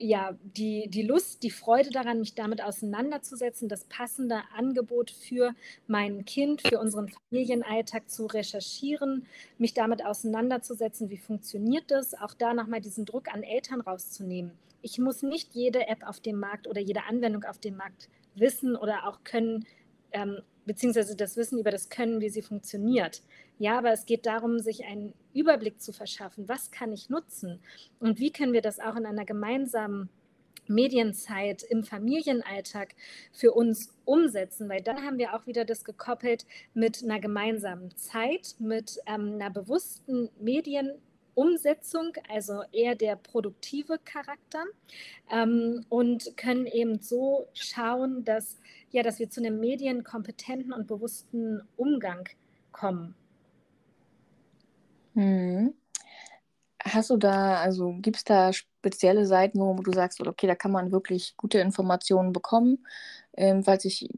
ja, 0.02 0.36
die, 0.58 0.88
die 0.90 1.04
Lust, 1.04 1.44
die 1.44 1.52
Freude 1.52 1.92
daran, 1.92 2.20
mich 2.20 2.34
damit 2.34 2.62
auseinanderzusetzen, 2.62 3.70
das 3.70 3.84
passende 3.86 4.42
Angebot 4.56 5.12
für 5.12 5.54
mein 5.88 6.26
Kind, 6.26 6.62
für 6.62 6.80
unseren 6.80 7.08
Familienalltag 7.08 8.10
zu 8.10 8.26
recherchieren, 8.26 9.28
mich 9.60 9.74
damit 9.74 10.04
auseinanderzusetzen, 10.04 11.10
wie 11.12 11.18
funktioniert 11.18 11.92
das, 11.92 12.16
auch 12.16 12.34
da 12.34 12.54
nochmal 12.54 12.82
diesen 12.82 13.06
Druck 13.06 13.32
an 13.32 13.44
Eltern 13.44 13.80
rauszunehmen. 13.80 14.52
Ich 14.82 14.98
muss 15.00 15.22
nicht 15.22 15.54
jede 15.54 15.88
App 15.88 16.08
auf 16.08 16.20
dem 16.20 16.40
Markt 16.40 16.68
oder 16.68 16.82
jede 16.82 17.04
Anwendung 17.04 17.44
auf 17.44 17.60
dem 17.60 17.78
Markt 17.78 18.10
wissen 18.36 18.76
oder 18.76 19.08
auch 19.08 19.24
können, 19.24 19.66
ähm, 20.12 20.42
beziehungsweise 20.66 21.16
das 21.16 21.38
Wissen 21.38 21.60
über 21.60 21.72
das 21.72 21.90
Können, 21.90 22.22
wie 22.22 22.30
sie 22.30 22.42
funktioniert. 22.42 23.22
Ja, 23.58 23.78
aber 23.78 23.92
es 23.92 24.06
geht 24.06 24.26
darum, 24.26 24.60
sich 24.60 24.86
einen 24.86 25.14
Überblick 25.34 25.82
zu 25.82 25.94
verschaffen. 25.94 26.50
Was 26.50 26.72
kann 26.72 26.92
ich 26.92 27.10
nutzen? 27.10 27.60
Und 28.00 28.20
wie 28.20 28.32
können 28.32 28.54
wir 28.54 28.62
das 28.62 28.80
auch 28.80 28.96
in 28.96 29.06
einer 29.06 29.26
gemeinsamen 29.26 30.10
Medienzeit 30.68 31.64
im 31.64 31.84
Familienalltag 31.84 32.96
für 33.32 33.52
uns 33.52 33.94
umsetzen, 34.06 34.70
weil 34.70 34.82
dann 34.82 35.04
haben 35.04 35.18
wir 35.18 35.36
auch 35.36 35.46
wieder 35.48 35.66
das 35.66 35.84
gekoppelt 35.84 36.46
mit 36.74 37.04
einer 37.04 37.20
gemeinsamen 37.20 37.96
Zeit, 37.98 38.56
mit 38.60 39.00
ähm, 39.06 39.34
einer 39.34 39.50
bewussten 39.50 40.30
Medienumsetzung, 41.36 42.14
also 42.30 42.64
eher 42.72 42.96
der 42.96 43.16
produktive 43.16 44.00
Charakter 44.04 44.64
ähm, 45.32 45.86
und 45.90 46.36
können 46.38 46.66
eben 46.68 47.00
so 47.00 47.48
schauen, 47.54 48.24
dass, 48.24 48.60
ja, 48.92 49.04
dass 49.04 49.20
wir 49.20 49.30
zu 49.30 49.42
einem 49.42 49.60
medienkompetenten 49.60 50.74
und 50.74 50.88
bewussten 50.88 51.62
Umgang 51.78 52.28
kommen. 52.72 53.16
Mhm. 55.14 55.74
Hast 56.84 57.12
du 57.12 57.18
da, 57.18 57.62
also 57.62 57.94
gibt 58.02 58.18
es 58.18 58.24
da 58.24 58.52
spezielle 58.54 59.28
Seiten, 59.28 59.60
wo 59.60 59.76
du 59.76 59.92
sagst, 59.92 60.20
okay, 60.26 60.48
da 60.48 60.56
kann 60.56 60.72
man 60.72 60.92
wirklich 60.92 61.36
gute 61.38 61.60
Informationen 61.60 62.34
bekommen, 62.34 62.86
ähm, 63.38 63.64
falls 63.64 63.86
ich 63.86 64.10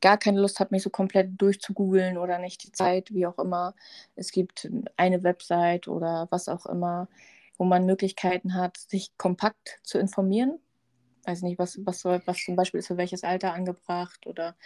gar 0.00 0.18
keine 0.18 0.40
Lust 0.40 0.60
habe, 0.60 0.74
mich 0.74 0.82
so 0.82 0.90
komplett 0.90 1.40
durchzugoogeln 1.40 2.18
oder 2.18 2.38
nicht 2.38 2.64
die 2.64 2.72
Zeit, 2.72 3.12
wie 3.12 3.26
auch 3.26 3.38
immer. 3.38 3.74
Es 4.16 4.32
gibt 4.32 4.70
eine 4.96 5.22
Website 5.22 5.88
oder 5.88 6.28
was 6.30 6.48
auch 6.48 6.66
immer, 6.66 7.08
wo 7.58 7.64
man 7.64 7.86
Möglichkeiten 7.86 8.54
hat, 8.54 8.76
sich 8.76 9.16
kompakt 9.18 9.80
zu 9.82 9.98
informieren. 9.98 10.58
Weiß 11.24 11.42
nicht, 11.42 11.58
was, 11.58 11.78
was, 11.84 12.00
soll, 12.00 12.22
was 12.24 12.38
zum 12.38 12.56
Beispiel 12.56 12.80
ist 12.80 12.86
für 12.86 12.96
welches 12.96 13.24
Alter 13.24 13.52
angebracht 13.52 14.26
oder 14.26 14.56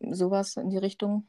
sowas 0.00 0.56
in 0.56 0.70
die 0.70 0.78
Richtung. 0.78 1.26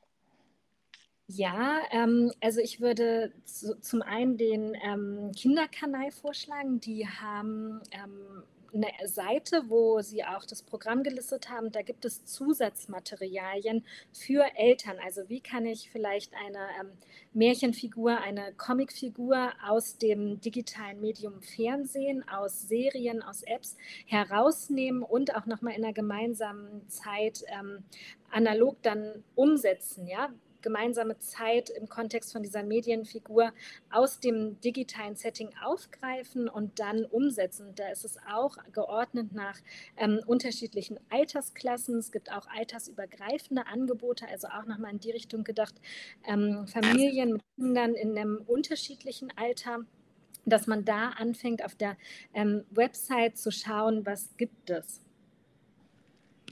Ja, 1.29 1.81
ähm, 1.91 2.31
also 2.39 2.61
ich 2.61 2.79
würde 2.79 3.33
zu, 3.43 3.79
zum 3.81 4.01
einen 4.01 4.37
den 4.37 4.77
ähm, 4.81 5.31
Kinderkanal 5.35 6.11
vorschlagen. 6.11 6.79
Die 6.79 7.05
haben 7.05 7.81
ähm, 7.91 8.43
eine 8.83 9.07
Seite, 9.07 9.63
wo 9.67 10.01
sie 10.01 10.23
auch 10.23 10.45
das 10.45 10.63
Programm 10.63 11.03
gelistet 11.03 11.49
haben. 11.49 11.71
Da 11.71 11.81
gibt 11.81 12.05
es 12.05 12.25
Zusatzmaterialien 12.25 13.83
für 14.11 14.45
Eltern. 14.55 14.97
Also 15.03 15.29
wie 15.29 15.41
kann 15.41 15.65
ich 15.65 15.89
vielleicht 15.91 16.33
eine 16.33 16.59
ähm, 16.79 16.91
Märchenfigur, 17.33 18.17
eine 18.17 18.53
Comicfigur 18.53 19.51
aus 19.65 19.97
dem 19.97 20.39
digitalen 20.41 21.01
Medium 21.01 21.41
Fernsehen, 21.41 22.27
aus 22.27 22.67
Serien, 22.67 23.21
aus 23.21 23.43
Apps 23.43 23.77
herausnehmen 24.05 25.03
und 25.03 25.35
auch 25.35 25.45
nochmal 25.45 25.73
in 25.73 25.83
einer 25.83 25.93
gemeinsamen 25.93 26.87
Zeit 26.89 27.43
ähm, 27.47 27.83
analog 28.31 28.81
dann 28.81 29.23
umsetzen. 29.35 30.07
Ja, 30.07 30.29
gemeinsame 30.61 31.17
Zeit 31.19 31.69
im 31.69 31.87
Kontext 31.89 32.33
von 32.33 32.43
dieser 32.43 32.63
Medienfigur 32.63 33.51
aus 33.91 34.19
dem 34.19 34.59
digitalen 34.61 35.15
Setting 35.15 35.49
aufgreifen 35.63 36.49
und 36.49 36.79
dann 36.79 37.05
umsetzen. 37.05 37.73
Da 37.75 37.89
ist 37.89 38.05
es 38.05 38.17
auch 38.31 38.57
geordnet 38.73 39.33
nach 39.33 39.57
ähm, 39.97 40.21
unterschiedlichen 40.25 40.99
Altersklassen. 41.09 41.97
Es 41.97 42.11
gibt 42.11 42.31
auch 42.31 42.47
altersübergreifende 42.47 43.67
Angebote, 43.67 44.27
also 44.27 44.47
auch 44.47 44.65
nochmal 44.65 44.91
in 44.91 44.99
die 44.99 45.11
Richtung 45.11 45.43
gedacht, 45.43 45.75
ähm, 46.27 46.67
Familien 46.67 47.33
mit 47.33 47.41
Kindern 47.55 47.93
in 47.93 48.17
einem 48.17 48.43
unterschiedlichen 48.45 49.31
Alter 49.35 49.85
dass 50.47 50.65
man 50.65 50.85
da 50.85 51.09
anfängt, 51.09 51.63
auf 51.63 51.75
der 51.75 51.97
ähm, 52.33 52.63
Website 52.71 53.37
zu 53.37 53.51
schauen, 53.51 54.05
was 54.05 54.35
gibt 54.37 54.69
es. 54.69 55.01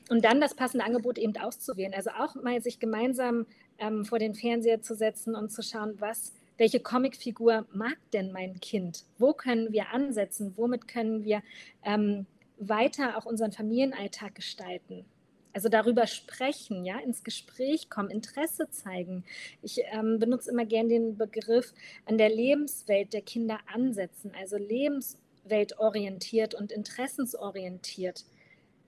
Und 0.09 0.23
dann 0.23 0.39
das 0.39 0.53
passende 0.53 0.85
Angebot 0.85 1.17
eben 1.17 1.35
auszuwählen. 1.37 1.93
Also 1.93 2.11
auch 2.11 2.35
mal 2.35 2.61
sich 2.61 2.79
gemeinsam 2.79 3.47
ähm, 3.79 4.05
vor 4.05 4.19
den 4.19 4.33
Fernseher 4.33 4.81
zu 4.81 4.95
setzen 4.95 5.35
und 5.35 5.51
zu 5.51 5.61
schauen, 5.61 5.95
was, 5.99 6.33
welche 6.57 6.79
Comicfigur 6.79 7.65
mag 7.73 7.97
denn 8.13 8.31
mein 8.31 8.59
Kind? 8.59 9.03
Wo 9.17 9.33
können 9.33 9.71
wir 9.71 9.89
ansetzen? 9.89 10.53
Womit 10.55 10.87
können 10.87 11.23
wir 11.23 11.41
ähm, 11.83 12.25
weiter 12.57 13.17
auch 13.17 13.25
unseren 13.25 13.51
Familienalltag 13.51 14.35
gestalten? 14.35 15.05
Also 15.53 15.69
darüber 15.69 16.05
sprechen, 16.05 16.83
ja, 16.83 16.99
ins 16.99 17.23
Gespräch 17.23 17.89
kommen, 17.89 18.09
Interesse 18.09 18.69
zeigen. 18.71 19.23
Ich 19.61 19.79
ähm, 19.93 20.19
benutze 20.19 20.51
immer 20.51 20.65
gern 20.65 20.89
den 20.89 21.15
Begriff 21.17 21.73
an 22.05 22.17
der 22.17 22.29
Lebenswelt 22.29 23.13
der 23.13 23.21
Kinder 23.21 23.59
ansetzen, 23.73 24.33
also 24.37 24.57
lebensweltorientiert 24.57 26.55
und 26.55 26.73
interessensorientiert 26.73 28.25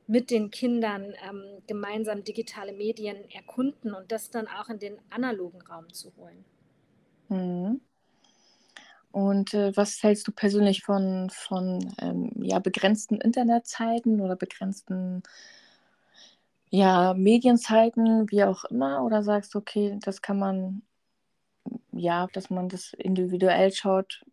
mit 0.08 0.32
den 0.32 0.50
Kindern 0.52 1.13
ähm, 1.28 1.62
gemeinsam 1.67 2.24
digitale 2.24 2.72
Medien 2.72 3.30
erkunden 3.30 3.93
und 3.93 4.12
das 4.12 4.30
dann 4.30 4.48
auch 4.48 4.70
in 4.70 4.80
den 4.80 4.98
analogen 5.10 5.62
Raum 5.62 5.91
zu 5.93 6.15
holen. 6.15 6.46
Mhm. 7.30 7.82
Und 9.12 9.54
äh, 9.54 9.76
was 9.76 10.02
hältst 10.04 10.28
du 10.28 10.32
persönlich 10.32 10.84
von, 10.84 11.30
von 11.32 11.93
ähm, 12.00 12.32
ja, 12.41 12.60
begrenzten 12.60 13.20
Internetzeiten 13.20 14.22
oder 14.22 14.36
begrenzten 14.36 15.24
ja, 16.70 17.13
Medienzeiten, 17.13 18.30
wie 18.30 18.43
auch 18.43 18.65
immer? 18.65 19.04
Oder 19.04 19.24
sagst 19.24 19.54
du, 19.54 19.60
okay, 19.60 19.98
das 20.02 20.22
kann 20.22 20.39
man, 20.39 20.82
ja, 21.91 22.28
dass 22.34 22.50
man 22.50 22.70
das 22.70 22.93
individuell 22.93 23.72
schaut 23.74 24.24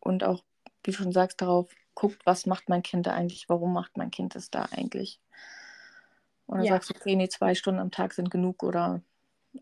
und 0.00 0.24
auch, 0.24 0.42
wie 0.84 0.90
du 0.90 0.96
schon 0.96 1.12
sagst, 1.12 1.40
darauf 1.40 1.70
guckt, 1.96 2.24
was 2.24 2.46
macht 2.46 2.68
mein 2.68 2.84
Kind 2.84 3.06
da 3.08 3.12
eigentlich, 3.12 3.48
warum 3.48 3.72
macht 3.72 3.96
mein 3.96 4.12
Kind 4.12 4.36
es 4.36 4.50
da 4.50 4.66
eigentlich? 4.70 5.18
Oder 6.46 6.62
ja. 6.62 6.74
sagst 6.74 6.90
du, 6.90 6.94
okay, 6.94 7.16
nee, 7.16 7.28
zwei 7.28 7.56
Stunden 7.56 7.80
am 7.80 7.90
Tag 7.90 8.12
sind 8.12 8.30
genug 8.30 8.62
oder 8.62 9.02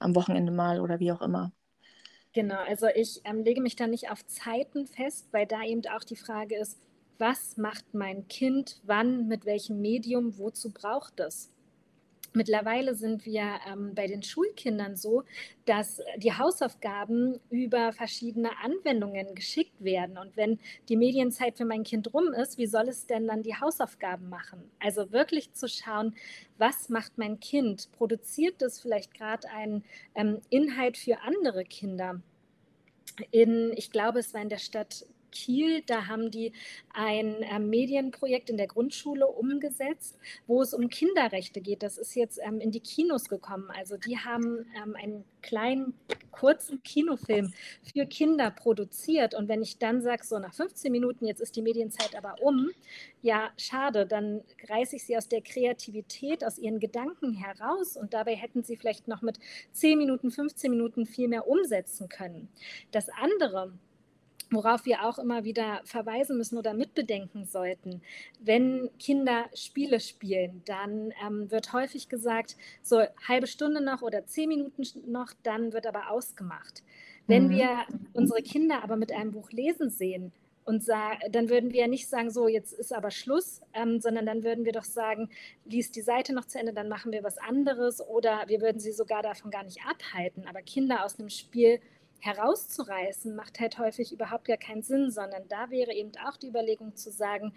am 0.01 0.14
Wochenende 0.14 0.53
mal 0.53 0.81
oder 0.81 1.01
wie 1.01 1.12
auch 1.12 1.23
immer? 1.23 1.53
Genau, 2.35 2.59
also 2.66 2.88
ich 2.94 3.20
ähm, 3.25 3.44
lege 3.44 3.62
mich 3.62 3.77
da 3.77 3.87
nicht 3.87 4.11
auf 4.11 4.27
Zeiten 4.27 4.87
fest, 4.87 5.29
weil 5.31 5.47
da 5.47 5.62
eben 5.62 5.83
auch 5.87 6.05
die 6.05 6.16
Frage 6.16 6.57
ist, 6.57 6.79
was 7.18 7.57
macht 7.57 7.94
mein 7.94 8.27
Kind, 8.27 8.81
wann, 8.83 9.29
mit 9.29 9.47
welchem 9.47 9.81
Medium, 9.81 10.37
wozu 10.37 10.73
braucht 10.73 11.20
es? 11.20 11.54
Mittlerweile 12.37 12.97
sind 12.97 13.25
wir 13.27 13.61
ähm, 13.64 13.94
bei 13.94 14.09
den 14.09 14.25
Schulkindern 14.25 14.97
so, 14.97 15.23
dass 15.66 16.03
die 16.16 16.33
Hausaufgaben 16.33 17.38
über 17.49 17.92
verschiedene 17.92 18.51
Anwendungen 18.59 19.37
geschickt 19.37 19.85
werden. 19.85 20.18
Und 20.18 20.37
wenn 20.37 20.59
die 20.88 20.97
Medienzeit 20.97 21.57
für 21.57 21.64
mein 21.64 21.85
Kind 21.85 22.12
rum 22.12 22.33
ist, 22.33 22.59
wie 22.59 22.66
soll 22.66 22.88
es 22.88 23.07
denn 23.07 23.29
dann 23.29 23.44
die 23.44 23.55
Hausaufgaben 23.55 24.29
machen? 24.29 24.68
Also 24.81 25.12
wirklich 25.12 25.53
zu 25.53 25.68
schauen, 25.68 26.16
was 26.59 26.88
macht 26.88 27.18
mein 27.18 27.38
Kind? 27.38 27.88
Produziert 27.92 28.61
es 28.62 28.81
vielleicht 28.81 29.14
gerade 29.14 29.49
einen 29.51 29.85
ähm, 30.16 30.40
Inhalt 30.51 30.99
für 30.99 31.20
andere 31.20 31.62
Kinder? 31.62 32.20
In, 33.31 33.73
ich 33.77 33.92
glaube, 33.92 34.18
es 34.18 34.35
war 34.35 34.42
in 34.42 34.49
der 34.49 34.59
Stadt 34.59 35.07
Kiel. 35.35 35.83
Da 35.87 36.07
haben 36.07 36.31
die 36.31 36.53
ein 36.94 37.42
äh, 37.42 37.59
Medienprojekt 37.59 38.49
in 38.49 38.57
der 38.57 38.68
Grundschule 38.68 39.27
umgesetzt, 39.27 40.18
wo 40.47 40.62
es 40.62 40.73
um 40.73 40.88
Kinderrechte 40.88 41.61
geht. 41.61 41.83
Das 41.83 41.99
ist 41.99 42.14
jetzt 42.14 42.40
ähm, 42.42 42.61
in 42.61 42.70
die 42.70 42.81
Kinos 42.81 43.29
gekommen. 43.29 43.70
Also 43.70 43.97
die 43.97 44.18
haben 44.18 44.66
ähm, 44.83 44.97
einen 44.97 45.25
kleinen, 45.42 45.94
kurzen 46.31 46.83
Kinofilm 46.83 47.53
für 47.83 48.07
Kinder 48.07 48.51
produziert. 48.51 49.35
Und 49.35 49.49
wenn 49.49 49.62
ich 49.62 49.79
dann 49.79 50.03
sage, 50.03 50.25
so 50.25 50.38
nach 50.38 50.55
15 50.55 50.90
Minuten, 50.90 51.27
jetzt 51.27 51.40
ist 51.40 51.55
die 51.57 51.62
Medienzeit 51.62 52.16
aber 52.16 52.37
um, 52.42 52.70
ja, 53.23 53.51
schade, 53.57 54.07
dann 54.07 54.42
reiße 54.68 54.97
ich 54.97 55.05
sie 55.05 55.16
aus 55.16 55.29
der 55.29 55.42
Kreativität, 55.42 56.44
aus 56.44 56.59
ihren 56.59 56.81
Gedanken 56.81 57.35
heraus 57.35 57.97
und 57.97 58.14
dabei 58.14 58.35
hätten 58.35 58.62
sie 58.64 58.77
vielleicht 58.77 59.07
noch 59.07 59.23
mit 59.23 59.38
10 59.73 59.99
Minuten, 59.99 60.31
15 60.31 60.70
Minuten 60.70 61.07
viel 61.07 61.29
mehr 61.29 61.47
umsetzen 61.47 62.09
können. 62.09 62.49
Das 62.90 63.09
andere, 63.09 63.73
worauf 64.50 64.85
wir 64.87 65.04
auch 65.04 65.18
immer 65.18 65.44
wieder 65.44 65.80
verweisen 65.85 66.37
müssen 66.37 66.59
oder 66.59 66.74
mitbedenken 66.74 67.46
sollten. 67.46 68.02
Wenn 68.40 68.90
Kinder 68.98 69.46
Spiele 69.54 70.00
spielen, 70.00 70.62
dann 70.66 71.12
ähm, 71.26 71.50
wird 71.50 71.72
häufig 71.72 72.09
gesagt, 72.09 72.57
so 72.83 73.02
halbe 73.26 73.46
Stunde 73.46 73.80
noch 73.80 74.02
oder 74.02 74.26
zehn 74.26 74.48
Minuten 74.48 74.83
noch, 75.11 75.33
dann 75.42 75.72
wird 75.72 75.87
aber 75.87 76.11
ausgemacht. 76.11 76.83
Wenn 77.26 77.46
mhm. 77.46 77.50
wir 77.50 77.68
unsere 78.12 78.42
Kinder 78.42 78.83
aber 78.83 78.96
mit 78.96 79.12
einem 79.12 79.33
Buch 79.33 79.50
lesen 79.50 79.90
sehen, 79.90 80.33
und 80.64 80.88
dann 80.88 81.50
würden 81.50 81.72
wir 81.72 81.80
ja 81.80 81.87
nicht 81.87 82.09
sagen, 82.09 82.30
so 82.30 82.48
jetzt 82.48 82.72
ist 82.72 82.92
aber 82.92 83.11
Schluss, 83.11 83.61
ähm, 83.74 84.00
sondern 84.00 84.24
dann 84.24 84.44
würden 84.44 84.64
wir 84.64 84.72
doch 84.72 84.85
sagen, 84.85 85.28
lies 85.66 85.90
die 85.90 86.00
Seite 86.00 86.33
noch 86.33 86.46
zu 86.46 86.59
Ende, 86.59 86.72
dann 86.72 86.88
machen 86.88 87.12
wir 87.12 87.22
was 87.22 87.37
anderes 87.37 88.00
oder 88.00 88.44
wir 88.46 88.62
würden 88.62 88.80
sie 88.80 88.92
sogar 88.92 89.22
davon 89.22 89.50
gar 89.50 89.62
nicht 89.62 89.80
abhalten. 89.87 90.46
Aber 90.48 90.62
Kinder 90.62 91.04
aus 91.04 91.18
einem 91.18 91.28
Spiel 91.28 91.80
herauszureißen, 92.20 93.35
macht 93.37 93.61
halt 93.61 93.79
häufig 93.79 94.12
überhaupt 94.12 94.46
gar 94.46 94.57
keinen 94.57 94.83
Sinn, 94.83 95.11
sondern 95.11 95.46
da 95.48 95.70
wäre 95.70 95.92
eben 95.92 96.12
auch 96.27 96.37
die 96.37 96.48
Überlegung 96.48 96.96
zu 96.96 97.11
sagen, 97.11 97.53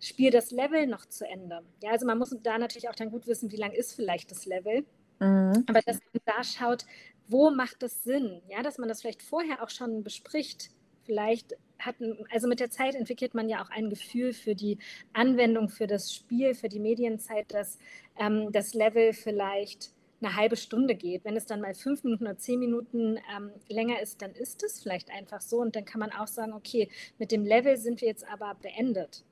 spiel 0.00 0.30
das 0.30 0.50
Level 0.50 0.86
noch 0.86 1.06
zu 1.06 1.26
Ende. 1.26 1.62
Ja, 1.82 1.90
also 1.90 2.06
man 2.06 2.18
muss 2.18 2.34
da 2.42 2.58
natürlich 2.58 2.88
auch 2.88 2.94
dann 2.94 3.10
gut 3.10 3.26
wissen, 3.26 3.52
wie 3.52 3.56
lang 3.56 3.72
ist 3.72 3.94
vielleicht 3.94 4.30
das 4.30 4.46
Level. 4.46 4.84
Mhm. 5.20 5.64
Aber 5.66 5.80
dass 5.82 5.98
man 6.12 6.22
da 6.24 6.44
schaut, 6.44 6.86
wo 7.28 7.50
macht 7.50 7.82
das 7.82 8.04
Sinn? 8.04 8.40
Ja, 8.48 8.62
dass 8.62 8.78
man 8.78 8.88
das 8.88 9.00
vielleicht 9.00 9.22
vorher 9.22 9.62
auch 9.62 9.70
schon 9.70 10.02
bespricht. 10.02 10.70
Vielleicht 11.04 11.56
hat, 11.78 11.96
also 12.30 12.48
mit 12.48 12.60
der 12.60 12.70
Zeit 12.70 12.94
entwickelt 12.94 13.34
man 13.34 13.48
ja 13.48 13.62
auch 13.62 13.70
ein 13.70 13.90
Gefühl 13.90 14.32
für 14.32 14.54
die 14.54 14.78
Anwendung, 15.12 15.68
für 15.68 15.86
das 15.86 16.12
Spiel, 16.12 16.54
für 16.54 16.68
die 16.68 16.80
Medienzeit, 16.80 17.52
dass 17.52 17.78
ähm, 18.18 18.50
das 18.52 18.74
Level 18.74 19.12
vielleicht 19.12 19.92
eine 20.20 20.36
halbe 20.36 20.56
Stunde 20.56 20.94
geht. 20.94 21.24
Wenn 21.24 21.36
es 21.36 21.46
dann 21.46 21.60
mal 21.60 21.74
fünf 21.74 22.04
Minuten 22.04 22.24
oder 22.24 22.38
zehn 22.38 22.58
Minuten 22.58 23.18
ähm, 23.36 23.50
länger 23.68 24.00
ist, 24.00 24.22
dann 24.22 24.32
ist 24.32 24.62
es 24.62 24.82
vielleicht 24.82 25.10
einfach 25.10 25.40
so. 25.40 25.60
Und 25.60 25.76
dann 25.76 25.84
kann 25.84 26.00
man 26.00 26.12
auch 26.12 26.26
sagen, 26.26 26.52
okay, 26.52 26.88
mit 27.18 27.32
dem 27.32 27.44
Level 27.44 27.76
sind 27.76 28.00
wir 28.00 28.08
jetzt 28.08 28.26
aber 28.28 28.54
beendet. 28.54 29.24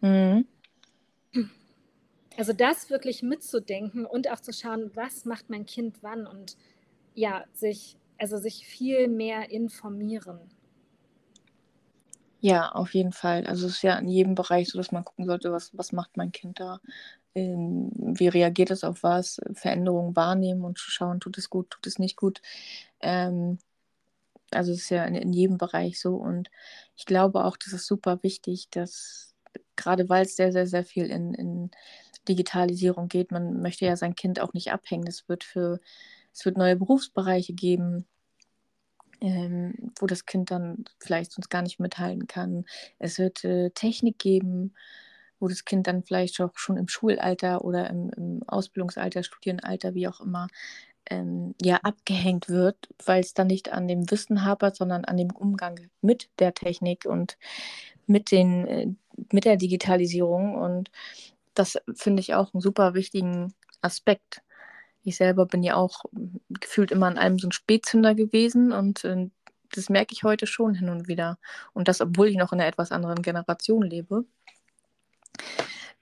Mhm. 0.00 0.46
Also 2.36 2.52
das 2.52 2.88
wirklich 2.88 3.22
mitzudenken 3.22 4.06
und 4.06 4.30
auch 4.30 4.40
zu 4.40 4.52
schauen, 4.52 4.90
was 4.94 5.24
macht 5.26 5.50
mein 5.50 5.66
Kind 5.66 5.98
wann 6.02 6.26
und 6.26 6.56
ja, 7.14 7.44
sich, 7.52 7.98
also 8.18 8.38
sich 8.38 8.66
viel 8.66 9.08
mehr 9.08 9.50
informieren. 9.50 10.40
Ja, 12.40 12.72
auf 12.72 12.94
jeden 12.94 13.12
Fall. 13.12 13.46
Also 13.46 13.66
es 13.66 13.74
ist 13.74 13.82
ja 13.82 13.96
in 13.98 14.08
jedem 14.08 14.34
Bereich 14.34 14.70
so, 14.70 14.78
dass 14.78 14.92
man 14.92 15.04
gucken 15.04 15.26
sollte, 15.26 15.52
was, 15.52 15.76
was 15.76 15.92
macht 15.92 16.16
mein 16.16 16.32
Kind 16.32 16.58
da, 16.58 16.80
wie 17.34 18.28
reagiert 18.28 18.70
es 18.70 18.84
auf 18.84 19.02
was, 19.02 19.40
Veränderungen 19.54 20.16
wahrnehmen 20.16 20.64
und 20.64 20.78
schauen, 20.78 21.20
tut 21.20 21.38
es 21.38 21.50
gut, 21.50 21.70
tut 21.70 21.86
es 21.86 21.98
nicht 21.98 22.16
gut. 22.16 22.42
Ähm, 23.00 23.58
also 24.50 24.72
es 24.72 24.82
ist 24.82 24.90
ja 24.90 25.04
in, 25.04 25.14
in, 25.14 25.32
jedem 25.32 25.58
Bereich 25.58 26.00
so 26.00 26.16
und 26.16 26.50
ich 26.96 27.06
glaube 27.06 27.44
auch, 27.44 27.56
das 27.56 27.72
ist 27.72 27.86
super 27.86 28.22
wichtig, 28.22 28.68
dass 28.70 29.34
gerade 29.76 30.08
weil 30.08 30.24
es 30.24 30.36
sehr, 30.36 30.52
sehr, 30.52 30.66
sehr 30.66 30.84
viel 30.84 31.06
in, 31.10 31.34
in 31.34 31.70
Digitalisierung 32.28 33.08
geht, 33.08 33.32
man 33.32 33.60
möchte 33.62 33.86
ja 33.86 33.96
sein 33.96 34.14
Kind 34.14 34.40
auch 34.40 34.52
nicht 34.52 34.72
abhängen. 34.72 35.06
Es 35.06 35.28
wird 35.28 35.54
wird 35.54 36.56
neue 36.56 36.76
Berufsbereiche 36.76 37.52
geben, 37.52 38.06
ähm, 39.20 39.92
wo 39.98 40.06
das 40.06 40.26
Kind 40.26 40.50
dann 40.50 40.84
vielleicht 40.98 41.32
sonst 41.32 41.48
gar 41.48 41.62
nicht 41.62 41.80
mithalten 41.80 42.26
kann. 42.26 42.64
Es 42.98 43.18
wird 43.18 43.44
äh, 43.44 43.70
Technik 43.70 44.18
geben, 44.18 44.74
wo 45.42 45.48
das 45.48 45.64
Kind 45.64 45.88
dann 45.88 46.04
vielleicht 46.04 46.40
auch 46.40 46.52
schon 46.54 46.76
im 46.76 46.88
Schulalter 46.88 47.64
oder 47.64 47.90
im, 47.90 48.10
im 48.16 48.42
Ausbildungsalter, 48.46 49.24
Studienalter, 49.24 49.94
wie 49.94 50.06
auch 50.06 50.20
immer, 50.20 50.46
ähm, 51.10 51.54
ja, 51.60 51.76
abgehängt 51.82 52.48
wird, 52.48 52.76
weil 53.04 53.20
es 53.20 53.34
dann 53.34 53.48
nicht 53.48 53.72
an 53.72 53.88
dem 53.88 54.08
Wissen 54.10 54.44
hapert, 54.44 54.76
sondern 54.76 55.04
an 55.04 55.16
dem 55.16 55.32
Umgang 55.32 55.80
mit 56.00 56.30
der 56.38 56.54
Technik 56.54 57.06
und 57.06 57.36
mit, 58.06 58.30
den, 58.30 58.66
äh, 58.68 58.86
mit 59.32 59.44
der 59.44 59.56
Digitalisierung. 59.56 60.54
Und 60.54 60.90
das 61.54 61.78
finde 61.94 62.20
ich 62.20 62.34
auch 62.34 62.54
einen 62.54 62.60
super 62.60 62.94
wichtigen 62.94 63.52
Aspekt. 63.80 64.42
Ich 65.02 65.16
selber 65.16 65.46
bin 65.46 65.64
ja 65.64 65.74
auch 65.74 66.04
gefühlt 66.60 66.92
immer 66.92 67.06
an 67.06 67.18
allem 67.18 67.40
so 67.40 67.48
ein 67.48 67.52
Spätzünder 67.52 68.14
gewesen 68.14 68.70
und 68.70 69.04
äh, 69.04 69.28
das 69.74 69.88
merke 69.88 70.12
ich 70.14 70.22
heute 70.22 70.46
schon 70.46 70.74
hin 70.74 70.88
und 70.88 71.08
wieder. 71.08 71.38
Und 71.72 71.88
das, 71.88 72.00
obwohl 72.00 72.28
ich 72.28 72.36
noch 72.36 72.52
in 72.52 72.60
einer 72.60 72.68
etwas 72.68 72.92
anderen 72.92 73.22
Generation 73.22 73.82
lebe. 73.82 74.24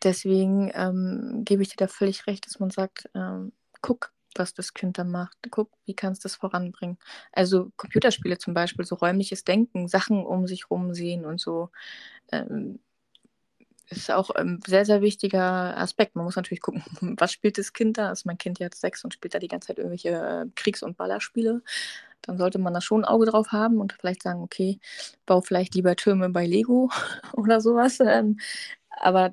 Deswegen 0.02 0.70
ähm, 0.74 1.42
gebe 1.44 1.62
ich 1.62 1.70
dir 1.70 1.76
da 1.76 1.88
völlig 1.88 2.26
recht, 2.26 2.46
dass 2.46 2.58
man 2.60 2.70
sagt, 2.70 3.08
ähm, 3.14 3.52
guck, 3.82 4.12
was 4.34 4.54
das 4.54 4.74
Kind 4.74 4.98
da 4.98 5.04
macht. 5.04 5.36
Guck, 5.50 5.70
wie 5.84 5.94
kannst 5.94 6.24
du 6.24 6.28
das 6.28 6.36
voranbringen. 6.36 6.98
Also 7.32 7.70
Computerspiele 7.76 8.38
zum 8.38 8.54
Beispiel, 8.54 8.84
so 8.84 8.94
räumliches 8.96 9.44
Denken, 9.44 9.88
Sachen 9.88 10.24
um 10.24 10.46
sich 10.46 10.70
rum 10.70 10.94
sehen 10.94 11.24
und 11.24 11.40
so. 11.40 11.70
Ähm, 12.32 12.80
ist 13.90 14.10
auch 14.10 14.30
ein 14.30 14.60
sehr, 14.66 14.84
sehr 14.84 15.02
wichtiger 15.02 15.76
Aspekt. 15.76 16.14
Man 16.14 16.24
muss 16.24 16.36
natürlich 16.36 16.60
gucken, 16.62 16.82
was 17.18 17.32
spielt 17.32 17.58
das 17.58 17.72
Kind 17.72 17.98
da? 17.98 18.12
Ist 18.12 18.24
mein 18.24 18.38
Kind 18.38 18.58
jetzt 18.60 18.80
sechs 18.80 19.04
und 19.04 19.12
spielt 19.14 19.34
da 19.34 19.38
die 19.38 19.48
ganze 19.48 19.68
Zeit 19.68 19.78
irgendwelche 19.78 20.10
äh, 20.10 20.46
Kriegs- 20.54 20.82
und 20.82 20.96
Ballerspiele? 20.96 21.62
Dann 22.22 22.38
sollte 22.38 22.58
man 22.58 22.74
da 22.74 22.80
schon 22.80 23.02
ein 23.02 23.08
Auge 23.08 23.26
drauf 23.26 23.48
haben 23.52 23.80
und 23.80 23.94
vielleicht 23.94 24.22
sagen, 24.22 24.42
okay, 24.42 24.78
bau 25.26 25.40
vielleicht 25.40 25.74
lieber 25.74 25.96
Türme 25.96 26.28
bei 26.30 26.46
Lego 26.46 26.90
oder 27.32 27.60
sowas. 27.60 27.98
Ähm, 28.00 28.38
aber 28.90 29.32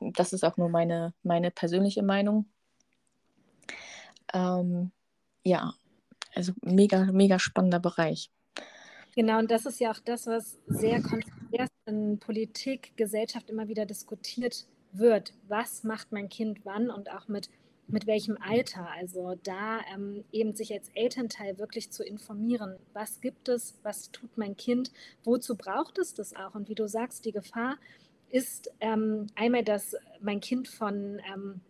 das 0.00 0.32
ist 0.32 0.44
auch 0.44 0.56
nur 0.56 0.68
meine, 0.68 1.14
meine 1.22 1.50
persönliche 1.50 2.02
Meinung. 2.02 2.46
Ähm, 4.32 4.92
ja, 5.44 5.72
also 6.34 6.52
mega, 6.62 7.04
mega 7.12 7.38
spannender 7.38 7.80
Bereich. 7.80 8.30
Genau, 9.14 9.38
und 9.38 9.50
das 9.50 9.64
ist 9.64 9.80
ja 9.80 9.90
auch 9.90 9.98
das, 9.98 10.26
was 10.26 10.58
sehr 10.66 11.00
kontrovers 11.00 11.70
in 11.86 12.18
Politik, 12.18 12.92
Gesellschaft 12.96 13.48
immer 13.48 13.66
wieder 13.66 13.86
diskutiert 13.86 14.66
wird. 14.92 15.32
Was 15.48 15.84
macht 15.84 16.12
mein 16.12 16.28
Kind 16.28 16.60
wann 16.64 16.90
und 16.90 17.10
auch 17.10 17.26
mit, 17.26 17.48
mit 17.88 18.06
welchem 18.06 18.36
Alter? 18.42 18.90
Also 18.90 19.36
da 19.42 19.80
ähm, 19.94 20.24
eben 20.32 20.54
sich 20.54 20.70
als 20.72 20.90
Elternteil 20.90 21.58
wirklich 21.58 21.90
zu 21.90 22.04
informieren. 22.04 22.76
Was 22.92 23.22
gibt 23.22 23.48
es? 23.48 23.78
Was 23.82 24.10
tut 24.10 24.36
mein 24.36 24.54
Kind? 24.56 24.90
Wozu 25.24 25.56
braucht 25.56 25.96
es 25.96 26.12
das 26.12 26.36
auch? 26.36 26.54
Und 26.54 26.68
wie 26.68 26.74
du 26.74 26.86
sagst, 26.86 27.24
die 27.24 27.32
Gefahr 27.32 27.78
ist 28.30 28.70
ähm, 28.80 29.26
einmal, 29.34 29.64
dass 29.64 29.96
mein 30.20 30.40
Kind 30.40 30.68
von 30.68 31.20
ähm, 31.32 31.60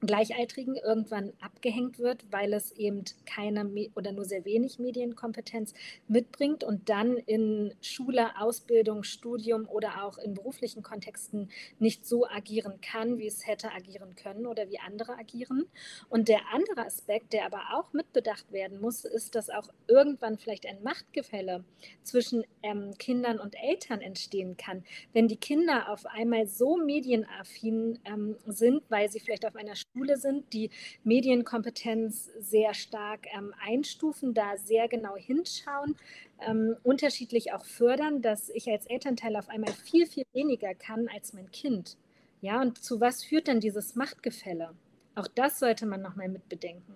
Gleichaltrigen 0.00 0.76
irgendwann 0.76 1.32
abgehängt 1.40 1.98
wird, 1.98 2.24
weil 2.30 2.54
es 2.54 2.72
eben 2.72 3.04
keine 3.26 3.70
oder 3.94 4.12
nur 4.12 4.24
sehr 4.24 4.44
wenig 4.44 4.78
Medienkompetenz 4.78 5.74
mitbringt 6.08 6.64
und 6.64 6.88
dann 6.88 7.16
in 7.18 7.74
Schule, 7.82 8.30
Ausbildung, 8.38 9.02
Studium 9.02 9.68
oder 9.68 10.04
auch 10.04 10.18
in 10.18 10.34
beruflichen 10.34 10.82
Kontexten 10.82 11.50
nicht 11.78 12.06
so 12.06 12.26
agieren 12.26 12.80
kann, 12.80 13.18
wie 13.18 13.26
es 13.26 13.46
hätte 13.46 13.72
agieren 13.72 14.16
können 14.16 14.46
oder 14.46 14.70
wie 14.70 14.78
andere 14.78 15.18
agieren. 15.18 15.66
Und 16.08 16.28
der 16.28 16.40
andere 16.52 16.86
Aspekt, 16.86 17.32
der 17.34 17.44
aber 17.44 17.60
auch 17.74 17.92
mitbedacht 17.92 18.50
werden 18.52 18.80
muss, 18.80 19.04
ist, 19.04 19.34
dass 19.34 19.50
auch 19.50 19.68
irgendwann 19.86 20.38
vielleicht 20.38 20.66
ein 20.66 20.82
Machtgefälle 20.82 21.64
zwischen 22.02 22.44
ähm, 22.62 22.94
Kindern 22.98 23.38
und 23.38 23.54
Eltern 23.62 24.00
entstehen 24.00 24.56
kann. 24.56 24.84
Wenn 25.12 25.28
die 25.28 25.36
Kinder 25.36 25.90
auf 25.90 26.06
einmal 26.06 26.46
so 26.46 26.76
medienaffin 26.76 27.98
ähm, 28.04 28.36
sind, 28.46 28.82
weil 28.88 29.10
sie 29.10 29.20
vielleicht 29.20 29.46
auf 29.46 29.56
einer 29.56 29.76
Schule 29.92 30.16
sind, 30.16 30.52
die 30.52 30.70
Medienkompetenz 31.02 32.30
sehr 32.38 32.74
stark 32.74 33.26
ähm, 33.36 33.52
einstufen, 33.60 34.34
da 34.34 34.56
sehr 34.56 34.86
genau 34.88 35.16
hinschauen, 35.16 35.96
ähm, 36.40 36.76
unterschiedlich 36.84 37.52
auch 37.52 37.64
fördern, 37.64 38.22
dass 38.22 38.50
ich 38.50 38.68
als 38.70 38.86
Elternteil 38.86 39.34
auf 39.36 39.48
einmal 39.48 39.72
viel, 39.72 40.06
viel 40.06 40.24
weniger 40.32 40.74
kann 40.74 41.08
als 41.08 41.32
mein 41.32 41.50
Kind. 41.50 41.96
Ja, 42.40 42.60
und 42.60 42.82
zu 42.82 43.00
was 43.00 43.24
führt 43.24 43.48
denn 43.48 43.58
dieses 43.58 43.96
Machtgefälle? 43.96 44.74
Auch 45.16 45.26
das 45.26 45.58
sollte 45.58 45.86
man 45.86 46.00
nochmal 46.00 46.28
mitbedenken. 46.28 46.94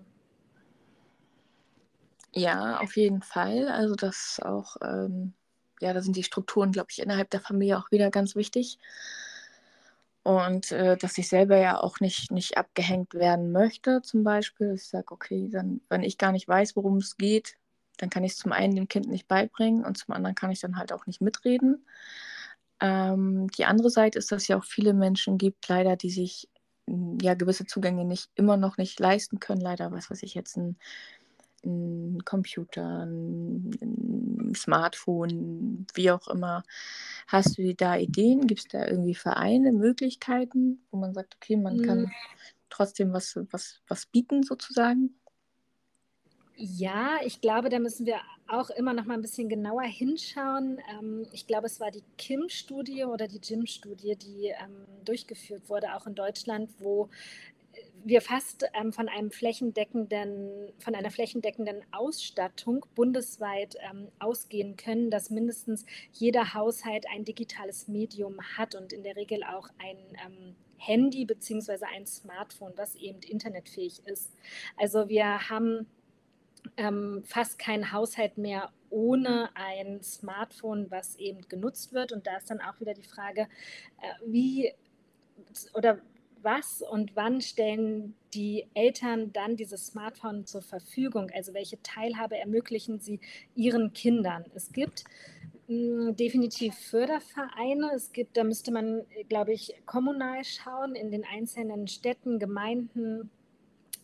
Ja, 2.33 2.79
auf 2.79 2.97
jeden 2.97 3.23
Fall. 3.23 3.69
Also 3.69 3.97
das 3.97 4.41
auch, 4.43 4.77
ähm, 4.83 5.35
ja, 5.81 5.93
da 5.93 6.01
sind 6.01 6.17
die 6.17 6.23
Strukturen, 6.23 6.71
glaube 6.71 6.89
ich, 6.91 7.01
innerhalb 7.01 7.31
der 7.31 7.41
Familie 7.41 7.79
auch 7.79 7.91
wieder 7.91 8.11
ganz 8.11 8.37
wichtig. 8.37 8.79
Und 10.25 10.73
äh, 10.73 10.97
dass 10.97 11.19
ich 11.19 11.29
selber 11.29 11.59
ja 11.59 11.79
auch 11.79 12.01
nicht, 12.01 12.31
nicht 12.33 12.57
abgehängt 12.57 13.13
werden 13.13 13.53
möchte, 13.53 14.01
zum 14.03 14.25
Beispiel. 14.25 14.73
Ich 14.75 14.89
sage, 14.89 15.13
okay, 15.13 15.49
dann, 15.53 15.83
wenn 15.91 16.03
ich 16.03 16.17
gar 16.17 16.33
nicht 16.33 16.49
weiß, 16.49 16.75
worum 16.77 16.97
es 16.97 17.19
geht, 17.19 17.57
dann 17.99 18.09
kann 18.09 18.25
ich 18.25 18.33
es 18.33 18.39
zum 18.39 18.53
einen 18.53 18.75
dem 18.75 18.89
Kind 18.89 19.07
nicht 19.07 19.29
beibringen 19.29 19.85
und 19.85 19.99
zum 19.99 20.15
anderen 20.15 20.35
kann 20.35 20.51
ich 20.51 20.61
dann 20.61 20.79
halt 20.79 20.93
auch 20.93 21.07
nicht 21.07 21.21
mitreden. 21.21 21.87
Ähm, 22.81 23.49
die 23.49 23.67
andere 23.67 23.91
Seite 23.91 24.19
ist, 24.19 24.33
dass 24.33 24.43
es 24.43 24.49
ja 24.49 24.57
auch 24.57 24.65
viele 24.65 24.95
Menschen 24.95 25.37
gibt, 25.37 25.69
leider, 25.69 25.95
die 25.95 26.11
sich 26.11 26.49
ja 26.87 27.35
gewisse 27.35 27.67
Zugänge 27.67 28.05
nicht 28.07 28.31
immer 28.35 28.57
noch 28.57 28.79
nicht 28.79 28.99
leisten 29.01 29.41
können. 29.41 29.61
Leider, 29.61 29.93
was 29.93 30.11
weiß 30.11 30.23
ich 30.23 30.35
jetzt, 30.35 30.57
ein, 30.57 30.79
ein 31.65 32.25
Computer, 32.25 33.05
ein, 33.05 34.53
Smartphone, 34.55 35.87
wie 35.95 36.11
auch 36.11 36.29
immer. 36.29 36.63
Hast 37.27 37.59
du 37.59 37.75
da 37.75 37.97
Ideen? 37.97 38.47
Gibt 38.47 38.61
es 38.61 38.69
da 38.69 38.87
irgendwie 38.87 39.15
Vereine, 39.15 39.73
Möglichkeiten, 39.73 40.85
wo 40.91 40.99
man 40.99 41.13
sagt, 41.13 41.37
okay, 41.37 41.57
man 41.57 41.79
mhm. 41.79 41.83
kann 41.83 42.13
trotzdem 42.71 43.13
was, 43.13 43.37
was, 43.51 43.81
was 43.89 44.07
bieten 44.07 44.43
sozusagen? 44.43 45.19
Ja, 46.57 47.19
ich 47.25 47.41
glaube, 47.41 47.69
da 47.69 47.81
müssen 47.81 48.07
wir 48.07 48.21
auch 48.47 48.71
immer 48.71 48.93
noch 48.93 49.07
mal 49.07 49.15
ein 49.15 49.23
bisschen 49.23 49.49
genauer 49.49 49.83
hinschauen. 49.83 50.79
Ähm, 50.93 51.27
ich 51.33 51.47
glaube, 51.47 51.67
es 51.67 51.81
war 51.81 51.91
die 51.91 52.05
Kim-Studie 52.17 53.05
oder 53.05 53.27
die 53.27 53.41
Jim-Studie, 53.43 54.17
die 54.17 54.49
ähm, 54.49 54.87
durchgeführt 55.05 55.69
wurde, 55.69 55.95
auch 55.95 56.07
in 56.07 56.15
Deutschland, 56.15 56.71
wo 56.79 57.09
wir 58.05 58.21
fast 58.21 58.67
ähm, 58.75 58.93
von 58.93 59.09
einem 59.09 59.31
flächendeckenden, 59.31 60.73
von 60.79 60.95
einer 60.95 61.11
flächendeckenden 61.11 61.83
Ausstattung 61.91 62.85
bundesweit 62.95 63.77
ähm, 63.91 64.09
ausgehen 64.19 64.77
können, 64.77 65.11
dass 65.11 65.31
mindestens 65.31 65.87
jeder 66.13 66.55
Haushalt 66.55 67.07
ein 67.13 67.25
digitales 67.25 67.89
Medium 67.89 68.41
hat 68.57 68.75
und 68.75 68.93
in 68.93 69.03
der 69.03 69.17
Regel 69.17 69.43
auch 69.43 69.69
ein 69.79 69.97
ähm, 70.25 70.55
Handy 70.77 71.25
bzw. 71.25 71.79
ein 71.95 72.07
Smartphone, 72.07 72.73
was 72.77 72.95
eben 72.97 73.21
internetfähig 73.21 74.03
ist. 74.05 74.33
Also 74.77 75.09
wir 75.09 75.49
haben 75.49 75.87
ähm, 76.77 77.23
fast 77.25 77.59
kein 77.59 77.91
Haushalt 77.91 78.37
mehr 78.37 78.71
ohne 78.91 79.51
ein 79.55 80.03
Smartphone, 80.03 80.91
was 80.91 81.17
eben 81.17 81.41
genutzt 81.49 81.93
wird. 81.93 82.13
Und 82.13 82.27
da 82.27 82.37
ist 82.37 82.51
dann 82.51 82.61
auch 82.61 82.79
wieder 82.81 82.95
die 82.95 83.03
Frage, 83.03 83.49
äh, 84.03 84.27
wie 84.27 84.73
oder 85.75 86.01
was 86.45 86.83
und 86.83 87.17
wann 87.17 87.41
stellen 87.41 88.15
die 88.35 88.67
Eltern 88.75 89.33
dann 89.33 89.57
dieses 89.57 89.87
Smartphone 89.87 90.47
zur 90.47 90.63
Verfügung? 90.63 91.31
Also 91.35 91.55
welche 91.55 91.83
Teilhabe 91.83 92.37
ermöglichen 92.37 93.01
sie 93.01 93.21
ihren 93.55 93.93
Kindern? 93.93 94.45
Es 94.55 94.73
gibt 94.73 95.05
mh, 95.69 96.09
hm, 96.09 96.17
definitiv 96.17 96.75
Fördervereine. 96.75 97.91
Es 97.95 98.13
gibt, 98.13 98.37
da 98.37 98.45
müsste 98.45 98.71
man, 98.71 99.03
glaube 99.29 99.53
ich, 99.53 99.75
kommunal 99.87 100.45
schauen 100.45 100.95
in 100.95 101.11
den 101.11 101.25
einzelnen 101.25 101.89
Städten, 101.89 102.39
Gemeinden, 102.39 103.31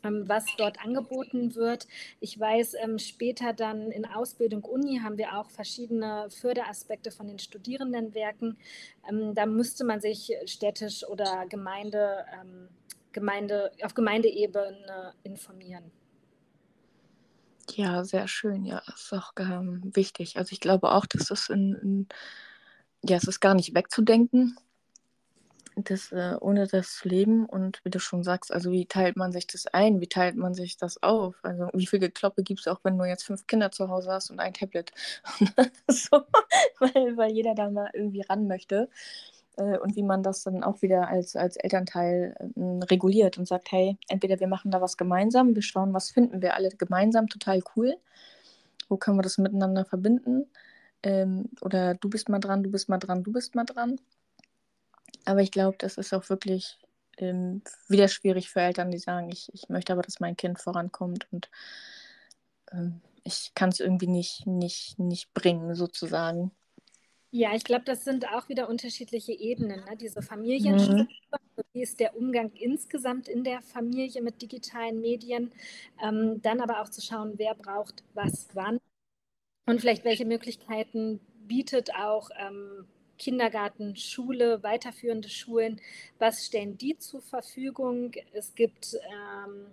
was 0.03 0.45
dort 0.57 0.81
angeboten 0.85 1.55
wird. 1.55 1.87
Ich 2.21 2.39
weiß, 2.39 2.75
ähm, 2.83 2.99
später 2.99 3.53
dann 3.53 3.91
in 3.91 4.05
Ausbildung 4.05 4.65
Uni 4.65 5.01
haben 5.03 5.19
wir 5.19 5.39
auch 5.39 5.51
verschiedene 5.51 6.29
Förderaspekte 6.31 7.11
von 7.11 7.29
den 7.29 7.39
Studierendenwerken. 7.39 8.57
Ähm, 9.09 9.35
da 9.35 9.47
müsste 9.47 9.85
man 9.85 10.01
sich 10.01 10.33
städtisch 10.47 11.07
oder 11.07 11.47
Gemeinde, 11.49 12.25
Gemeinde, 13.13 13.73
auf 13.83 13.95
Gemeindeebene 13.95 15.15
informieren. 15.23 15.91
Ja, 17.77 18.05
sehr 18.05 18.29
schön. 18.29 18.65
Ja, 18.65 18.83
ist 18.95 19.13
auch 19.13 19.33
ähm, 19.39 19.81
wichtig. 19.95 20.37
Also 20.37 20.53
ich 20.53 20.61
glaube 20.61 20.93
auch, 20.93 21.07
dass 21.07 21.27
das 21.27 21.49
in, 21.49 21.75
in 21.75 22.09
ja, 23.03 23.17
es 23.17 23.25
ist 23.25 23.41
gar 23.41 23.55
nicht 23.55 23.75
wegzudenken, 23.75 24.59
das, 25.85 26.13
äh, 26.13 26.37
ohne 26.41 26.67
das 26.67 27.05
leben 27.05 27.47
und 27.47 27.81
wie 27.85 27.91
du 27.91 27.99
schon 27.99 28.23
sagst, 28.23 28.53
also 28.53 28.71
wie 28.71 28.87
teilt 28.87 29.17
man 29.17 29.33
sich 29.33 29.47
das 29.47 29.67
ein, 29.67 30.01
wie 30.01 30.09
teilt 30.09 30.37
man 30.37 30.55
sich 30.55 30.77
das 30.77 31.03
auf? 31.03 31.37
Also 31.43 31.69
wie 31.73 31.87
viele 31.87 32.11
Kloppe 32.11 32.43
gibt 32.43 32.61
es 32.61 32.67
auch, 32.67 32.81
wenn 32.83 32.99
du 32.99 33.05
jetzt 33.05 33.25
fünf 33.25 33.47
Kinder 33.47 33.71
zu 33.71 33.89
Hause 33.89 34.11
hast 34.13 34.31
und 34.31 34.41
ein 34.41 34.53
Tablet? 34.55 34.93
so, 35.89 36.23
weil, 36.79 37.17
weil 37.17 37.33
jeder 37.33 37.55
da 37.55 37.71
mal 37.71 37.91
irgendwie 37.95 38.23
ran 38.23 38.47
möchte. 38.47 38.89
Äh, 39.57 39.79
und 39.79 39.97
wie 39.97 40.03
man 40.03 40.23
das 40.23 40.43
dann 40.45 40.63
auch 40.65 40.83
wieder 40.83 41.09
als, 41.09 41.37
als 41.37 41.57
Elternteil 41.57 42.35
äh, 42.39 42.85
reguliert 42.87 43.39
und 43.39 43.47
sagt, 43.49 43.73
hey, 43.73 43.99
entweder 44.09 44.41
wir 44.41 44.49
machen 44.49 44.71
da 44.71 44.81
was 44.81 44.97
gemeinsam, 44.97 45.55
wir 45.55 45.63
schauen, 45.63 45.95
was 45.95 46.11
finden 46.11 46.43
wir 46.43 46.55
alle 46.55 46.71
gemeinsam 46.71 47.29
total 47.29 47.63
cool, 47.77 47.97
wo 48.89 48.97
können 48.97 49.19
wir 49.19 49.23
das 49.23 49.39
miteinander 49.39 49.85
verbinden? 49.85 50.47
Ähm, 51.03 51.47
oder 51.63 51.95
du 51.95 52.11
bist 52.11 52.29
mal 52.29 52.41
dran, 52.41 52.63
du 52.63 52.71
bist 52.71 52.89
mal 52.89 52.99
dran, 52.99 53.23
du 53.23 53.33
bist 53.33 53.55
mal 53.55 53.65
dran. 53.65 54.01
Aber 55.25 55.41
ich 55.41 55.51
glaube, 55.51 55.77
das 55.79 55.97
ist 55.97 56.13
auch 56.13 56.29
wirklich 56.29 56.79
ähm, 57.19 57.63
wieder 57.89 58.09
schwierig 58.09 58.51
für 58.51 58.61
Eltern, 58.61 58.91
die 58.91 58.99
sagen, 58.99 59.31
ich, 59.31 59.49
ich 59.53 59.69
möchte 59.69 59.93
aber, 59.93 60.03
dass 60.03 60.21
mein 60.21 60.37
Kind 60.37 60.61
vorankommt 60.61 61.27
und 61.31 61.51
ähm, 62.73 63.01
ich 63.25 63.53
kann 63.55 63.69
es 63.69 63.81
irgendwie 63.81 64.07
nicht, 64.07 64.47
nicht, 64.47 64.99
nicht 64.99 65.33
bringen, 65.35 65.75
sozusagen. 65.75 66.53
Ja, 67.33 67.55
ich 67.55 67.63
glaube, 67.63 67.85
das 67.85 68.03
sind 68.03 68.27
auch 68.33 68.49
wieder 68.49 68.69
unterschiedliche 68.69 69.33
Ebenen. 69.33 69.85
Ne? 69.85 69.97
Diese 69.97 70.21
Familienstruktur, 70.21 71.07
mhm. 71.57 71.63
wie 71.73 71.83
ist 71.83 72.01
der 72.01 72.17
Umgang 72.17 72.51
insgesamt 72.55 73.29
in 73.29 73.45
der 73.45 73.63
Familie 73.63 74.21
mit 74.23 74.43
digitalen 74.43 75.01
Medien, 75.01 75.53
ähm, 76.03 76.43
dann 76.43 76.61
aber 76.61 76.81
auch 76.81 76.89
zu 76.89 77.01
schauen, 77.01 77.35
wer 77.37 77.55
braucht 77.55 78.03
was 78.15 78.49
wann 78.55 78.81
und 79.67 79.81
vielleicht 79.81 80.05
welche 80.05 80.25
Möglichkeiten 80.25 81.21
bietet 81.47 81.95
auch 81.95 82.31
ähm, 82.37 82.89
Kindergarten, 83.21 83.97
Schule, 83.97 84.63
weiterführende 84.63 85.29
Schulen, 85.29 85.81
was 86.19 86.47
stellen 86.47 86.79
die 86.79 86.97
zur 86.97 87.21
Verfügung? 87.21 88.13
Es 88.33 88.55
gibt, 88.55 88.95
ähm, 88.95 89.67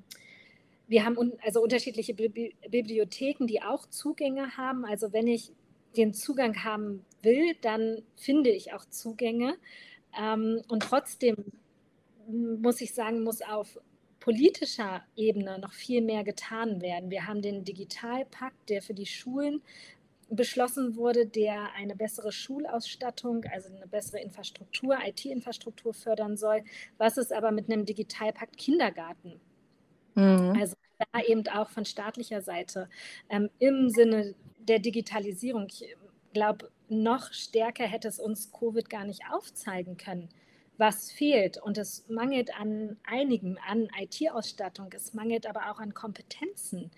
wir 0.88 1.06
haben 1.06 1.18
un 1.18 1.34
also 1.42 1.62
unterschiedliche 1.62 2.14
Bi 2.14 2.54
Bibliotheken, 2.70 3.48
die 3.48 3.62
auch 3.62 3.88
Zugänge 3.88 4.58
haben. 4.58 4.86
Also 4.86 5.14
wenn 5.14 5.28
ich 5.28 5.52
den 5.96 6.14
Zugang 6.14 6.64
haben 6.64 7.06
will, 7.24 7.56
dann 7.62 8.04
finde 8.18 8.50
ich 8.52 8.74
auch 8.74 8.86
Zugänge. 8.86 9.58
Ähm, 10.20 10.62
und 10.68 10.84
trotzdem 10.84 11.38
muss 12.28 12.82
ich 12.82 12.94
sagen, 12.94 13.24
muss 13.24 13.42
auf 13.42 13.80
politischer 14.20 15.04
Ebene 15.16 15.58
noch 15.58 15.72
viel 15.72 16.02
mehr 16.02 16.26
getan 16.26 16.82
werden. 16.82 17.10
Wir 17.12 17.28
haben 17.28 17.42
den 17.42 17.64
Digitalpakt, 17.64 18.70
der 18.70 18.82
für 18.82 18.94
die 18.94 19.06
Schulen 19.06 19.62
beschlossen 20.30 20.96
wurde, 20.96 21.26
der 21.26 21.74
eine 21.74 21.96
bessere 21.96 22.32
Schulausstattung, 22.32 23.46
also 23.46 23.74
eine 23.74 23.88
bessere 23.88 24.20
Infrastruktur, 24.20 24.98
IT-Infrastruktur 25.06 25.94
fördern 25.94 26.38
soll. 26.38 26.64
Was 26.98 27.18
ist 27.18 27.32
aber 27.32 27.52
mit 27.52 27.72
einem 27.72 27.86
Digitalpakt 27.86 28.58
Kindergarten? 28.58 29.40
Mhm. 30.16 30.58
Also 30.60 30.76
da 31.00 31.22
eben 31.22 31.48
auch 31.48 31.70
von 31.70 31.86
staatlicher 31.86 32.42
Seite 32.42 32.90
ähm, 33.30 33.50
im 33.60 33.90
Sinne 33.90 34.36
der 34.60 34.80
Digitalisierung. 34.80 35.68
Ich 35.70 35.86
glaube, 36.34 36.72
noch 36.90 37.34
stärker 37.34 37.86
hätte 37.86 38.08
es 38.08 38.20
uns 38.20 38.52
Covid 38.52 38.90
gar 38.90 39.06
nicht 39.06 39.22
aufzeigen 39.32 39.98
können, 39.98 40.30
was 40.78 41.12
fehlt. 41.12 41.62
Und 41.62 41.78
es 41.78 42.06
mangelt 42.10 42.58
an 42.60 42.98
einigen, 43.04 43.58
an 43.68 43.90
IT-Ausstattung, 44.00 44.90
es 44.94 45.14
mangelt 45.14 45.48
aber 45.48 45.72
auch 45.72 45.80
an 45.80 45.94
Kompetenzen 45.94 46.92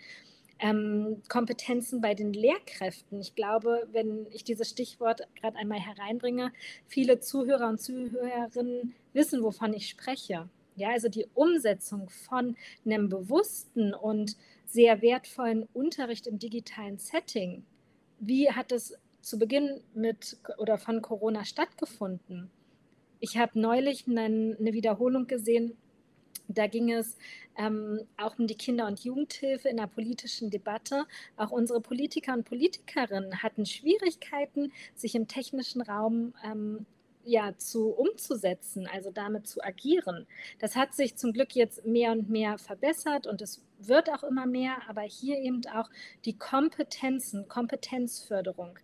ähm, 0.60 1.22
Kompetenzen 1.30 2.02
bei 2.02 2.14
den 2.14 2.34
Lehrkräften. 2.34 3.20
Ich 3.22 3.36
glaube, 3.36 3.88
wenn 3.92 4.28
ich 4.32 4.44
dieses 4.44 4.70
Stichwort 4.70 5.22
gerade 5.40 5.58
einmal 5.58 5.80
hereinbringe, 5.80 6.52
viele 6.88 7.20
Zuhörer 7.20 7.70
und 7.70 7.82
Zuhörerinnen 7.82 8.94
wissen, 9.14 9.44
wovon 9.44 9.74
ich 9.74 9.90
spreche. 9.90 10.50
Ja, 10.76 10.90
also 10.92 11.10
die 11.10 11.28
Umsetzung 11.34 12.10
von 12.10 12.56
einem 12.86 13.10
bewussten 13.10 13.94
und 13.94 14.38
sehr 14.66 15.02
wertvollen 15.02 15.68
Unterricht 15.74 16.28
im 16.28 16.40
digitalen 16.40 16.98
Setting. 16.98 17.66
Wie 18.20 18.52
hat 18.52 18.72
es 18.72 18.98
zu 19.22 19.40
Beginn 19.40 19.82
mit 19.94 20.38
oder 20.58 20.78
von 20.78 21.02
Corona 21.02 21.44
stattgefunden? 21.44 22.50
Ich 23.20 23.38
habe 23.38 23.60
neulich 23.60 24.08
eine, 24.08 24.22
eine 24.58 24.74
Wiederholung 24.74 25.28
gesehen 25.28 25.76
da 26.50 26.68
ging 26.68 26.92
es 26.92 27.16
ähm, 27.58 28.02
auch 28.18 28.38
um 28.40 28.48
die 28.48 28.56
Kinder- 28.56 28.88
und 28.88 29.04
Jugendhilfe 29.04 29.70
in 29.70 29.78
der 29.78 29.88
politischen 29.88 30.50
Debatte. 30.50 31.06
Auch 31.38 31.52
unsere 31.52 31.80
Politiker 31.80 32.34
und 32.34 32.44
Politikerinnen 32.44 33.44
hatten 33.44 33.66
Schwierigkeiten, 33.66 34.74
sich 34.96 35.16
im 35.16 35.28
technischen 35.28 35.82
Raum 35.82 36.34
ähm, 36.44 36.86
ja, 37.24 37.56
zu 37.58 37.90
umzusetzen, 37.90 38.88
also 38.88 39.12
damit 39.12 39.48
zu 39.48 39.64
agieren. 39.64 40.26
Das 40.58 40.76
hat 40.76 40.96
sich 40.96 41.16
zum 41.16 41.34
Glück 41.34 41.54
jetzt 41.54 41.86
mehr 41.86 42.12
und 42.12 42.30
mehr 42.30 42.58
verbessert 42.58 43.28
und 43.28 43.42
es 43.42 43.64
wird 43.78 44.10
auch 44.10 44.24
immer 44.24 44.48
mehr, 44.48 44.78
aber 44.88 45.02
hier 45.02 45.38
eben 45.38 45.62
auch 45.68 45.90
die 46.26 46.38
Kompetenzen, 46.38 47.48
Kompetenzförderung. 47.48 48.80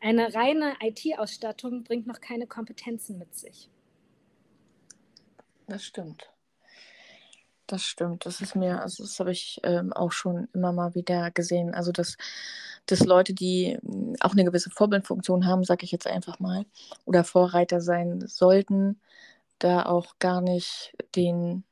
Eine 0.00 0.34
reine 0.34 0.76
IT-Ausstattung 0.80 1.84
bringt 1.84 2.06
noch 2.06 2.20
keine 2.20 2.46
Kompetenzen 2.46 3.18
mit 3.18 3.36
sich. 3.36 3.68
Das 5.66 5.84
stimmt. 5.84 6.30
Das 7.68 7.82
stimmt. 7.82 8.24
Das 8.24 8.40
ist 8.40 8.56
mir, 8.56 8.80
also 8.80 9.02
das 9.02 9.20
habe 9.20 9.30
ich 9.30 9.60
ähm, 9.62 9.92
auch 9.92 10.10
schon 10.10 10.48
immer 10.54 10.72
mal 10.72 10.94
wieder 10.94 11.30
gesehen. 11.30 11.74
Also 11.74 11.92
dass, 11.92 12.16
dass 12.86 13.04
Leute, 13.04 13.34
die 13.34 13.78
hm, 13.82 14.16
auch 14.20 14.32
eine 14.32 14.44
gewisse 14.44 14.70
Vorbildfunktion 14.70 15.46
haben, 15.46 15.64
sage 15.64 15.84
ich 15.84 15.92
jetzt 15.92 16.06
einfach 16.06 16.40
mal, 16.40 16.64
oder 17.04 17.24
Vorreiter 17.24 17.82
sein 17.82 18.24
sollten, 18.26 18.98
da 19.58 19.84
auch 19.84 20.18
gar 20.18 20.40
nicht 20.40 20.96
den 21.14 21.62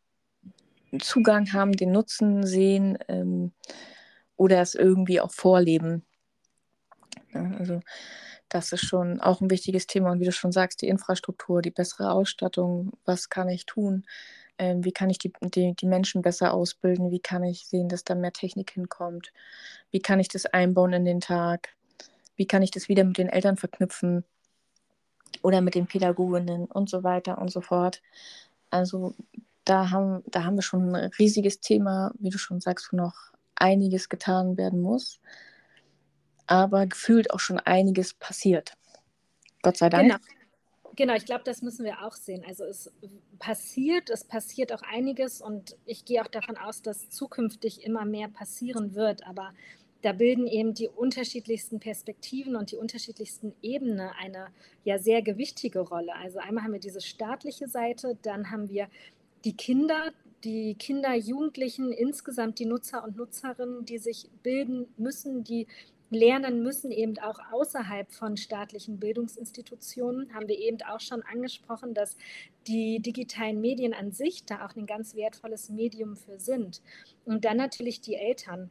Zugang 1.01 1.55
haben, 1.55 1.73
den 1.73 1.93
Nutzen 1.93 2.47
sehen 2.47 2.99
ähm, 3.09 3.53
oder 4.37 4.61
es 4.61 4.75
irgendwie 4.75 5.23
auch 5.23 5.33
vorleben. 5.33 6.05
Ja, 7.33 7.53
also 7.59 7.81
das 8.51 8.71
ist 8.73 8.85
schon 8.85 9.19
auch 9.21 9.41
ein 9.41 9.51
wichtiges 9.51 9.87
Thema. 9.87 10.11
Und 10.11 10.21
wie 10.21 10.27
du 10.27 10.33
schon 10.33 10.53
sagst, 10.53 10.83
die 10.83 10.89
Infrastruktur, 10.89 11.63
die 11.63 11.71
bessere 11.71 12.13
Ausstattung, 12.13 12.93
was 13.07 13.31
kann 13.31 13.49
ich 13.49 13.65
tun? 13.65 14.05
Ähm, 14.59 14.85
wie 14.85 14.93
kann 14.93 15.11
ich 15.11 15.19
die, 15.19 15.33
die, 15.43 15.75
die 15.75 15.87
Menschen 15.87 16.23
besser 16.23 16.55
ausbilden? 16.55 17.11
Wie 17.11 17.21
kann 17.21 17.45
ich 17.45 17.67
sehen, 17.67 17.89
dass 17.89 18.05
da 18.05 18.15
mehr 18.15 18.33
Technik 18.33 18.71
hinkommt? 18.71 19.33
Wie 19.91 20.01
kann 20.01 20.21
ich 20.21 20.29
das 20.29 20.47
einbauen 20.47 20.93
in 20.93 21.05
den 21.05 21.21
Tag? 21.21 21.75
Wie 22.37 22.47
kann 22.47 22.63
ich 22.63 22.71
das 22.71 22.89
wieder 22.89 23.05
mit 23.05 23.19
den 23.19 23.29
Eltern 23.29 23.57
verknüpfen? 23.57 24.25
Oder 25.43 25.61
mit 25.61 25.75
den 25.75 25.87
Pädagoginnen 25.87 26.65
und 26.67 26.89
so 26.89 27.03
weiter 27.03 27.39
und 27.39 27.51
so 27.51 27.61
fort. 27.61 28.03
Also 28.71 29.15
da 29.65 29.91
haben, 29.91 30.23
da 30.27 30.45
haben 30.45 30.57
wir 30.57 30.63
schon 30.63 30.95
ein 30.95 31.11
riesiges 31.19 31.61
Thema, 31.61 32.13
wie 32.19 32.31
du 32.31 32.39
schon 32.39 32.61
sagst, 32.61 32.93
wo 32.93 32.97
noch 32.97 33.15
einiges 33.57 34.09
getan 34.09 34.57
werden 34.57 34.81
muss 34.81 35.21
aber 36.47 36.87
gefühlt 36.87 37.33
auch 37.33 37.41
schon 37.41 37.59
einiges 37.61 38.15
passiert. 38.15 38.77
Gott 39.63 39.77
sei 39.77 39.89
Dank. 39.89 40.05
Genau. 40.05 40.17
Genau, 40.97 41.15
ich 41.15 41.27
glaube, 41.27 41.45
das 41.45 41.61
müssen 41.61 41.85
wir 41.85 42.03
auch 42.03 42.15
sehen. 42.15 42.43
Also 42.47 42.65
es 42.65 42.91
passiert, 43.39 44.09
es 44.09 44.25
passiert 44.25 44.73
auch 44.73 44.81
einiges 44.83 45.43
und 45.43 45.77
ich 45.85 46.07
gehe 46.07 46.23
auch 46.23 46.27
davon 46.27 46.57
aus, 46.57 46.81
dass 46.81 47.11
zukünftig 47.11 47.85
immer 47.85 48.07
mehr 48.07 48.29
passieren 48.29 48.95
wird. 48.95 49.27
Aber 49.27 49.53
da 50.01 50.13
bilden 50.13 50.47
eben 50.47 50.73
die 50.73 50.89
unterschiedlichsten 50.89 51.81
Perspektiven 51.81 52.57
und 52.57 52.71
die 52.73 52.77
unterschiedlichsten 52.77 53.55
Ebenen 53.61 54.09
eine 54.19 54.47
ja 54.85 54.99
sehr 54.99 55.21
gewichtige 55.21 55.81
Rolle. 55.81 56.15
Also 56.15 56.39
einmal 56.39 56.65
haben 56.65 56.73
wir 56.73 56.81
diese 56.81 57.03
staatliche 57.03 57.69
Seite, 57.69 58.17
dann 58.23 58.51
haben 58.51 58.71
wir 58.71 58.89
die 59.45 59.55
Kinder, 59.55 60.13
die 60.45 60.77
Kinder, 60.77 61.15
Jugendlichen, 61.15 61.93
insgesamt 61.93 62.59
die 62.59 62.67
Nutzer 62.67 63.05
und 63.05 63.17
Nutzerinnen, 63.17 63.85
die 63.85 63.99
sich 63.99 64.31
bilden 64.43 64.87
müssen, 64.97 65.45
die 65.45 65.67
lernen 66.11 66.63
müssen, 66.63 66.91
eben 66.91 67.19
auch 67.19 67.39
außerhalb 67.51 68.13
von 68.13 68.37
staatlichen 68.37 68.99
Bildungsinstitutionen, 68.99 70.33
haben 70.35 70.49
wir 70.49 70.59
eben 70.59 70.79
auch 70.83 71.01
schon 71.01 71.23
angesprochen, 71.23 71.95
dass 71.95 72.17
die 72.67 73.01
digitalen 73.01 73.61
Medien 73.61 73.95
an 73.95 74.13
sich 74.13 74.45
da 74.45 74.67
auch 74.67 74.77
ein 74.77 74.87
ganz 74.87 75.15
wertvolles 75.15 75.69
Medium 75.69 76.17
für 76.17 76.39
sind. 76.39 76.83
Und 77.25 77.45
dann 77.45 77.57
natürlich 77.57 78.01
die 78.01 78.15
Eltern. 78.15 78.71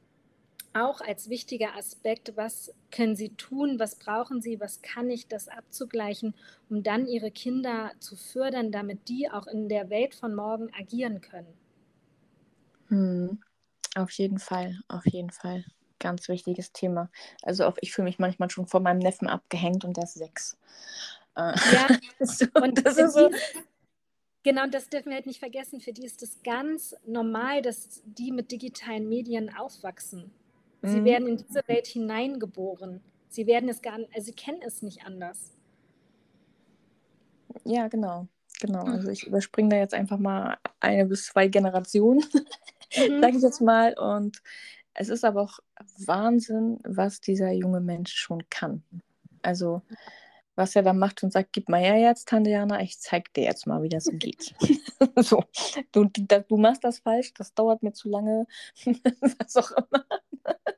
Auch 0.73 0.99
als 0.99 1.29
wichtiger 1.29 1.77
Aspekt, 1.77 2.33
was 2.35 2.73
können 2.91 3.15
sie 3.15 3.29
tun, 3.29 3.79
was 3.79 3.95
brauchen 3.95 4.41
sie, 4.41 4.59
was 4.59 4.81
kann 4.81 5.09
ich, 5.09 5.25
das 5.25 5.47
abzugleichen, 5.47 6.35
um 6.69 6.83
dann 6.83 7.07
ihre 7.07 7.31
Kinder 7.31 7.93
zu 7.99 8.17
fördern, 8.17 8.73
damit 8.73 9.07
die 9.07 9.29
auch 9.31 9.47
in 9.47 9.69
der 9.69 9.89
Welt 9.89 10.15
von 10.15 10.35
morgen 10.35 10.69
agieren 10.77 11.21
können. 11.21 11.53
Hm, 12.89 13.39
auf 13.95 14.11
jeden 14.11 14.37
Fall, 14.37 14.77
auf 14.89 15.05
jeden 15.05 15.31
Fall 15.31 15.63
ganz 15.99 16.27
wichtiges 16.29 16.71
Thema. 16.71 17.09
Also 17.43 17.65
auch 17.65 17.77
ich 17.81 17.93
fühle 17.93 18.05
mich 18.05 18.19
manchmal 18.19 18.49
schon 18.49 18.67
vor 18.67 18.79
meinem 18.79 18.99
Neffen 18.99 19.27
abgehängt 19.27 19.85
und 19.85 19.97
der 19.97 20.05
ist 20.05 20.15
sechs. 20.15 20.57
Äh, 21.35 21.53
ja, 21.73 21.87
so, 22.19 22.45
und 22.61 22.85
das 22.85 22.97
ist 22.97 23.13
so. 23.13 23.29
Genau, 24.43 24.67
das 24.67 24.89
dürfen 24.89 25.09
wir 25.09 25.15
halt 25.15 25.25
nicht 25.25 25.39
vergessen. 25.39 25.81
Für 25.81 25.91
die 25.91 26.05
ist 26.05 26.21
es 26.21 26.43
ganz 26.43 26.95
normal, 27.05 27.61
dass 27.61 28.03
die 28.05 28.31
mit 28.31 28.51
digitalen 28.51 29.09
Medien 29.09 29.55
aufwachsen. 29.55 30.31
Sie 30.83 31.01
mhm. 31.01 31.05
werden 31.05 31.27
in 31.27 31.37
diese 31.37 31.67
Welt 31.67 31.87
hineingeboren. 31.87 33.01
Sie 33.27 33.47
werden 33.47 33.69
es 33.69 33.81
gar 33.81 33.97
nicht, 33.97 34.13
also 34.13 34.27
sie 34.27 34.33
kennen 34.33 34.61
es 34.61 34.81
nicht 34.81 35.03
anders. 35.05 35.51
Ja, 37.63 37.87
genau. 37.87 38.27
Genau. 38.61 38.83
Also 38.83 39.09
ich 39.09 39.27
überspringe 39.27 39.69
da 39.69 39.77
jetzt 39.77 39.93
einfach 39.93 40.17
mal 40.17 40.57
eine 40.79 41.05
bis 41.05 41.25
zwei 41.25 41.47
Generationen, 41.47 42.19
mhm. 42.97 43.21
sage 43.21 43.37
ich 43.37 43.43
jetzt 43.43 43.61
mal. 43.61 43.97
Und 43.97 44.41
es 44.95 45.09
ist 45.09 45.23
aber 45.23 45.41
auch 45.41 45.59
Wahnsinn, 46.05 46.79
was 46.83 47.21
dieser 47.21 47.51
junge 47.51 47.81
Mensch 47.81 48.13
schon 48.13 48.49
kann. 48.49 48.83
Also, 49.41 49.81
was 50.55 50.75
er 50.75 50.83
da 50.83 50.93
macht 50.93 51.21
und 51.21 51.33
sagt, 51.33 51.51
gib 51.51 51.67
mal 51.69 51.81
her 51.81 51.97
jetzt, 51.97 52.29
Tante 52.29 52.49
Jana, 52.49 52.81
ich 52.81 52.97
zeig 52.99 53.33
dir 53.33 53.43
jetzt 53.43 53.67
mal, 53.67 53.83
wie 53.83 53.89
das 53.89 54.05
geht. 54.13 54.55
so, 55.17 55.43
du, 55.91 56.05
du 56.05 56.57
machst 56.57 56.83
das 56.83 56.99
falsch, 56.99 57.33
das 57.33 57.53
dauert 57.53 57.83
mir 57.83 57.93
zu 57.93 58.09
lange, 58.09 58.47
was 58.85 59.55
auch 59.57 59.71
immer. 59.71 60.05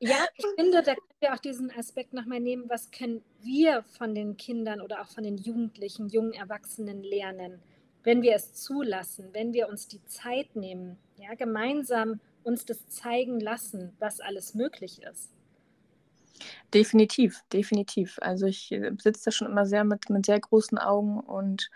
Ja, 0.00 0.26
ich 0.36 0.46
finde, 0.56 0.82
da 0.82 0.94
können 0.94 1.20
wir 1.20 1.34
auch 1.34 1.38
diesen 1.38 1.70
Aspekt 1.70 2.12
nochmal 2.12 2.40
nehmen, 2.40 2.64
was 2.68 2.90
können 2.90 3.22
wir 3.40 3.82
von 3.84 4.14
den 4.14 4.36
Kindern 4.36 4.80
oder 4.80 5.00
auch 5.02 5.08
von 5.08 5.24
den 5.24 5.36
Jugendlichen, 5.36 6.08
jungen 6.08 6.32
Erwachsenen 6.32 7.02
lernen, 7.02 7.60
wenn 8.04 8.22
wir 8.22 8.34
es 8.34 8.52
zulassen, 8.54 9.28
wenn 9.32 9.52
wir 9.52 9.68
uns 9.68 9.88
die 9.88 10.04
Zeit 10.04 10.56
nehmen, 10.56 10.98
ja, 11.16 11.34
gemeinsam 11.34 12.20
uns 12.48 12.64
das 12.64 12.88
zeigen 12.88 13.38
lassen, 13.40 13.92
was 13.98 14.20
alles 14.20 14.54
möglich 14.54 15.02
ist. 15.02 15.30
Definitiv, 16.74 17.42
definitiv. 17.52 18.18
Also 18.20 18.46
ich 18.46 18.72
äh, 18.72 18.92
sitze 18.98 19.26
da 19.26 19.30
schon 19.30 19.48
immer 19.48 19.66
sehr 19.66 19.84
mit, 19.84 20.10
mit 20.10 20.26
sehr 20.26 20.40
großen 20.40 20.78
Augen 20.78 21.20
und 21.20 21.70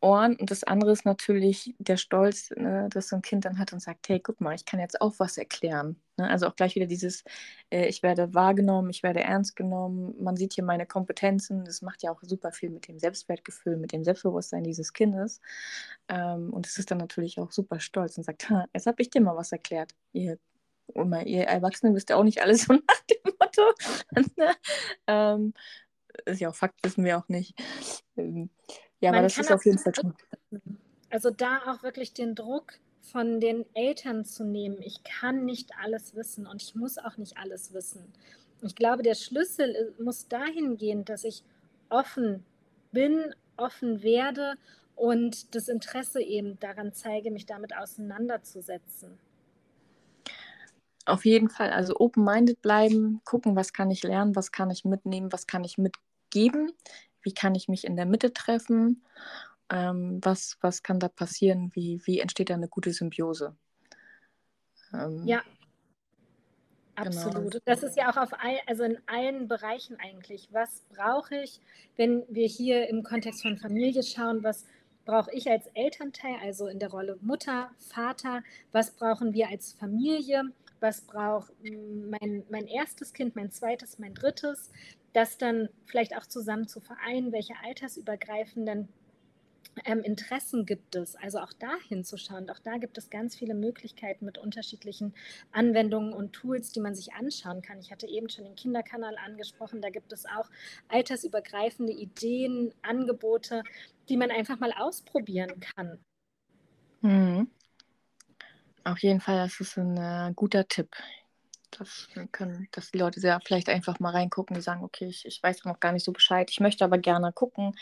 Ohren. 0.00 0.36
Und 0.36 0.50
das 0.50 0.64
andere 0.64 0.92
ist 0.92 1.04
natürlich 1.04 1.74
der 1.78 1.96
Stolz, 1.96 2.50
ne, 2.50 2.88
dass 2.90 3.08
so 3.08 3.16
ein 3.16 3.22
Kind 3.22 3.44
dann 3.44 3.58
hat 3.58 3.72
und 3.72 3.80
sagt, 3.80 4.08
hey, 4.08 4.20
guck 4.20 4.40
mal, 4.40 4.54
ich 4.54 4.64
kann 4.64 4.80
jetzt 4.80 5.00
auch 5.00 5.14
was 5.18 5.38
erklären. 5.38 5.96
Ne? 6.16 6.28
Also 6.28 6.46
auch 6.46 6.56
gleich 6.56 6.74
wieder 6.74 6.86
dieses, 6.86 7.24
äh, 7.70 7.86
ich 7.86 8.02
werde 8.02 8.34
wahrgenommen, 8.34 8.90
ich 8.90 9.02
werde 9.02 9.20
ernst 9.20 9.56
genommen, 9.56 10.14
man 10.22 10.36
sieht 10.36 10.54
hier 10.54 10.64
meine 10.64 10.86
Kompetenzen. 10.86 11.64
Das 11.64 11.82
macht 11.82 12.02
ja 12.02 12.10
auch 12.10 12.20
super 12.22 12.52
viel 12.52 12.70
mit 12.70 12.88
dem 12.88 12.98
Selbstwertgefühl, 12.98 13.76
mit 13.76 13.92
dem 13.92 14.04
Selbstbewusstsein 14.04 14.64
dieses 14.64 14.92
Kindes. 14.92 15.40
Ähm, 16.08 16.52
und 16.52 16.66
es 16.66 16.78
ist 16.78 16.90
dann 16.90 16.98
natürlich 16.98 17.38
auch 17.40 17.50
super 17.52 17.80
stolz 17.80 18.16
und 18.18 18.24
sagt, 18.24 18.50
jetzt 18.74 18.86
habe 18.86 19.02
ich 19.02 19.10
dir 19.10 19.20
mal 19.20 19.36
was 19.36 19.52
erklärt. 19.52 19.92
Ihr, 20.12 20.38
immer, 20.94 21.26
ihr 21.26 21.44
Erwachsenen 21.44 21.94
wisst 21.94 22.10
ja 22.10 22.16
auch 22.16 22.24
nicht 22.24 22.42
alles 22.42 22.62
so 22.66 22.74
nach 22.74 23.00
dem 23.10 23.32
Motto. 23.40 23.62
Ne? 24.36 24.54
ähm, 25.06 25.54
ist 26.24 26.40
ja 26.40 26.48
auch 26.50 26.54
Fakt, 26.54 26.82
wissen 26.82 27.04
wir 27.04 27.18
auch 27.18 27.28
nicht. 27.28 27.54
Ähm, 28.16 28.50
ja, 29.00 29.10
aber 29.10 29.22
das 29.22 29.38
ist 29.38 29.52
auf 29.52 29.64
jeden 29.64 29.78
Fall 29.78 29.94
schon. 29.94 30.14
Also 31.10 31.30
da 31.30 31.60
auch 31.66 31.82
wirklich 31.82 32.12
den 32.12 32.34
Druck 32.34 32.74
von 33.00 33.40
den 33.40 33.64
Eltern 33.74 34.24
zu 34.24 34.44
nehmen. 34.44 34.78
Ich 34.82 35.02
kann 35.04 35.44
nicht 35.44 35.70
alles 35.82 36.14
wissen 36.14 36.46
und 36.46 36.62
ich 36.62 36.74
muss 36.74 36.98
auch 36.98 37.16
nicht 37.16 37.36
alles 37.38 37.72
wissen. 37.72 38.12
Ich 38.62 38.74
glaube, 38.74 39.02
der 39.02 39.14
Schlüssel 39.14 39.94
muss 39.98 40.28
dahin 40.28 40.76
gehen, 40.76 41.04
dass 41.04 41.24
ich 41.24 41.44
offen 41.88 42.44
bin, 42.90 43.34
offen 43.56 44.02
werde 44.02 44.54
und 44.96 45.54
das 45.54 45.68
Interesse 45.68 46.22
eben 46.22 46.58
daran 46.58 46.92
zeige, 46.92 47.30
mich 47.30 47.46
damit 47.46 47.76
auseinanderzusetzen. 47.76 49.18
Auf 51.04 51.24
jeden 51.24 51.50
Fall, 51.50 51.70
also 51.70 51.94
open-minded 52.00 52.60
bleiben, 52.62 53.20
gucken, 53.24 53.54
was 53.54 53.72
kann 53.72 53.90
ich 53.92 54.02
lernen, 54.02 54.34
was 54.34 54.50
kann 54.50 54.70
ich 54.70 54.84
mitnehmen, 54.84 55.32
was 55.32 55.46
kann 55.46 55.62
ich 55.62 55.78
mitgeben 55.78 56.72
wie 57.26 57.34
kann 57.34 57.56
ich 57.56 57.68
mich 57.68 57.84
in 57.84 57.96
der 57.96 58.06
Mitte 58.06 58.32
treffen, 58.32 59.02
ähm, 59.68 60.20
was, 60.22 60.56
was 60.60 60.84
kann 60.84 61.00
da 61.00 61.08
passieren, 61.08 61.72
wie, 61.74 62.00
wie 62.04 62.20
entsteht 62.20 62.50
da 62.50 62.54
eine 62.54 62.68
gute 62.68 62.92
Symbiose. 62.92 63.56
Ähm, 64.94 65.26
ja, 65.26 65.42
genau. 66.94 67.08
Absolut. 67.08 67.50
Genau. 67.50 67.62
Das 67.64 67.82
ist 67.82 67.96
ja 67.96 68.10
auch 68.10 68.16
auf 68.16 68.32
all, 68.32 68.56
also 68.66 68.84
in 68.84 68.98
allen 69.06 69.48
Bereichen 69.48 69.98
eigentlich. 69.98 70.48
Was 70.52 70.82
brauche 70.94 71.42
ich, 71.42 71.60
wenn 71.96 72.22
wir 72.28 72.46
hier 72.46 72.88
im 72.88 73.02
Kontext 73.02 73.42
von 73.42 73.58
Familie 73.58 74.04
schauen, 74.04 74.44
was 74.44 74.64
brauche 75.04 75.32
ich 75.32 75.50
als 75.50 75.66
Elternteil, 75.74 76.36
also 76.42 76.68
in 76.68 76.78
der 76.78 76.90
Rolle 76.90 77.18
Mutter, 77.20 77.70
Vater, 77.78 78.44
was 78.70 78.92
brauchen 78.92 79.34
wir 79.34 79.48
als 79.48 79.72
Familie, 79.72 80.44
was 80.78 81.00
braucht 81.00 81.52
mein, 81.62 82.44
mein 82.50 82.66
erstes 82.68 83.12
Kind, 83.12 83.34
mein 83.34 83.50
zweites, 83.50 83.98
mein 83.98 84.14
drittes, 84.14 84.70
das 85.16 85.38
dann 85.38 85.70
vielleicht 85.86 86.14
auch 86.14 86.26
zusammen 86.26 86.68
zu 86.68 86.80
vereinen, 86.80 87.32
welche 87.32 87.54
altersübergreifenden 87.64 88.88
ähm, 89.86 90.02
Interessen 90.02 90.66
gibt 90.66 90.94
es? 90.94 91.16
Also 91.16 91.38
auch 91.38 91.54
da 91.58 91.72
hinzuschauen. 91.88 92.50
Auch 92.50 92.58
da 92.58 92.76
gibt 92.76 92.98
es 92.98 93.08
ganz 93.08 93.34
viele 93.34 93.54
Möglichkeiten 93.54 94.26
mit 94.26 94.36
unterschiedlichen 94.36 95.14
Anwendungen 95.52 96.12
und 96.12 96.34
Tools, 96.34 96.70
die 96.70 96.80
man 96.80 96.94
sich 96.94 97.14
anschauen 97.14 97.62
kann. 97.62 97.80
Ich 97.80 97.90
hatte 97.90 98.06
eben 98.06 98.28
schon 98.28 98.44
den 98.44 98.56
Kinderkanal 98.56 99.16
angesprochen. 99.16 99.80
Da 99.80 99.88
gibt 99.88 100.12
es 100.12 100.26
auch 100.26 100.50
altersübergreifende 100.88 101.94
Ideen, 101.94 102.74
Angebote, 102.82 103.62
die 104.10 104.18
man 104.18 104.30
einfach 104.30 104.58
mal 104.58 104.72
ausprobieren 104.76 105.60
kann. 105.60 105.98
Mhm. 107.00 107.50
Auf 108.84 108.98
jeden 108.98 109.20
Fall, 109.20 109.38
das 109.38 109.60
ist 109.60 109.78
ein 109.78 109.96
äh, 109.96 110.32
guter 110.34 110.68
Tipp. 110.68 110.94
Das 111.78 112.08
können, 112.32 112.68
dass 112.72 112.90
die 112.90 112.98
Leute 112.98 113.20
sehr 113.20 113.40
vielleicht 113.44 113.68
einfach 113.68 114.00
mal 114.00 114.10
reingucken, 114.10 114.54
die 114.54 114.62
sagen, 114.62 114.82
okay, 114.82 115.06
ich, 115.06 115.26
ich 115.26 115.42
weiß 115.42 115.64
noch 115.64 115.80
gar 115.80 115.92
nicht 115.92 116.04
so 116.04 116.12
Bescheid, 116.12 116.50
ich 116.50 116.60
möchte 116.60 116.84
aber 116.84 116.98
gerne 116.98 117.32
gucken, 117.32 117.76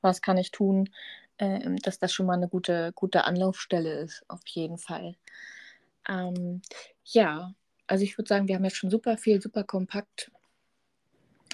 was 0.00 0.22
kann 0.22 0.38
ich 0.38 0.50
tun, 0.50 0.90
äh, 1.38 1.76
dass 1.82 1.98
das 1.98 2.12
schon 2.12 2.26
mal 2.26 2.34
eine 2.34 2.48
gute, 2.48 2.92
gute 2.94 3.24
Anlaufstelle 3.24 4.00
ist, 4.00 4.24
auf 4.28 4.40
jeden 4.46 4.78
Fall. 4.78 5.16
Ähm, 6.08 6.62
ja, 7.04 7.54
also 7.86 8.04
ich 8.04 8.16
würde 8.16 8.28
sagen, 8.28 8.48
wir 8.48 8.54
haben 8.54 8.64
jetzt 8.64 8.76
schon 8.76 8.90
super 8.90 9.18
viel, 9.18 9.42
super 9.42 9.64
kompakt 9.64 10.30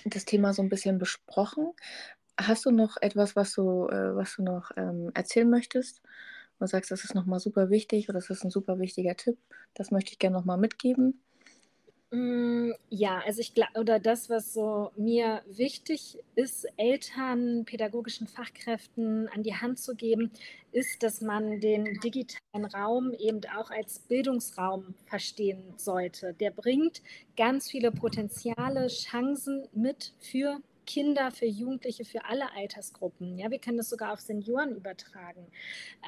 das 0.04 0.24
Thema 0.24 0.52
so 0.52 0.62
ein 0.62 0.68
bisschen 0.68 0.98
besprochen. 0.98 1.72
Hast 2.38 2.64
du 2.64 2.70
noch 2.70 2.96
etwas, 3.00 3.36
was 3.36 3.52
du, 3.52 3.86
äh, 3.88 4.16
was 4.16 4.36
du 4.36 4.42
noch 4.42 4.70
ähm, 4.76 5.10
erzählen 5.14 5.48
möchtest? 5.48 6.00
Du 6.58 6.66
sagst, 6.66 6.90
das 6.90 7.04
ist 7.04 7.14
nochmal 7.14 7.40
super 7.40 7.70
wichtig 7.70 8.08
oder 8.08 8.18
das 8.18 8.30
ist 8.30 8.44
ein 8.44 8.50
super 8.50 8.78
wichtiger 8.78 9.16
Tipp. 9.16 9.38
Das 9.74 9.90
möchte 9.90 10.12
ich 10.12 10.18
gerne 10.18 10.36
nochmal 10.36 10.58
mitgeben. 10.58 11.22
Mm, 12.12 12.72
ja, 12.88 13.20
also 13.24 13.40
ich 13.40 13.54
glaube, 13.54 13.78
oder 13.78 14.00
das, 14.00 14.28
was 14.28 14.52
so 14.52 14.90
mir 14.96 15.42
wichtig 15.46 16.18
ist, 16.34 16.66
Eltern, 16.76 17.64
pädagogischen 17.64 18.26
Fachkräften 18.26 19.28
an 19.28 19.44
die 19.44 19.54
Hand 19.54 19.78
zu 19.78 19.94
geben, 19.94 20.32
ist, 20.72 21.04
dass 21.04 21.20
man 21.20 21.60
den 21.60 22.00
digitalen 22.00 22.64
Raum 22.64 23.12
eben 23.14 23.40
auch 23.56 23.70
als 23.70 24.00
Bildungsraum 24.00 24.94
verstehen 25.06 25.62
sollte. 25.76 26.34
Der 26.34 26.50
bringt 26.50 27.00
ganz 27.36 27.70
viele 27.70 27.92
Potenziale, 27.92 28.88
Chancen 28.88 29.68
mit 29.72 30.12
für 30.18 30.60
Kinder, 30.86 31.30
für 31.30 31.46
Jugendliche, 31.46 32.04
für 32.04 32.24
alle 32.24 32.52
Altersgruppen. 32.56 33.38
Ja, 33.38 33.52
wir 33.52 33.60
können 33.60 33.76
das 33.76 33.88
sogar 33.88 34.12
auf 34.12 34.20
Senioren 34.20 34.74
übertragen. 34.74 35.46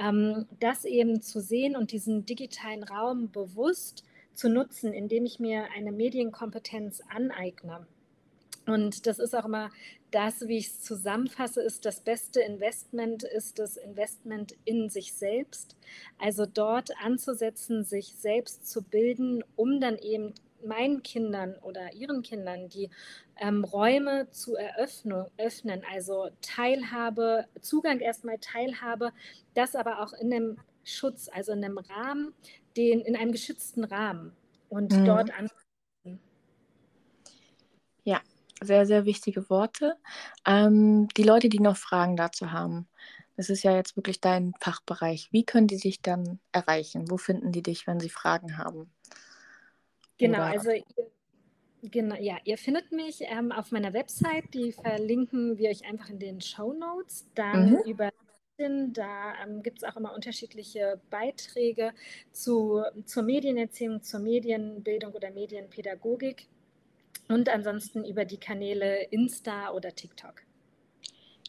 Ähm, 0.03 0.47
das 0.59 0.85
eben 0.85 1.23
zu 1.23 1.41
sehen 1.41 1.77
und 1.77 1.93
diesen 1.93 2.27
digitalen 2.27 2.83
Raum 2.83 3.31
bewusst 3.31 4.03
zu 4.35 4.49
nutzen, 4.49 4.93
indem 4.93 5.25
ich 5.25 5.41
mir 5.41 5.69
eine 5.75 5.93
Medienkompetenz 5.93 7.03
aneigne. 7.09 7.87
Und 8.67 9.07
das 9.07 9.19
ist 9.19 9.35
auch 9.35 9.45
immer 9.45 9.71
das, 10.13 10.47
wie 10.47 10.59
ich 10.59 10.69
es 10.69 10.81
zusammenfasse, 10.83 11.63
ist 11.63 11.85
das 11.85 12.01
beste 12.01 12.41
Investment, 12.41 13.23
ist 13.25 13.59
das 13.59 13.77
Investment 13.77 14.55
in 14.65 14.89
sich 14.89 15.15
selbst. 15.15 15.77
Also 16.19 16.47
dort 16.47 16.91
anzusetzen, 17.03 17.85
sich 17.85 18.15
selbst 18.15 18.71
zu 18.71 18.83
bilden, 18.83 19.43
um 19.57 19.81
dann 19.81 19.99
eben 19.99 20.35
meinen 20.65 21.03
Kindern 21.03 21.57
oder 21.63 21.93
ihren 21.93 22.23
Kindern 22.23 22.69
die 22.69 22.91
ähm, 23.37 23.65
Räume 23.65 24.31
zu 24.31 24.55
eröffnen, 24.55 25.27
öffnen, 25.39 25.83
also 25.91 26.29
Teilhabe, 26.41 27.47
Zugang 27.61 27.99
erstmal 27.99 28.39
Teilhabe, 28.39 29.13
das 29.55 29.75
aber 29.75 30.03
auch 30.03 30.13
in 30.13 30.33
einem 30.33 30.59
Schutz, 30.85 31.29
also 31.33 31.53
in 31.53 31.65
einem 31.65 31.79
Rahmen, 31.79 32.35
den 32.77 33.01
in 33.01 33.17
einem 33.17 33.33
geschützten 33.33 33.85
Rahmen 33.85 34.33
und 34.69 34.93
mhm. 34.93 35.05
dort 35.05 35.39
an. 35.39 35.49
Ja, 38.05 38.21
sehr, 38.61 38.87
sehr 38.87 39.05
wichtige 39.05 39.49
Worte. 39.49 39.97
Ähm, 40.47 41.09
die 41.17 41.23
Leute, 41.23 41.49
die 41.49 41.61
noch 41.61 41.77
Fragen 41.77 42.17
dazu 42.17 42.51
haben, 42.53 42.89
das 43.37 43.51
ist 43.51 43.63
ja 43.63 43.75
jetzt 43.75 43.97
wirklich 43.97 44.21
dein 44.21 44.55
Fachbereich. 44.61 45.29
Wie 45.33 45.45
können 45.45 45.67
die 45.67 45.79
dich 45.79 46.03
dann 46.03 46.39
erreichen? 46.53 47.11
Wo 47.11 47.17
finden 47.17 47.53
die 47.53 47.63
dich, 47.63 47.87
wenn 47.87 48.01
sie 48.01 48.11
Fragen 48.11 48.59
haben? 48.59 48.91
Genau, 50.19 50.39
Oder? 50.39 50.47
also 50.47 50.71
ihr, 50.71 50.85
genau, 51.83 52.17
ja, 52.17 52.37
ihr 52.45 52.59
findet 52.59 52.93
mich 52.93 53.21
ähm, 53.23 53.51
auf 53.53 53.73
meiner 53.73 53.93
Website, 53.93 54.53
die 54.55 54.73
verlinken 54.73 55.59
wir 55.59 55.71
euch 55.71 55.85
einfach 55.85 56.11
in 56.11 56.19
den 56.19 56.41
Show 56.41 56.73
Notes. 56.73 57.27
Dann 57.35 57.73
mhm. 57.73 57.83
über 57.87 58.11
LinkedIn. 58.63 58.93
Da 58.93 59.35
ähm, 59.43 59.63
gibt 59.63 59.79
es 59.79 59.85
auch 59.85 59.97
immer 59.97 60.15
unterschiedliche 60.15 61.01
Beiträge 61.11 61.93
zu, 62.33 62.83
zur 63.05 63.23
Medienerziehung, 63.23 64.03
zur 64.03 64.21
Medienbildung 64.21 65.13
oder 65.13 65.31
Medienpädagogik 65.31 66.47
und 67.29 67.49
ansonsten 67.49 68.05
über 68.05 68.25
die 68.25 68.39
Kanäle 68.39 69.05
Insta 69.11 69.71
oder 69.71 69.95
TikTok. 69.95 70.43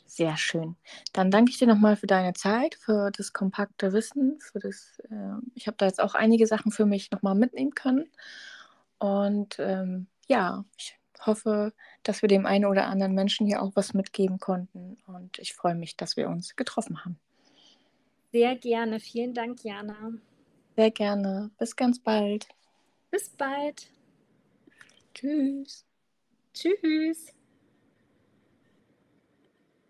Sehr 0.05 0.37
schön. 0.37 0.75
Dann 1.11 1.31
danke 1.31 1.51
ich 1.51 1.57
dir 1.57 1.67
nochmal 1.67 1.95
für 1.95 2.05
deine 2.05 2.33
Zeit, 2.33 2.75
für 2.75 3.09
das 3.09 3.33
kompakte 3.33 3.93
Wissen, 3.93 4.39
für 4.39 4.59
das, 4.59 5.01
äh, 5.09 5.39
ich 5.55 5.65
habe 5.65 5.77
da 5.77 5.87
jetzt 5.87 5.99
auch 5.99 6.13
einige 6.13 6.45
Sachen 6.45 6.71
für 6.71 6.85
mich 6.85 7.09
nochmal 7.09 7.33
mitnehmen 7.33 7.73
können. 7.73 8.09
Und 8.99 9.57
ähm, 9.57 10.07
ja, 10.27 10.65
ich 10.77 10.99
hoffe, 11.21 11.73
dass 12.03 12.21
wir 12.21 12.29
dem 12.29 12.45
einen 12.45 12.65
oder 12.65 12.87
anderen 12.87 13.13
Menschen 13.13 13.47
hier 13.47 13.61
auch 13.61 13.71
was 13.75 13.93
mitgeben 13.93 14.39
konnten. 14.39 14.97
Und 15.07 15.39
ich 15.39 15.53
freue 15.53 15.75
mich, 15.75 15.97
dass 15.97 16.17
wir 16.17 16.29
uns 16.29 16.55
getroffen 16.55 17.03
haben. 17.05 17.19
Sehr 18.31 18.55
gerne. 18.55 18.99
Vielen 18.99 19.33
Dank, 19.33 19.63
Jana. 19.63 20.11
Sehr 20.75 20.91
gerne. 20.91 21.51
Bis 21.57 21.75
ganz 21.75 21.99
bald. 21.99 22.47
Bis 23.11 23.29
bald. 23.29 23.87
Tschüss. 25.13 25.85
Tschüss. 26.53 27.33